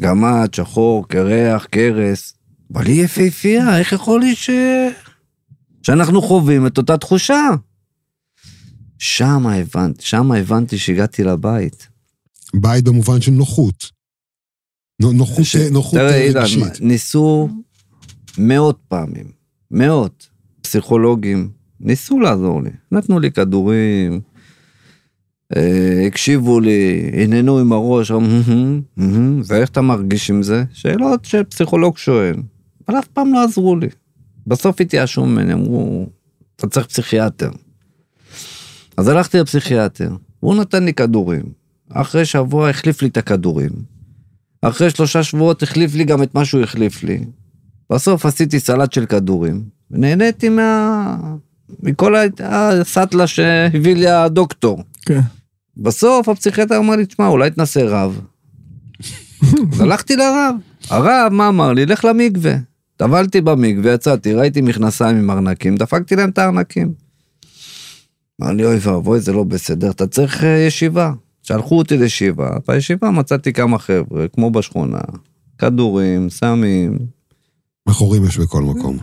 גמד, 0.00 0.48
שחור, 0.52 1.08
קרח, 1.08 1.64
קרס, 1.64 2.34
אבל 2.74 2.86
היא 2.86 3.04
יפהפייה, 3.04 3.78
איך 3.78 3.92
יכול 3.92 4.20
להיות 4.20 4.36
ש... 4.38 4.50
שאנחנו 5.82 6.22
חווים 6.22 6.66
את 6.66 6.78
אותה 6.78 6.96
תחושה? 6.98 7.48
שם 8.98 9.46
הבנתי, 9.46 10.02
שם 10.06 10.32
הבנתי 10.32 10.78
שהגעתי 10.78 11.24
לבית. 11.24 11.88
בית 12.54 12.84
במובן 12.84 13.20
של 13.20 13.32
נוחות. 13.32 13.90
נו- 15.02 15.12
נוחות, 15.12 15.44
ש- 15.44 15.56
נוחות 15.56 15.98
תראה, 15.98 16.22
אילן, 16.22 16.40
רגשית. 16.40 16.80
ניסו 16.80 17.48
מאות 18.38 18.78
פעמים, 18.88 19.26
מאות 19.70 20.28
פסיכולוגים, 20.62 21.50
ניסו 21.80 22.18
לעזור 22.20 22.62
לי. 22.62 22.70
נתנו 22.92 23.20
לי 23.20 23.30
כדורים, 23.30 24.20
אה, 25.56 26.04
הקשיבו 26.06 26.60
לי, 26.60 27.10
הננו 27.14 27.58
עם 27.58 27.72
הראש, 27.72 28.10
אמרו, 28.10 28.22
"מהמם, 28.46 28.80
מהמם, 28.96 29.40
ואיך 29.46 29.68
אתה 29.70 29.80
מרגיש 29.80 30.30
עם 30.30 30.42
זה? 30.42 30.64
שאלות 30.72 31.24
שפסיכולוג 31.24 31.98
שואל, 31.98 32.34
אבל 32.90 32.98
אף 32.98 33.06
פעם 33.06 33.32
לא 33.32 33.44
עזרו 33.44 33.76
לי. 33.76 33.88
בסוף 34.46 34.80
התייאשו 34.80 35.26
ממני, 35.26 35.52
אמרו, 35.52 36.06
אתה 36.56 36.68
צריך 36.68 36.86
פסיכיאטר. 36.86 37.50
אז 38.96 39.08
הלכתי 39.08 39.38
לפסיכיאטר, 39.38 40.10
והוא 40.42 40.54
נתן 40.54 40.84
לי 40.84 40.92
כדורים. 40.92 41.42
אחרי 41.90 42.24
שבוע 42.24 42.70
החליף 42.70 43.02
לי 43.02 43.08
את 43.08 43.16
הכדורים. 43.16 43.70
אחרי 44.62 44.90
שלושה 44.90 45.22
שבועות 45.22 45.62
החליף 45.62 45.94
לי 45.94 46.04
גם 46.04 46.22
את 46.22 46.34
מה 46.34 46.44
שהוא 46.44 46.62
החליף 46.62 47.02
לי. 47.02 47.24
בסוף 47.92 48.26
עשיתי 48.26 48.60
סלט 48.60 48.92
של 48.92 49.06
כדורים, 49.06 49.64
ונהניתי 49.90 50.48
מה... 50.48 51.16
מכל 51.82 52.14
הסטלה 52.38 53.26
שהביא 53.26 53.96
לי 53.96 54.08
הדוקטור. 54.08 54.82
כן. 55.06 55.20
בסוף 55.76 56.28
הפסיכיאטר 56.28 56.78
אמר 56.78 56.96
לי, 56.96 57.06
תשמע, 57.06 57.26
אולי 57.26 57.50
תנסה 57.50 57.82
רב. 57.84 58.20
אז 59.72 59.80
הלכתי 59.80 60.16
לרב. 60.16 60.54
הרב, 60.90 61.32
מה 61.32 61.48
אמר 61.48 61.72
לי? 61.72 61.86
לך 61.86 62.04
למקווה. 62.04 62.69
טבלתי 63.00 63.40
במקווה, 63.40 63.92
יצאתי, 63.92 64.34
ראיתי 64.34 64.60
מכנסיים 64.60 65.16
עם 65.16 65.30
ארנקים, 65.30 65.76
דפקתי 65.76 66.16
להם 66.16 66.30
את 66.30 66.38
הארנקים. 66.38 66.92
אמר 68.42 68.52
לי, 68.52 68.64
אוי 68.64 68.78
ואבוי, 68.80 69.20
זה 69.20 69.32
לא 69.32 69.44
בסדר, 69.44 69.90
אתה 69.90 70.06
צריך 70.06 70.44
אה, 70.44 70.58
ישיבה. 70.58 71.12
שלחו 71.42 71.78
אותי 71.78 71.96
לישיבה, 71.96 72.50
בישיבה 72.68 73.10
מצאתי 73.10 73.52
כמה 73.52 73.78
חבר'ה, 73.78 74.28
כמו 74.28 74.50
בשכונה, 74.50 75.00
כדורים, 75.58 76.30
סמים. 76.30 76.98
מכורים 77.88 78.24
יש 78.24 78.38
בכל 78.38 78.62
מקום. 78.62 78.98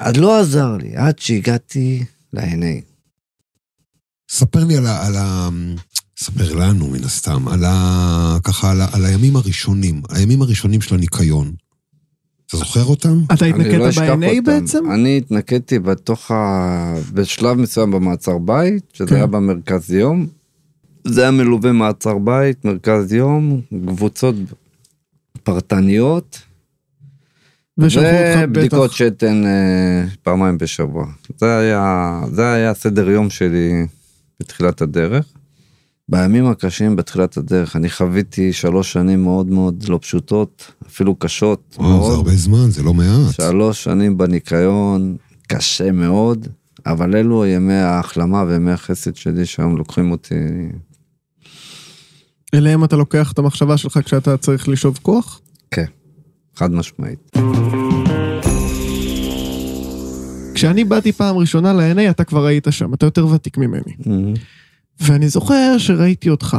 אז 0.00 0.16
לא 0.16 0.40
עזר 0.40 0.76
לי, 0.76 0.96
עד 0.96 1.18
שהגעתי 1.18 2.04
ל-NA. 2.32 2.82
ספר 4.30 4.64
לי 4.64 4.76
על 4.76 4.86
ה... 4.86 5.06
על 5.06 5.16
ה... 5.16 5.48
ספר 6.18 6.54
לנו, 6.54 6.86
מן 6.86 7.04
הסתם, 7.04 7.48
על 7.48 7.64
ה... 7.64 8.38
ככה, 8.44 8.70
על, 8.70 8.80
ה... 8.80 8.86
על 8.92 9.04
הימים 9.04 9.36
הראשונים, 9.36 10.02
הימים 10.10 10.42
הראשונים 10.42 10.80
של 10.80 10.94
הניקיון. 10.94 11.63
אתה 12.54 12.64
זוכר 12.64 12.84
אותם? 12.84 13.18
אתה 13.32 13.44
לא 13.44 13.50
התנקדת 13.50 13.80
אשכח 13.80 14.14
ב-NA. 14.20 14.42
בעצם? 14.44 14.90
אני 14.90 15.18
התנקדתי 15.18 15.78
בתוך 15.78 16.30
ה... 16.30 16.94
בשלב 17.12 17.58
מסוים 17.58 17.90
במעצר 17.90 18.38
בית, 18.38 18.82
שזה 18.92 19.08
כן. 19.08 19.14
היה 19.14 19.26
במרכז 19.26 19.92
יום. 19.92 20.26
זה 21.04 21.22
היה 21.22 21.30
מלווה 21.30 21.72
מעצר 21.72 22.18
בית, 22.18 22.64
מרכז 22.64 23.12
יום, 23.12 23.60
קבוצות 23.86 24.34
פרטניות, 25.42 26.40
ובדיקות. 27.78 28.92
שתן 28.92 29.46
אה, 29.46 30.04
פעמיים 30.22 30.58
בשבוע. 30.58 31.06
זה 31.38 31.58
היה, 31.58 32.20
זה 32.32 32.52
היה 32.52 32.74
סדר 32.74 33.10
יום 33.10 33.30
שלי 33.30 33.86
בתחילת 34.40 34.82
הדרך. 34.82 35.33
בימים 36.14 36.46
הקשים 36.46 36.96
בתחילת 36.96 37.36
הדרך, 37.36 37.76
אני 37.76 37.90
חוויתי 37.90 38.52
שלוש 38.52 38.92
שנים 38.92 39.22
מאוד 39.22 39.46
מאוד 39.46 39.84
לא 39.88 39.98
פשוטות, 40.02 40.72
אפילו 40.86 41.14
קשות 41.14 41.76
וואו, 41.78 41.88
זה 41.90 41.98
מאוד. 41.98 42.12
הרבה 42.12 42.30
זמן, 42.30 42.70
זה 42.70 42.82
לא 42.82 42.94
מעט. 42.94 43.32
שלוש 43.32 43.84
שנים 43.84 44.18
בניקיון, 44.18 45.16
קשה 45.46 45.92
מאוד, 45.92 46.48
אבל 46.86 47.16
אלו 47.16 47.46
ימי 47.46 47.74
ההחלמה 47.74 48.44
וימי 48.48 48.70
החסד 48.70 49.16
שלי 49.16 49.46
שהיום 49.46 49.76
לוקחים 49.76 50.10
אותי. 50.10 50.34
אליהם 52.54 52.84
אתה 52.84 52.96
לוקח 52.96 53.32
את 53.32 53.38
המחשבה 53.38 53.76
שלך 53.76 53.98
כשאתה 54.04 54.36
צריך 54.36 54.68
לשאוב 54.68 54.98
כוח? 55.02 55.40
כן, 55.70 55.86
חד 56.56 56.72
משמעית. 56.72 57.30
כשאני 60.54 60.84
באתי 60.84 61.12
פעם 61.12 61.36
ראשונה 61.36 61.72
ל-NA, 61.72 62.10
אתה 62.10 62.24
כבר 62.24 62.46
היית 62.46 62.66
שם, 62.70 62.94
אתה 62.94 63.06
יותר 63.06 63.26
ותיק 63.26 63.58
ממני. 63.58 63.94
ואני 65.00 65.28
זוכר 65.28 65.78
שראיתי 65.78 66.30
אותך, 66.30 66.56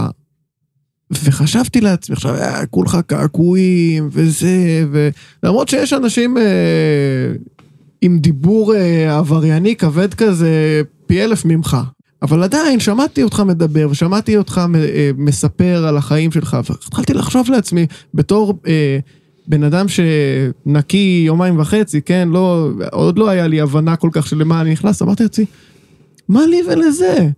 וחשבתי 1.11 1.81
לעצמי, 1.81 2.13
עכשיו, 2.13 2.35
אה, 2.35 2.65
כולך 2.65 2.97
קעקועים, 3.07 4.09
וזה, 4.11 4.85
ולמרות 4.91 5.67
שיש 5.69 5.93
אנשים 5.93 6.37
אה, 6.37 6.43
עם 8.01 8.19
דיבור 8.19 8.75
אה, 8.75 9.17
עברייני 9.17 9.75
כבד 9.75 10.13
כזה, 10.13 10.81
פי 11.07 11.23
אלף 11.23 11.45
ממך. 11.45 11.77
אבל 12.21 12.43
עדיין 12.43 12.79
שמעתי 12.79 13.23
אותך 13.23 13.39
מדבר 13.39 13.87
ושמעתי 13.91 14.37
אותך 14.37 14.61
אה, 14.75 15.11
מספר 15.17 15.85
על 15.87 15.97
החיים 15.97 16.31
שלך 16.31 16.57
והתחלתי 16.69 17.13
לחשוב 17.13 17.49
לעצמי 17.49 17.87
בתור 18.13 18.59
אה, 18.67 18.99
בן 19.47 19.63
אדם 19.63 19.85
שנקי 19.87 21.23
יומיים 21.25 21.59
וחצי, 21.59 22.01
כן, 22.01 22.29
לא, 22.31 22.69
עוד 22.91 23.19
לא 23.19 23.29
היה 23.29 23.47
לי 23.47 23.61
הבנה 23.61 23.95
כל 23.95 24.09
כך 24.11 24.27
של 24.27 24.37
למה 24.37 24.61
אני 24.61 24.71
נכנס, 24.71 25.01
אמרתי 25.01 25.23
לעצמי, 25.23 25.45
מה 26.29 26.45
לי 26.45 26.61
ולזה? 26.67 27.29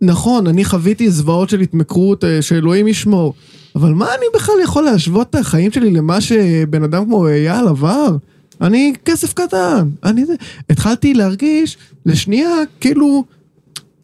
נכון, 0.00 0.46
אני 0.46 0.64
חוויתי 0.64 1.10
זוועות 1.10 1.50
של 1.50 1.60
התמכרות 1.60 2.24
אה, 2.24 2.42
שאלוהים 2.42 2.88
ישמור, 2.88 3.34
אבל 3.76 3.94
מה 3.94 4.06
אני 4.14 4.26
בכלל 4.34 4.54
יכול 4.62 4.84
להשוות 4.84 5.30
את 5.30 5.34
החיים 5.34 5.70
שלי 5.70 5.90
למה 5.90 6.20
שבן 6.20 6.82
אדם 6.82 7.04
כמו 7.04 7.28
אייל 7.28 7.68
עבר? 7.68 8.16
אני 8.60 8.92
כסף 9.04 9.32
קטן, 9.32 9.88
אני 10.04 10.24
זה. 10.24 10.34
התחלתי 10.70 11.14
להרגיש 11.14 11.76
לשנייה 12.06 12.50
כאילו 12.80 13.24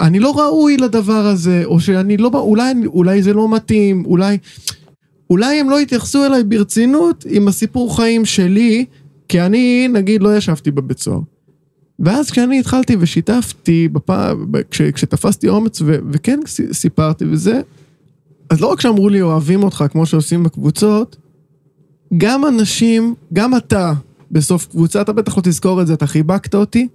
אני 0.01 0.18
לא 0.18 0.38
ראוי 0.38 0.76
לדבר 0.76 1.26
הזה, 1.26 1.62
או 1.64 1.80
שאני 1.80 2.16
לא, 2.16 2.30
אולי, 2.34 2.72
אולי 2.86 3.22
זה 3.22 3.32
לא 3.32 3.49
מתאים, 3.49 4.05
אולי, 4.07 4.38
אולי 5.30 5.61
הם 5.61 5.70
לא 5.70 5.80
יתייחסו 5.80 6.24
אליי 6.24 6.45
ברצינות 6.45 7.24
עם 7.28 7.49
הסיפור 7.49 7.97
חיים 7.97 8.24
שלי, 8.24 8.84
כי 9.28 9.40
אני 9.40 9.88
נגיד 9.88 10.22
לא 10.22 10.36
ישבתי 10.36 10.70
בבית 10.70 10.99
סוהר. 10.99 11.20
ואז 11.99 12.30
כשאני 12.30 12.61
התחלתי 12.61 12.97
ושיתפתי 13.01 13.88
בפעם, 13.88 14.53
כש, 14.70 14.82
כשתפסתי 14.82 15.49
אומץ 15.49 15.80
ו, 15.80 15.99
וכן 16.12 16.40
סיפרתי 16.72 17.24
וזה, 17.24 17.61
אז 18.51 18.61
לא 18.61 18.66
רק 18.66 18.80
שאמרו 18.80 19.09
לי 19.09 19.22
אוהבים 19.22 19.62
אותך 19.62 19.84
כמו 19.90 20.07
שעושים 20.07 20.42
בקבוצות, 20.42 21.16
גם 22.16 22.47
אנשים, 22.47 23.14
גם 23.32 23.57
אתה 23.57 23.92
בסוף 24.30 24.66
קבוצה, 24.66 25.01
אתה 25.01 25.12
בטח 25.12 25.36
לא 25.36 25.42
תזכור 25.42 25.82
את 25.82 25.86
זה, 25.86 25.95
אתה 25.95 26.07
חיבקת 26.07 26.55
אותי, 26.55 26.88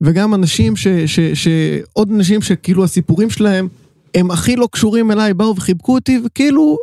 וגם 0.00 0.34
אנשים 0.34 0.76
ש... 0.76 0.88
ש... 0.88 1.20
ש... 1.20 1.48
עוד 1.92 2.10
אנשים 2.10 2.42
שכאילו 2.42 2.84
הסיפורים 2.84 3.30
שלהם 3.30 3.68
הם 4.14 4.30
הכי 4.30 4.56
לא 4.56 4.68
קשורים 4.72 5.10
אליי, 5.10 5.34
באו 5.34 5.56
וחיבקו 5.56 5.94
אותי, 5.94 6.20
וכאילו, 6.24 6.76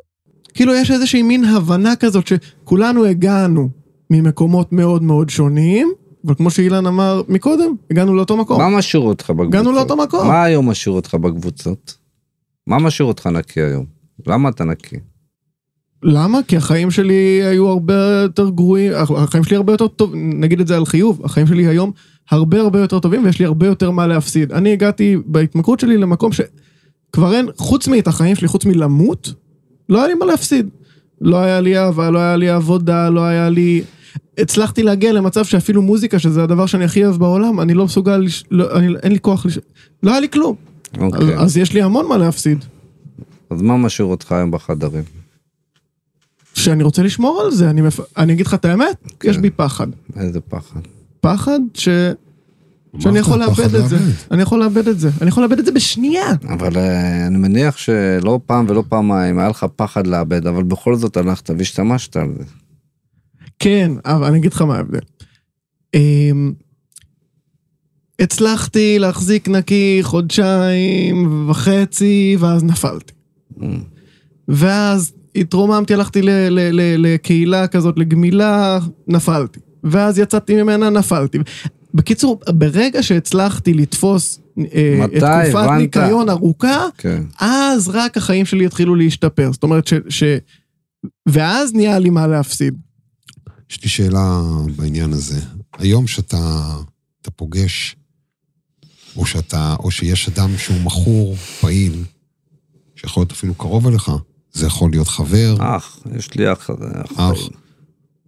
כאילו 0.53 0.73
יש 0.73 0.91
איזושהי 0.91 1.21
מין 1.21 1.45
הבנה 1.45 1.95
כזאת 1.95 2.27
שכולנו 2.27 3.05
הגענו 3.05 3.69
ממקומות 4.09 4.73
מאוד 4.73 5.03
מאוד 5.03 5.29
שונים, 5.29 5.93
אבל 6.25 6.35
כמו 6.35 6.51
שאילן 6.51 6.85
אמר 6.85 7.21
מקודם, 7.27 7.75
הגענו 7.91 8.15
לאותו 8.15 8.37
מקום. 8.37 8.61
מה 8.61 8.77
משאיר 8.77 9.03
אותך 9.03 9.29
בקבוצות? 9.29 9.53
הגענו 9.53 9.71
לאותו 9.71 9.97
מקום. 9.97 10.27
מה 10.27 10.43
היום 10.43 10.69
משאיר 10.69 10.95
אותך 10.95 11.15
בקבוצות? 11.15 11.97
מה 12.67 12.79
משאיר 12.79 13.07
אותך 13.07 13.27
נקי 13.27 13.61
היום? 13.61 13.85
למה 14.27 14.49
אתה 14.49 14.63
נקי? 14.63 14.95
למה? 16.03 16.39
כי 16.47 16.57
החיים 16.57 16.91
שלי 16.91 17.41
היו 17.43 17.67
הרבה 17.67 18.21
יותר 18.23 18.49
גרועים, 18.49 18.91
החיים 19.17 19.43
שלי 19.43 19.55
הרבה 19.55 19.73
יותר 19.73 19.87
טוב, 19.87 20.11
נגיד 20.15 20.59
את 20.59 20.67
זה 20.67 20.77
על 20.77 20.85
חיוב, 20.85 21.21
החיים 21.25 21.47
שלי 21.47 21.67
היום 21.67 21.91
הרבה 22.31 22.61
הרבה 22.61 22.79
יותר 22.79 22.99
טובים 22.99 23.25
ויש 23.25 23.39
לי 23.39 23.45
הרבה 23.45 23.67
יותר 23.67 23.91
מה 23.91 24.07
להפסיד. 24.07 24.51
אני 24.51 24.73
הגעתי 24.73 25.17
בהתמכרות 25.25 25.79
שלי 25.79 25.97
למקום 25.97 26.31
שכבר 26.31 27.33
אין, 27.33 27.47
חוץ 27.57 27.87
מאת 27.87 28.07
החיים 28.07 28.35
שלי, 28.35 28.47
חוץ 28.47 28.65
מלמות, 28.65 29.33
לא 29.89 29.99
היה 29.99 30.07
לי 30.07 30.13
מה 30.13 30.25
להפסיד. 30.25 30.69
לא 31.21 31.37
היה 31.37 31.61
לי 31.61 31.77
אהבה, 31.77 32.09
לא 32.09 32.19
היה 32.19 32.35
לי 32.35 32.49
עבודה, 32.49 33.09
לא 33.09 33.21
היה 33.25 33.49
לי... 33.49 33.81
הצלחתי 34.37 34.83
להגיע 34.83 35.13
למצב 35.13 35.45
שאפילו 35.45 35.81
מוזיקה, 35.81 36.19
שזה 36.19 36.43
הדבר 36.43 36.65
שאני 36.65 36.85
הכי 36.85 37.05
אוהב 37.05 37.15
בעולם, 37.15 37.59
אני 37.59 37.73
לא 37.73 37.85
מסוגל, 37.85 38.17
לש... 38.17 38.43
לא, 38.51 38.77
אני, 38.77 38.87
אין 39.03 39.11
לי 39.11 39.19
כוח, 39.19 39.45
לש... 39.45 39.59
לא 40.03 40.11
היה 40.11 40.19
לי 40.19 40.29
כלום. 40.29 40.55
אוקיי. 40.97 41.35
אז, 41.35 41.43
אז 41.43 41.57
יש 41.57 41.73
לי 41.73 41.81
המון 41.81 42.07
מה 42.07 42.17
להפסיד. 42.17 42.65
אז 43.49 43.61
מה 43.61 43.77
משאיר 43.77 44.07
אותך 44.07 44.31
היום 44.31 44.51
בחדרים? 44.51 45.03
שאני 46.53 46.83
רוצה 46.83 47.03
לשמור 47.03 47.41
על 47.41 47.51
זה, 47.51 47.69
אני, 47.69 47.81
מפ... 47.81 47.99
אני 48.17 48.33
אגיד 48.33 48.45
לך 48.45 48.53
את 48.53 48.65
האמת, 48.65 48.97
כן. 49.19 49.29
יש 49.29 49.37
בי 49.37 49.49
פחד. 49.49 49.87
איזה 50.15 50.41
פחד? 50.41 50.79
פחד 51.21 51.59
ש... 51.73 51.89
שאני 52.99 53.19
יכול 53.19 53.39
לאבד 53.39 53.75
את 53.75 53.89
זה, 53.89 53.97
אני 54.31 54.41
יכול 54.41 54.59
לאבד 54.59 54.87
את 54.87 54.99
זה, 54.99 55.09
אני 55.21 55.29
יכול 55.29 55.43
לאבד 55.43 55.59
את 55.59 55.65
זה 55.65 55.71
בשנייה. 55.71 56.31
אבל 56.49 56.77
אה, 56.77 57.27
אני 57.27 57.37
מניח 57.37 57.77
שלא 57.77 58.39
פעם 58.45 58.65
ולא 58.69 58.83
פעמיים 58.89 59.39
היה 59.39 59.49
לך 59.49 59.65
פחד 59.75 60.07
לאבד, 60.07 60.47
אבל 60.47 60.63
בכל 60.63 60.95
זאת 60.95 61.17
הלכת 61.17 61.49
והשתמשת 61.57 62.17
על 62.17 62.33
זה. 62.37 62.43
כן, 63.59 63.91
אבל 64.05 64.27
אני 64.27 64.37
אגיד 64.37 64.53
לך 64.53 64.61
מה 64.61 64.75
ההבדל. 64.75 64.99
אמ, 65.93 66.53
הצלחתי 68.19 68.99
להחזיק 68.99 69.47
נקי 69.47 69.99
חודשיים 70.01 71.49
וחצי, 71.49 72.37
ואז 72.39 72.63
נפלתי. 72.63 73.13
ואז 74.47 75.13
התרוממתי, 75.35 75.93
הלכתי 75.93 76.21
לקהילה 76.97 77.67
כזאת, 77.67 77.99
לגמילה, 77.99 78.79
נפלתי. 79.07 79.59
ואז 79.83 80.19
יצאתי 80.19 80.63
ממנה, 80.63 80.89
נפלתי. 80.89 81.37
בקיצור, 81.93 82.39
ברגע 82.49 83.03
שהצלחתי 83.03 83.73
לתפוס 83.73 84.39
אה, 84.59 85.05
את 85.05 85.23
תקופת 85.23 85.69
ניקיון 85.77 86.29
ארוכה, 86.29 86.85
כן. 86.97 87.23
אז 87.39 87.87
רק 87.87 88.17
החיים 88.17 88.45
שלי 88.45 88.65
התחילו 88.65 88.95
להשתפר. 88.95 89.51
זאת 89.51 89.63
אומרת 89.63 89.87
ש... 89.87 89.93
ש... 90.09 90.23
ואז 91.29 91.73
נהיה 91.73 91.99
לי 91.99 92.09
מה 92.09 92.27
להפסיד. 92.27 92.75
יש 93.71 93.83
לי 93.83 93.89
שאלה 93.89 94.41
בעניין 94.75 95.13
הזה. 95.13 95.39
היום 95.77 96.07
שאתה 96.07 96.77
פוגש, 97.35 97.95
או 99.17 99.25
שאתה, 99.25 99.75
או 99.79 99.91
שיש 99.91 100.29
אדם 100.29 100.57
שהוא 100.57 100.81
מכור, 100.81 101.35
פעיל, 101.35 102.03
שיכול 102.95 103.21
להיות 103.21 103.31
אפילו 103.31 103.53
קרוב 103.55 103.87
אליך, 103.87 104.11
זה 104.53 104.65
יכול 104.65 104.91
להיות 104.91 105.07
חבר. 105.07 105.55
אח, 105.59 105.99
יש 106.17 106.33
לי 106.33 106.53
אח. 106.53 106.69
אח. 106.69 107.11
אח. 107.19 107.39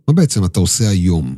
מה 0.07 0.13
בעצם 0.13 0.45
אתה 0.45 0.59
עושה 0.59 0.89
היום? 0.89 1.35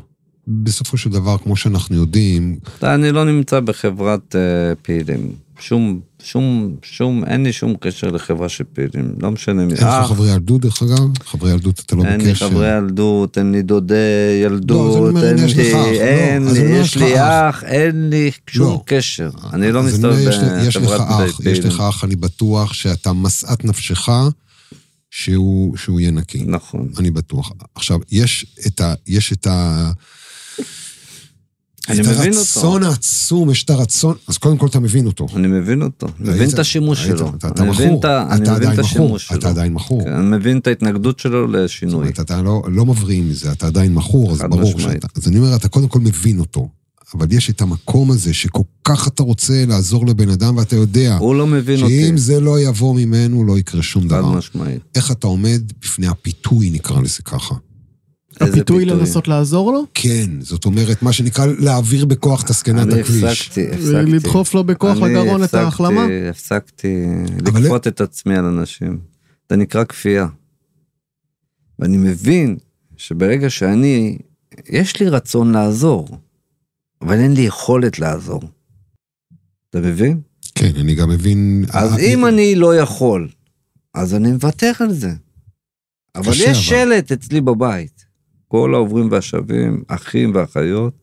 בסופו 0.48 0.98
של 0.98 1.10
דבר, 1.10 1.38
כמו 1.38 1.56
שאנחנו 1.56 1.96
יודעים... 1.96 2.60
אני 2.84 3.12
לא 3.12 3.26
נמצא 3.26 3.60
בחברת 3.60 4.36
uh, 4.36 4.76
פעילים. 4.82 5.36
שום, 5.60 6.00
שום, 6.24 6.76
שום, 6.82 7.24
אין 7.26 7.44
לי 7.44 7.54
שום 7.54 7.76
קשר 7.80 8.08
לחברה 8.08 8.50
של 8.50 8.64
פעילים, 8.74 9.14
לא 9.22 9.32
משנה 9.32 9.66
מי. 9.66 9.74
אין 9.74 9.88
לך 9.88 10.08
חברי 10.08 10.32
ילדות 10.32 10.62
דרך 10.62 10.84
אגב? 10.84 11.24
חברי 11.26 11.52
ילדות 11.52 11.82
אתה 11.86 11.96
לא 11.96 12.04
אין 12.04 12.18
בקשר? 12.18 12.26
אין 12.26 12.30
לי 12.30 12.36
חברי 12.36 12.78
ילדות, 12.78 13.38
אין 13.38 13.52
לי 13.52 13.62
דודי 13.62 13.96
ילדות, 14.44 15.14
לא, 15.14 15.22
אין 15.22 15.38
לי, 15.46 15.72
אין 16.02 16.44
לא, 16.44 16.52
לי, 16.52 16.60
יש 16.60 16.98
לי 16.98 17.14
אח, 17.16 17.64
אין 17.64 18.10
לי 18.10 18.32
שום 18.50 18.68
לא. 18.68 18.84
קשר. 18.86 19.30
אני 19.54 19.72
לא 19.72 19.84
מסתובב 19.84 20.30
בחברת 20.30 21.32
פעילים. 21.36 21.60
יש 21.60 21.66
לך 21.66 21.84
אח, 21.90 22.04
אני 22.04 22.16
בטוח 22.16 22.74
שאתה 22.74 23.14
משאת 23.14 23.66
נפשך. 23.66 24.10
שהוא, 25.12 25.78
שהוא 25.78 26.00
יהיה 26.00 26.12
נקי. 26.12 26.44
נכון. 26.48 26.92
אני 26.98 27.12
בטוח. 27.12 27.52
עכשיו, 27.76 28.00
יש 28.12 28.46
את 28.68 28.82
ה... 28.82 28.94
יש 29.08 29.34
את 29.34 29.48
ה... 29.48 29.92
אני 31.90 32.02
מבין 32.02 32.14
אותו. 32.14 32.30
את 32.32 32.36
הרצון 32.36 32.84
העצום, 32.84 33.52
יש 33.52 33.64
את 33.64 33.70
הרצון, 33.70 34.16
אז 34.28 34.38
קודם 34.38 34.58
כל 34.58 34.68
אתה 34.68 34.80
מבין 34.80 35.06
אותו. 35.06 35.28
אני 35.36 35.48
מבין 35.48 35.82
אותו, 35.82 36.08
מבין 36.20 36.50
את 36.50 36.60
השימוש 36.60 37.04
שלו. 37.06 37.32
אתה 37.48 37.64
מכור, 37.64 38.00
אתה 38.00 38.26
עדיין 38.56 38.80
מכור, 38.80 39.18
אתה 39.34 39.50
עדיין 39.50 39.74
מכור. 39.74 40.02
אני 40.08 40.38
מבין 40.38 40.58
את 40.58 40.68
ההתנגדות 40.68 41.20
שלו 41.20 41.48
לשינוי. 41.48 41.92
זאת 41.92 42.02
אומרת, 42.02 42.20
אתה 42.20 42.42
לא, 42.42 42.64
לא 42.68 42.86
מבריא 42.86 43.22
מזה, 43.22 43.52
אתה 43.52 43.68
עדיין 43.68 43.94
מכור, 43.94 44.32
אז 44.32 44.42
ברור 44.50 44.80
שאתה... 44.80 45.08
אז 45.16 45.28
אני 45.28 45.38
אומר, 45.38 45.56
אתה 45.56 45.68
קודם 45.68 45.88
כל 45.88 46.00
מבין 46.00 46.40
אותו. 46.40 46.70
אבל 47.16 47.28
יש 47.34 47.50
את 47.50 47.62
המקום 47.62 48.12
הזה 48.12 48.34
שכל 48.34 48.62
כך 48.84 49.08
אתה 49.08 49.24
רוצה 49.24 49.66
לעזור 49.68 50.08
לבן 50.08 50.30
אדם 50.30 50.58
ואתה 50.58 50.76
יודע... 50.76 51.18
הוא 51.18 51.36
לא 51.36 51.48
מבין 51.48 51.82
אותי. 51.82 52.06
שאם 52.06 52.18
זה 52.18 52.40
לא 52.40 52.60
יבוא 52.60 52.96
ממנו, 52.96 53.46
לא 53.46 53.60
יקרה 53.60 53.82
שום 53.82 54.08
דבר. 54.08 54.32
חד 54.32 54.38
משמעית. 54.38 54.82
איך 54.96 55.12
אתה 55.12 55.28
עומד 55.28 55.62
בפני 55.82 56.08
הפיתוי, 56.08 56.70
נקרא 56.70 57.02
לזה 57.02 57.22
ככה. 57.26 57.56
הפיתוי 58.40 58.86
לנסות 58.86 59.28
לעזור 59.28 59.72
לו? 59.74 59.84
כן, 59.94 60.30
זאת 60.40 60.66
אומרת, 60.66 61.02
מה 61.02 61.14
שנקרא 61.14 61.46
להעביר 61.60 62.06
בכוח 62.06 62.44
את 62.44 62.50
הסכנת 62.50 62.94
הכביש. 62.94 63.24
אני 63.24 63.32
הפסקתי, 63.32 63.68
הפסקתי. 63.68 63.90
ולדחוף 63.90 64.54
לו 64.54 64.64
בכוח 64.64 64.98
לגרון 64.98 65.44
את 65.44 65.54
ההחלמה? 65.54 66.06
אני 66.06 66.30
הפסקתי 66.30 67.06
לכפות 67.46 67.88
את 67.88 68.02
עצמי 68.02 68.36
על 68.38 68.46
אנשים. 68.46 69.00
זה 69.50 69.56
נקרא 69.56 69.84
כפייה. 69.84 70.28
ואני 71.80 71.98
מבין 71.98 72.58
שברגע 72.98 73.50
שאני, 73.50 74.18
יש 74.70 75.00
לי 75.00 75.10
רצון 75.10 75.52
לעזור, 75.52 76.08
אבל 77.02 77.20
אין 77.20 77.34
לי 77.34 77.42
יכולת 77.42 78.00
לעזור. 78.00 78.42
אתה 79.70 79.80
מבין? 79.80 80.22
כן, 80.56 80.72
אני 80.76 80.96
גם 80.96 81.10
מבין... 81.10 81.66
אז 81.70 81.98
אם 82.00 82.26
אני 82.26 82.56
לא 82.56 82.76
יכול, 82.76 83.30
אז 83.94 84.16
אני 84.16 84.32
מוותר 84.32 84.72
על 84.80 84.94
זה. 84.94 85.12
אבל 86.16 86.34
יש 86.36 86.70
שלט 86.70 87.12
אצלי 87.12 87.42
בבית. 87.42 87.99
כל 88.50 88.74
העוברים 88.76 89.12
והשבים, 89.12 89.84
אחים 89.88 90.32
ואחיות, 90.36 90.94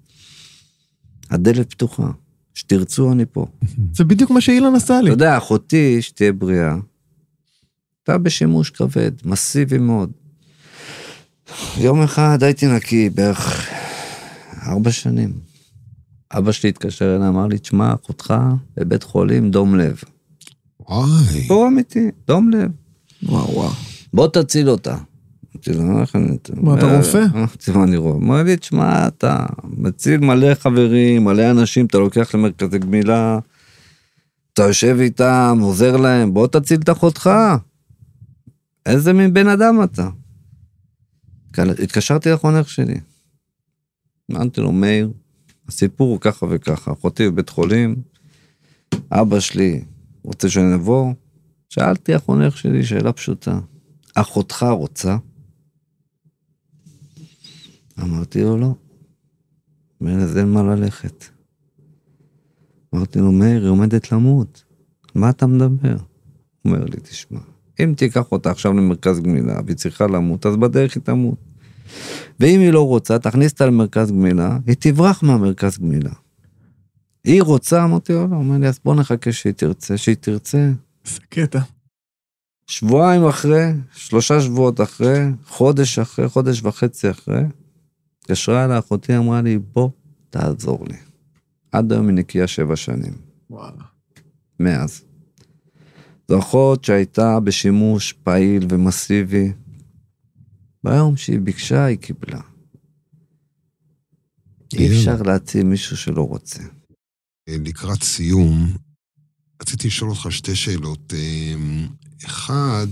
הדלת 1.31 1.71
פתוחה. 1.71 2.11
שתרצו, 2.55 3.13
אני 3.13 3.25
פה. 3.33 3.47
זה 3.95 4.05
בדיוק 4.05 4.31
מה 4.31 4.41
שאילן 4.41 4.75
עשה 4.75 5.01
לי. 5.01 5.11
אתה 5.11 5.15
יודע, 5.15 5.37
אחותי, 5.37 6.03
שתהיה 6.03 6.33
בריאה, 6.33 6.75
הייתה 7.99 8.19
בשימוש 8.19 8.71
כבד, 8.71 9.11
מסיבי 9.25 9.79
מאוד. 9.79 10.11
יום 11.79 12.03
אחד 12.03 12.43
הייתי 12.43 12.67
נקי 12.67 13.11
בערך 13.11 13.69
ארבע 14.67 14.93
שנים. 14.93 15.33
אבא 16.31 16.53
שלי 16.53 16.69
התקשר 16.69 17.17
אליי, 17.17 17.29
אמר 17.29 17.47
לי, 17.47 17.59
תשמע, 17.59 17.95
אחותך 17.95 18.35
בבית 18.77 19.03
חולים, 19.03 19.51
דום 19.51 19.77
לב. 19.77 20.01
וואי. 20.81 21.09
סיפור 21.33 21.69
אמיתי, 21.69 22.11
דום 22.27 22.51
לב. 22.51 22.71
וואו 23.23 23.55
וואו. 23.55 23.71
בוא 24.15 24.29
תציל 24.29 24.71
אותה. 24.71 24.97
אמרתי 25.57 25.73
לו, 25.73 26.01
איך 26.01 26.17
אני... 26.17 26.37
מה, 26.55 26.75
אתה 26.79 26.97
רופא? 26.97 27.25
אמרתי 27.35 27.73
לו, 27.73 27.85
אני 27.85 27.97
רופא. 27.97 28.25
אמר 28.25 28.43
לי, 28.43 28.57
תשמע, 28.57 29.09
אתה 29.09 29.47
מציל 29.65 30.21
מלא 30.21 30.55
חברים, 30.55 31.25
מלא 31.25 31.51
אנשים, 31.51 31.87
אתה 31.87 31.99
לוקח 31.99 32.35
למרכזי 32.35 32.79
גמילה, 32.79 33.39
אתה 34.53 34.63
יושב 34.63 34.97
איתם, 35.01 35.59
עוזר 35.61 35.97
להם, 35.97 36.35
בוא 36.35 36.47
תציל 36.47 36.81
את 36.81 36.91
אחותך. 36.91 37.31
איזה 38.87 39.13
מין 39.13 39.35
בן 39.35 39.49
אדם 39.49 39.83
אתה? 39.83 40.09
התקשרתי 41.59 42.31
לחונך 42.31 42.69
שלי. 42.69 43.01
אמרתי 44.33 44.61
לו, 44.61 44.73
מאיר, 44.73 45.11
הסיפור 45.69 46.11
הוא 46.11 46.21
ככה 46.21 46.47
וככה, 46.51 46.93
אחותי 46.93 47.31
בבית 47.31 47.49
חולים, 47.49 47.97
אבא 49.11 49.41
שלי 49.41 49.85
רוצה 50.23 50.49
שאני 50.49 50.75
אבוא, 50.75 51.13
שאלתי 51.69 52.15
החונך 52.15 52.59
שלי 52.59 52.85
שאלה 52.85 53.13
פשוטה, 53.13 53.59
אחותך 54.15 54.67
רוצה? 54.71 55.17
אמרתי 58.03 58.43
לו, 58.43 58.57
לא. 58.57 58.75
אומר, 60.01 60.23
אז 60.23 60.39
אין 60.39 60.49
מה 60.53 60.63
ללכת. 60.63 61.25
אמרתי 62.95 63.19
לו, 63.19 63.33
מאיר, 63.33 63.63
היא 63.63 63.71
עומדת 63.71 64.13
למות. 64.13 64.65
מה 65.15 65.31
אתה 65.31 65.47
מדבר? 65.47 65.93
הוא 65.93 66.73
אומר 66.73 66.85
לי, 66.85 66.97
תשמע, 67.03 67.41
אם 67.81 67.95
תיקח 67.97 68.33
אותה 68.33 68.51
עכשיו 68.51 68.73
למרכז 68.73 69.21
גמילה 69.21 69.61
והיא 69.67 69.77
צריכה 69.77 70.07
למות, 70.07 70.47
אז 70.47 70.57
בדרך 70.57 70.95
היא 70.95 71.03
תמות. 71.03 71.39
ואם 72.41 72.61
היא 72.61 72.71
לא 72.71 72.87
רוצה, 72.87 73.19
תכניס 73.19 73.53
אותה 73.53 73.67
למרכז 73.67 74.11
גמילה, 74.11 74.59
היא 74.67 74.77
תברח 74.79 75.23
מהמרכז 75.23 75.79
גמילה. 75.79 76.13
היא 77.25 77.43
רוצה, 77.43 77.85
אמרתי 77.85 78.13
לו, 78.13 78.27
לא, 78.27 78.37
אומר 78.37 78.59
לי, 78.59 78.69
אז 78.69 78.81
בוא 78.85 78.95
נחכה 78.95 79.33
שהיא 79.33 79.53
תרצה, 79.53 79.97
שהיא 79.97 80.17
תרצה. 80.21 80.71
זה 81.05 81.21
קטע. 81.29 81.61
שבועיים 82.67 83.25
אחרי, 83.25 83.73
שלושה 83.93 84.41
שבועות 84.41 84.81
אחרי, 84.81 85.19
חודש 85.47 85.99
אחרי, 85.99 86.29
חודש 86.29 86.63
וחצי 86.63 87.11
אחרי, 87.11 87.43
התקשרה 88.27 88.65
אליי 88.65 88.79
אחותי, 88.79 89.17
אמרה 89.17 89.43
לי, 89.43 89.59
בוא, 89.59 89.91
תעזור 90.31 90.85
לי. 90.89 90.97
עד 91.73 91.93
היום 91.93 92.09
היא 92.09 92.15
נקייה 92.15 92.47
שבע 92.47 92.77
שנים, 92.77 93.15
וואלה. 93.51 93.85
מאז. 94.61 95.03
זו 96.29 96.39
אחות 96.39 96.85
שהייתה 96.85 97.41
בשימוש 97.41 98.13
פעיל 98.13 98.67
ומסיבי. 98.71 99.53
ביום 100.85 101.17
שהיא 101.17 101.41
ביקשה, 101.41 101.85
היא 101.85 101.99
קיבלה. 101.99 102.41
אי 104.75 104.87
אפשר 104.87 105.23
להציל 105.23 105.67
מישהו 105.67 105.97
שלא 105.97 106.23
רוצה. 106.23 106.63
לקראת 107.49 108.03
סיום, 108.03 108.77
רציתי 109.63 109.87
לשאול 109.89 110.11
אותך 110.11 110.27
שתי 110.31 110.57
שאלות. 110.57 111.13
אמ, 111.15 111.89
אחד, 112.25 112.87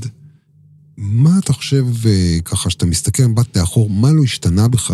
מה 0.97 1.39
אתה 1.39 1.53
חושב, 1.53 1.87
אה, 2.07 2.39
ככה, 2.45 2.71
שאתה 2.71 2.87
מסתכל 2.87 3.23
במבט 3.23 3.57
לאחור, 3.57 3.91
מה 3.91 4.13
לא 4.13 4.23
השתנה 4.23 4.69
בך? 4.69 4.93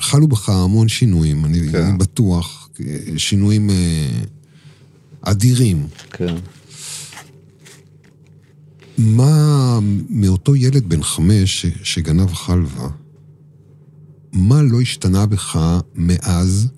חלו 0.00 0.28
בך 0.28 0.48
המון 0.48 0.88
שינויים, 0.88 1.44
אני, 1.44 1.72
כן. 1.72 1.82
אני 1.82 1.98
בטוח, 1.98 2.68
אה, 2.80 2.98
שינויים 3.16 3.70
אה, 3.70 4.08
אדירים. 5.22 5.86
כן. 6.10 6.34
מה 8.98 9.78
מאותו 10.08 10.56
ילד 10.56 10.88
בן 10.88 11.02
חמש 11.02 11.66
שגנב 11.82 12.32
חלבה, 12.32 12.88
מה 14.32 14.62
לא 14.62 14.80
השתנה 14.80 15.26
בך 15.26 15.78
מאז 15.94 16.68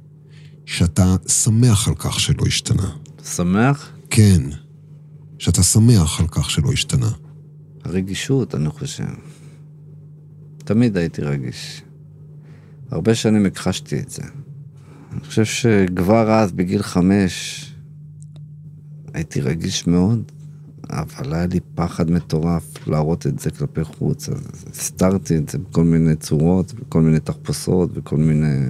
שאתה 0.66 1.16
שמח 1.28 1.88
על 1.88 1.94
כך 1.94 2.20
שלא 2.20 2.46
השתנה? 2.46 2.90
שמח? 3.24 3.90
כן, 4.11 4.42
שאתה 5.38 5.62
שמח 5.62 6.20
על 6.20 6.26
כך 6.30 6.50
שלא 6.50 6.72
השתנה. 6.72 7.11
הרגישות, 7.85 8.55
אני 8.55 8.68
חושב. 8.68 9.05
תמיד 10.59 10.97
הייתי 10.97 11.22
רגיש. 11.22 11.82
הרבה 12.91 13.14
שנים 13.14 13.47
הכחשתי 13.47 14.01
את 14.01 14.11
זה. 14.11 14.22
אני 15.12 15.20
חושב 15.20 15.45
שכבר 15.45 16.30
אז, 16.30 16.53
בגיל 16.53 16.82
חמש, 16.82 17.64
הייתי 19.14 19.41
רגיש 19.41 19.87
מאוד, 19.87 20.22
אבל 20.91 21.35
היה 21.35 21.47
לי 21.47 21.61
פחד 21.74 22.11
מטורף 22.11 22.89
להראות 22.89 23.26
את 23.26 23.39
זה 23.39 23.51
כלפי 23.51 23.85
חוץ, 23.85 24.28
אז 24.28 24.64
הסתרתי 24.70 25.37
את 25.37 25.49
זה 25.49 25.59
בכל 25.59 25.85
מיני 25.85 26.16
צורות, 26.16 26.74
בכל 26.74 27.01
מיני 27.01 27.20
תחפושות, 27.20 27.93
בכל 27.93 28.16
מיני 28.16 28.66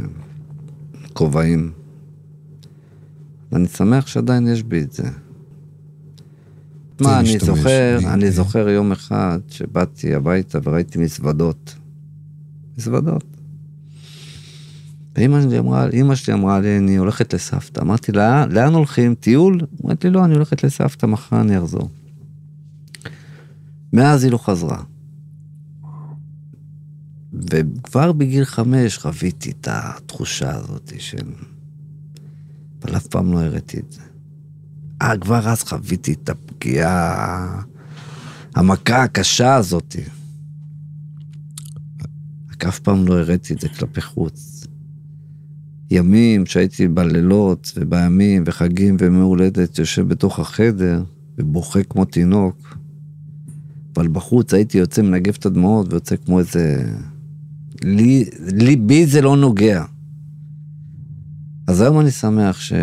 כובעים. 1.12 1.72
ואני 3.52 3.68
שמח 3.68 4.06
שעדיין 4.06 4.46
יש 4.46 4.62
בי 4.62 4.82
את 4.82 4.92
זה. 4.92 5.23
מה, 7.00 7.20
אני 7.20 7.32
להשתמש 7.32 7.42
זוכר, 7.48 7.98
ב- 8.02 8.06
אני 8.06 8.26
ב- 8.26 8.30
זוכר 8.30 8.68
יום 8.68 8.92
אחד 8.92 9.38
שבאתי 9.48 10.14
הביתה 10.14 10.58
וראיתי 10.62 10.98
מזוודות. 10.98 11.74
מזוודות. 12.78 13.24
ואימא 15.16 15.42
שלי 15.42 15.58
אמרה, 15.58 15.88
אימא 15.88 16.14
שלי 16.14 16.34
אמרה 16.34 16.60
לי, 16.60 16.78
אני 16.78 16.96
הולכת 16.96 17.34
לסבתא. 17.34 17.80
אמרתי 17.80 18.12
לה, 18.12 18.46
לאן 18.46 18.74
הולכים? 18.74 19.14
טיול? 19.14 19.60
אמרתי 19.84 20.06
לי, 20.06 20.12
לא, 20.14 20.24
אני 20.24 20.34
הולכת 20.34 20.64
לסבתא, 20.64 21.06
מחר 21.06 21.40
אני 21.40 21.58
אחזור. 21.58 21.88
מאז 23.92 24.24
היא 24.24 24.32
לא 24.32 24.38
חזרה. 24.38 24.82
וכבר 27.32 28.12
בגיל 28.12 28.44
חמש 28.44 28.98
חוויתי 28.98 29.50
את 29.50 29.68
התחושה 29.70 30.50
הזאת 30.54 30.92
של... 30.98 31.26
אבל 32.82 32.96
אף 32.96 33.06
פעם 33.06 33.32
לא 33.32 33.40
הראיתי 33.42 33.78
את 33.78 33.92
זה. 33.92 34.00
אה, 35.02 35.18
כבר 35.18 35.48
אז 35.48 35.62
חוויתי 35.62 36.12
את 36.12 36.28
הפגיעה, 36.28 37.62
המכה 38.54 39.02
הקשה 39.02 39.54
הזאת. 39.54 39.96
רק 42.50 42.64
אף 42.64 42.78
פעם 42.78 43.06
לא 43.06 43.18
הראיתי 43.18 43.54
את 43.54 43.60
זה 43.60 43.68
כלפי 43.68 44.00
חוץ. 44.00 44.66
ימים 45.90 46.46
שהייתי 46.46 46.88
בלילות 46.88 47.72
ובימים 47.76 48.42
וחגים 48.46 48.96
וימי 48.98 49.20
הולדת 49.20 49.78
יושב 49.78 50.08
בתוך 50.08 50.38
החדר 50.38 51.04
ובוכה 51.38 51.82
כמו 51.82 52.04
תינוק, 52.04 52.78
אבל 53.96 54.08
בחוץ 54.08 54.54
הייתי 54.54 54.78
יוצא 54.78 55.02
מנגב 55.02 55.34
את 55.38 55.46
הדמעות 55.46 55.92
ויוצא 55.92 56.16
כמו 56.16 56.38
איזה... 56.38 56.84
לי, 57.84 58.24
לי, 58.52 58.76
בי 58.76 59.06
זה 59.06 59.22
לא 59.22 59.36
נוגע. 59.36 59.84
אז 61.66 61.80
היום 61.80 62.00
אני 62.00 62.10
שמח 62.10 62.60
שאני 62.60 62.82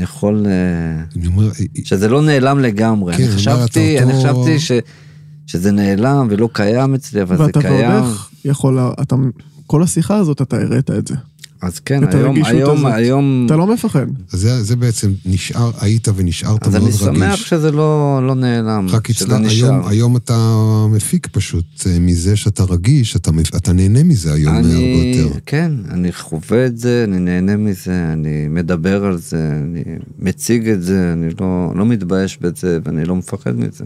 יכול... 0.00 0.46
אה, 0.46 1.04
אני 1.16 1.26
אומר, 1.26 1.50
שזה 1.84 2.08
לא 2.08 2.22
נעלם 2.22 2.58
לגמרי. 2.58 3.16
כן, 3.16 3.22
אני 3.22 3.32
חשבתי, 3.32 4.00
אומר, 4.02 4.12
אני 4.12 4.24
אותו- 4.28 4.42
חשבתי 4.42 4.58
ש, 4.58 4.72
שזה 5.46 5.72
נעלם 5.72 6.26
ולא 6.30 6.48
קיים 6.52 6.94
אצלי, 6.94 7.22
אבל 7.22 7.36
זה 7.36 7.42
ואתה 7.42 7.60
קיים. 7.60 7.90
ועודך 7.90 8.28
יכול, 8.44 8.78
אתה, 9.02 9.16
כל 9.66 9.82
השיחה 9.82 10.16
הזאת 10.16 10.42
אתה 10.42 10.56
הראת 10.56 10.90
את 10.90 11.06
זה. 11.06 11.14
אז 11.64 11.78
כן, 11.78 12.04
את 12.04 12.14
היום, 12.14 12.44
היום, 12.44 12.86
הזאת. 12.86 12.92
היום, 12.94 13.42
אתה 13.46 13.56
לא 13.56 13.66
מפחד. 13.66 14.06
אז 14.32 14.40
זה, 14.40 14.62
זה 14.62 14.76
בעצם 14.76 15.12
נשאר, 15.26 15.70
היית 15.80 16.08
ונשארת 16.16 16.66
אז 16.66 16.72
מאוד 16.72 16.82
אני 16.82 16.90
רגיש. 16.90 17.00
שמח 17.00 17.36
שזה 17.36 17.72
לא, 17.72 18.20
לא 18.26 18.34
נעלם, 18.34 18.86
רק 18.90 19.12
שזה 19.12 19.38
נשאר. 19.38 19.68
היום, 19.68 19.86
היום 19.86 20.16
אתה 20.16 20.56
מפיק 20.90 21.26
פשוט 21.26 21.64
אה, 21.86 21.98
מזה 22.00 22.36
שאתה 22.36 22.64
רגיש, 22.64 23.16
אתה, 23.16 23.30
אתה 23.56 23.72
נהנה 23.72 24.02
מזה 24.02 24.32
היום 24.32 24.54
הרבה 24.54 24.68
אני, 24.68 25.16
יותר. 25.16 25.38
כן, 25.46 25.72
אני 25.90 26.12
חווה 26.12 26.66
את 26.66 26.78
זה, 26.78 27.04
אני 27.08 27.18
נהנה 27.18 27.56
מזה, 27.56 28.12
אני 28.12 28.48
מדבר 28.48 29.04
על 29.04 29.16
זה, 29.16 29.50
אני 29.62 29.82
מציג 30.18 30.68
את 30.68 30.82
זה, 30.82 31.12
אני 31.12 31.26
לא, 31.40 31.72
לא 31.76 31.86
מתבייש 31.86 32.38
בזה 32.40 32.78
ואני 32.84 33.04
לא 33.04 33.16
מפחד 33.16 33.56
מזה. 33.56 33.84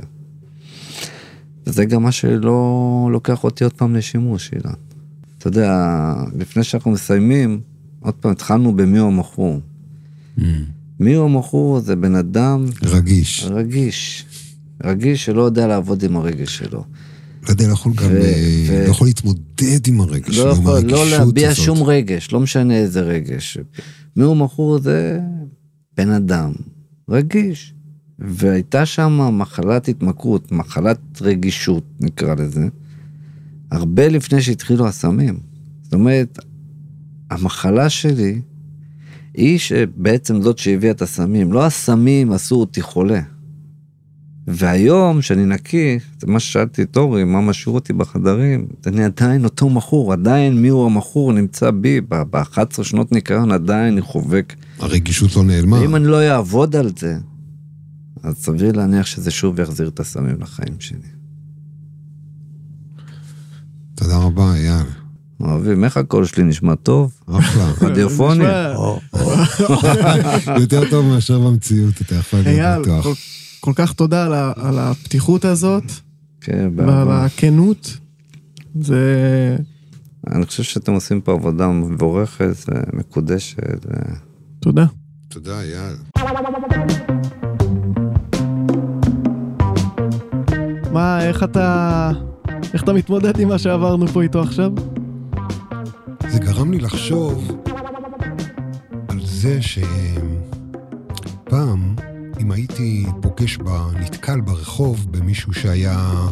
וזה 1.66 1.84
גם 1.84 2.02
מה 2.02 2.12
שלא 2.12 3.08
לוקח 3.12 3.44
אותי 3.44 3.64
עוד 3.64 3.72
פעם 3.72 3.94
לשימוש, 3.94 4.50
אילן. 4.52 4.74
אתה 5.38 5.48
יודע, 5.48 6.14
לפני 6.38 6.64
שאנחנו 6.64 6.90
מסיימים, 6.90 7.60
עוד 8.00 8.14
פעם 8.14 8.32
התחלנו 8.32 8.76
במי 8.76 8.98
הוא 8.98 9.08
המכור. 9.08 9.60
Mm. 10.38 10.42
מי 11.00 11.14
הוא 11.14 11.24
המכור 11.24 11.80
זה 11.80 11.96
בן 11.96 12.14
אדם 12.14 12.64
רגיש. 12.82 13.44
רגיש. 13.50 14.24
רגיש 14.84 15.24
שלא 15.24 15.42
יודע 15.42 15.66
לעבוד 15.66 16.02
עם 16.02 16.16
הרגש 16.16 16.56
שלו. 16.58 16.84
לא 17.42 17.50
יודע, 17.50 17.66
לא 17.66 17.72
יכול 17.72 17.92
גם, 17.92 18.10
אה, 18.10 18.84
לא 18.86 18.90
יכול 18.90 19.06
להתמודד 19.06 19.86
עם 19.88 20.00
הרגש, 20.00 20.38
לא 20.38 20.48
יכול 20.48 20.80
לא 20.80 21.10
להביע 21.10 21.50
הזאת. 21.50 21.64
שום 21.64 21.82
רגש, 21.82 22.32
לא 22.32 22.40
משנה 22.40 22.76
איזה 22.76 23.00
רגש. 23.00 23.58
מי 24.16 24.24
הוא 24.24 24.36
מכור 24.36 24.78
זה 24.78 25.20
בן 25.96 26.10
אדם, 26.10 26.52
רגיש. 27.08 27.74
והייתה 28.18 28.86
שם 28.86 29.38
מחלת 29.38 29.88
התמכרות, 29.88 30.52
מחלת 30.52 30.98
רגישות 31.20 31.84
נקרא 32.00 32.34
לזה, 32.34 32.68
הרבה 33.70 34.08
לפני 34.08 34.42
שהתחילו 34.42 34.88
הסמים. 34.88 35.38
זאת 35.82 35.94
אומרת, 35.94 36.38
המחלה 37.30 37.90
שלי 37.90 38.40
היא 39.34 39.58
שבעצם 39.58 40.42
זאת 40.42 40.58
שהביאה 40.58 40.90
את 40.90 41.02
הסמים. 41.02 41.52
לא 41.52 41.66
הסמים 41.66 42.32
עשו 42.32 42.54
אותי 42.54 42.82
חולה. 42.82 43.20
והיום, 44.50 45.22
שאני 45.22 45.46
נקי, 45.46 45.98
זה 46.20 46.26
מה 46.26 46.40
ששאלתי 46.40 46.82
את 46.82 46.96
אורי, 46.96 47.24
מה 47.24 47.40
משאיר 47.40 47.74
אותי 47.74 47.92
בחדרים, 47.92 48.66
אני 48.86 49.04
עדיין 49.04 49.44
אותו 49.44 49.68
מכור, 49.68 50.12
עדיין 50.12 50.62
מי 50.62 50.68
הוא 50.68 50.86
המכור 50.86 51.32
נמצא 51.32 51.70
בי, 51.70 52.00
ב-11 52.00 52.82
שנות 52.82 53.12
ניקיון 53.12 53.52
עדיין 53.52 53.92
אני 53.92 54.00
חובק. 54.00 54.54
הרגישות 54.78 55.36
לא 55.36 55.44
נעלמה. 55.44 55.80
ואם 55.80 55.96
אני 55.96 56.06
לא 56.06 56.30
אעבוד 56.30 56.76
על 56.76 56.90
זה, 56.98 57.18
אז 58.22 58.34
סביר 58.36 58.72
להניח 58.72 59.06
שזה 59.06 59.30
שוב 59.30 59.60
יחזיר 59.60 59.88
את 59.88 60.00
הסמים 60.00 60.36
לחיים 60.40 60.80
שלי. 60.80 61.08
תודה 63.94 64.16
רבה, 64.16 64.54
אייל. 64.54 64.86
אוהבים, 65.40 65.84
איך 65.84 65.96
הקול 65.96 66.24
שלי 66.24 66.44
נשמע 66.44 66.74
טוב? 66.74 67.12
אחלה. 67.32 67.64
רדיופוני? 67.88 68.44
יותר 70.60 70.90
טוב 70.90 71.06
מאשר 71.06 71.38
במציאות, 71.40 71.94
אתה 72.02 72.14
יכול 72.14 72.38
להיות 72.40 72.58
אייל, 72.58 72.82
בטוח. 72.82 73.04
כל- 73.04 73.12
כל 73.60 73.72
כך 73.74 73.92
תודה 73.92 74.24
על 74.56 74.78
הפתיחות 74.78 75.44
הזאת 75.44 75.82
כן, 76.40 76.68
ועל. 76.76 77.08
הכנות. 77.10 77.96
זה... 78.80 79.56
אני 80.34 80.46
חושב 80.46 80.62
שאתם 80.62 80.92
עושים 80.92 81.20
פה 81.20 81.32
עבודה 81.32 81.68
מבורכת, 81.68 82.54
מקודשת. 82.92 83.86
תודה. 84.60 84.86
תודה, 85.28 85.60
אייל. 85.60 85.96
מה, 90.92 91.24
איך 91.24 91.42
אתה... 91.42 92.10
איך 92.74 92.82
אתה 92.84 92.92
מתמודד 92.92 93.40
עם 93.40 93.48
מה 93.48 93.58
שעברנו 93.58 94.08
פה 94.08 94.22
איתו 94.22 94.40
עכשיו? 94.42 94.72
זה 96.38 96.44
גרם 96.44 96.72
לי 96.72 96.78
לחשוב 96.78 97.50
על 99.08 99.26
זה 99.26 99.58
שפעם, 101.42 101.96
אם 102.40 102.50
הייתי 102.50 103.06
פוגש, 103.22 103.56
ב... 103.56 103.68
נתקל 104.00 104.40
ברחוב 104.40 105.06
במישהו 105.10 105.52
שהיה, 105.52 106.26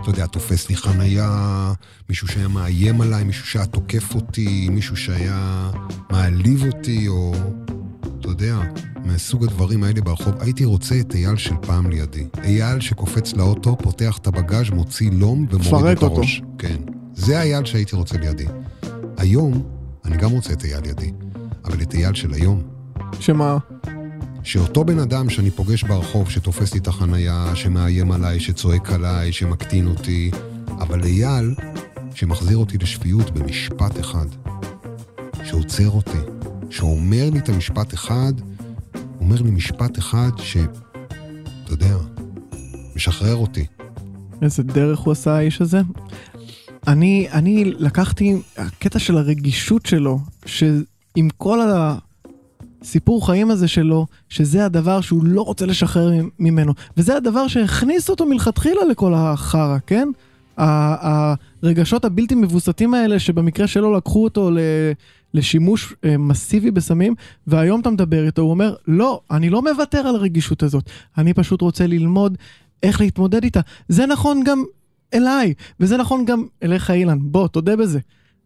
אתה 0.00 0.10
יודע, 0.10 0.26
תופס 0.26 0.68
לי 0.68 0.76
חנייה, 0.76 1.72
מישהו 2.08 2.28
שהיה 2.28 2.48
מאיים 2.48 3.00
עליי, 3.00 3.24
מישהו 3.24 3.46
שהיה 3.46 3.66
תוקף 3.66 4.14
אותי, 4.14 4.68
מישהו 4.70 4.96
שהיה 4.96 5.70
מעליב 6.10 6.64
אותי, 6.66 7.08
או, 7.08 7.34
אתה 8.20 8.28
יודע, 8.28 8.60
מסוג 9.04 9.44
הדברים 9.44 9.84
האלה 9.84 10.00
ברחוב, 10.00 10.34
הייתי 10.40 10.64
רוצה 10.64 11.00
את 11.00 11.14
אייל 11.14 11.36
של 11.36 11.54
פעם 11.60 11.90
לידי. 11.90 12.26
אייל 12.44 12.80
שקופץ 12.80 13.32
לאוטו, 13.32 13.76
פותח 13.78 14.18
את 14.18 14.26
הבגאז', 14.26 14.70
מוציא 14.70 15.10
לום 15.12 15.46
ומוריד 15.50 15.96
את 15.96 16.02
אותו. 16.02 16.16
הראש. 16.16 16.42
כן. 16.58 16.76
זה 17.14 17.38
האייל 17.38 17.64
שהייתי 17.64 17.96
רוצה 17.96 18.18
לידי. 18.18 18.46
היום, 19.22 19.62
אני 20.04 20.16
גם 20.16 20.30
רוצה 20.30 20.52
את 20.52 20.64
אייל 20.64 20.84
ידי, 20.84 21.12
אבל 21.64 21.82
את 21.82 21.94
אייל 21.94 22.14
של 22.14 22.32
היום. 22.32 22.62
שמה? 23.20 23.58
שאותו 24.42 24.84
בן 24.84 24.98
אדם 24.98 25.30
שאני 25.30 25.50
פוגש 25.50 25.82
ברחוב, 25.82 26.30
שתופס 26.30 26.74
לי 26.74 26.80
את 26.80 26.88
החנייה, 26.88 27.50
שמאיים 27.54 28.12
עליי, 28.12 28.40
שצועק 28.40 28.92
עליי, 28.92 29.32
שמקטין 29.32 29.86
אותי, 29.86 30.30
אבל 30.68 31.04
אייל, 31.04 31.54
שמחזיר 32.14 32.56
אותי 32.56 32.78
לשפיות 32.78 33.30
במשפט 33.30 34.00
אחד, 34.00 34.26
שעוצר 35.44 35.90
אותי, 35.90 36.18
שאומר 36.70 37.30
לי 37.32 37.38
את 37.38 37.48
המשפט 37.48 37.94
אחד, 37.94 38.32
אומר 39.20 39.42
לי 39.42 39.50
משפט 39.50 39.98
אחד 39.98 40.30
ש... 40.38 40.56
אתה 41.64 41.72
יודע, 41.72 41.96
משחרר 42.96 43.36
אותי. 43.36 43.66
איזה 44.42 44.62
דרך 44.62 44.98
הוא 44.98 45.12
עשה 45.12 45.36
האיש 45.36 45.60
הזה. 45.60 45.80
אני, 46.86 47.26
אני 47.32 47.64
לקחתי, 47.64 48.36
הקטע 48.56 48.98
של 48.98 49.16
הרגישות 49.16 49.86
שלו, 49.86 50.18
שעם 50.46 51.28
כל 51.36 51.58
הסיפור 52.82 53.26
חיים 53.26 53.50
הזה 53.50 53.68
שלו, 53.68 54.06
שזה 54.28 54.64
הדבר 54.64 55.00
שהוא 55.00 55.24
לא 55.24 55.42
רוצה 55.42 55.66
לשחרר 55.66 56.12
ממנו, 56.38 56.72
וזה 56.96 57.16
הדבר 57.16 57.48
שהכניס 57.48 58.10
אותו 58.10 58.26
מלכתחילה 58.26 58.84
לכל 58.84 59.14
החרא, 59.14 59.78
כן? 59.86 60.08
הרגשות 60.56 62.04
הבלתי 62.04 62.34
מבוסתים 62.34 62.94
האלה, 62.94 63.18
שבמקרה 63.18 63.66
שלו 63.66 63.96
לקחו 63.96 64.24
אותו 64.24 64.50
ל... 64.50 64.58
לשימוש 65.34 65.94
אה, 66.04 66.18
מסיבי 66.18 66.70
בסמים, 66.70 67.14
והיום 67.46 67.80
אתה 67.80 67.90
מדבר 67.90 68.26
איתו, 68.26 68.42
הוא 68.42 68.50
אומר, 68.50 68.74
לא, 68.88 69.20
אני 69.30 69.50
לא 69.50 69.62
מוותר 69.62 69.98
על 69.98 70.14
הרגישות 70.14 70.62
הזאת, 70.62 70.90
אני 71.18 71.34
פשוט 71.34 71.60
רוצה 71.60 71.86
ללמוד 71.86 72.38
איך 72.82 73.00
להתמודד 73.00 73.44
איתה. 73.44 73.60
זה 73.88 74.06
נכון 74.06 74.44
גם 74.44 74.64
אליי, 75.14 75.54
וזה 75.80 75.96
נכון 75.96 76.24
גם 76.24 76.44
אליך 76.62 76.90
אילן, 76.90 77.18
בוא, 77.20 77.48
תודה 77.48 77.76
בזה. 77.76 77.98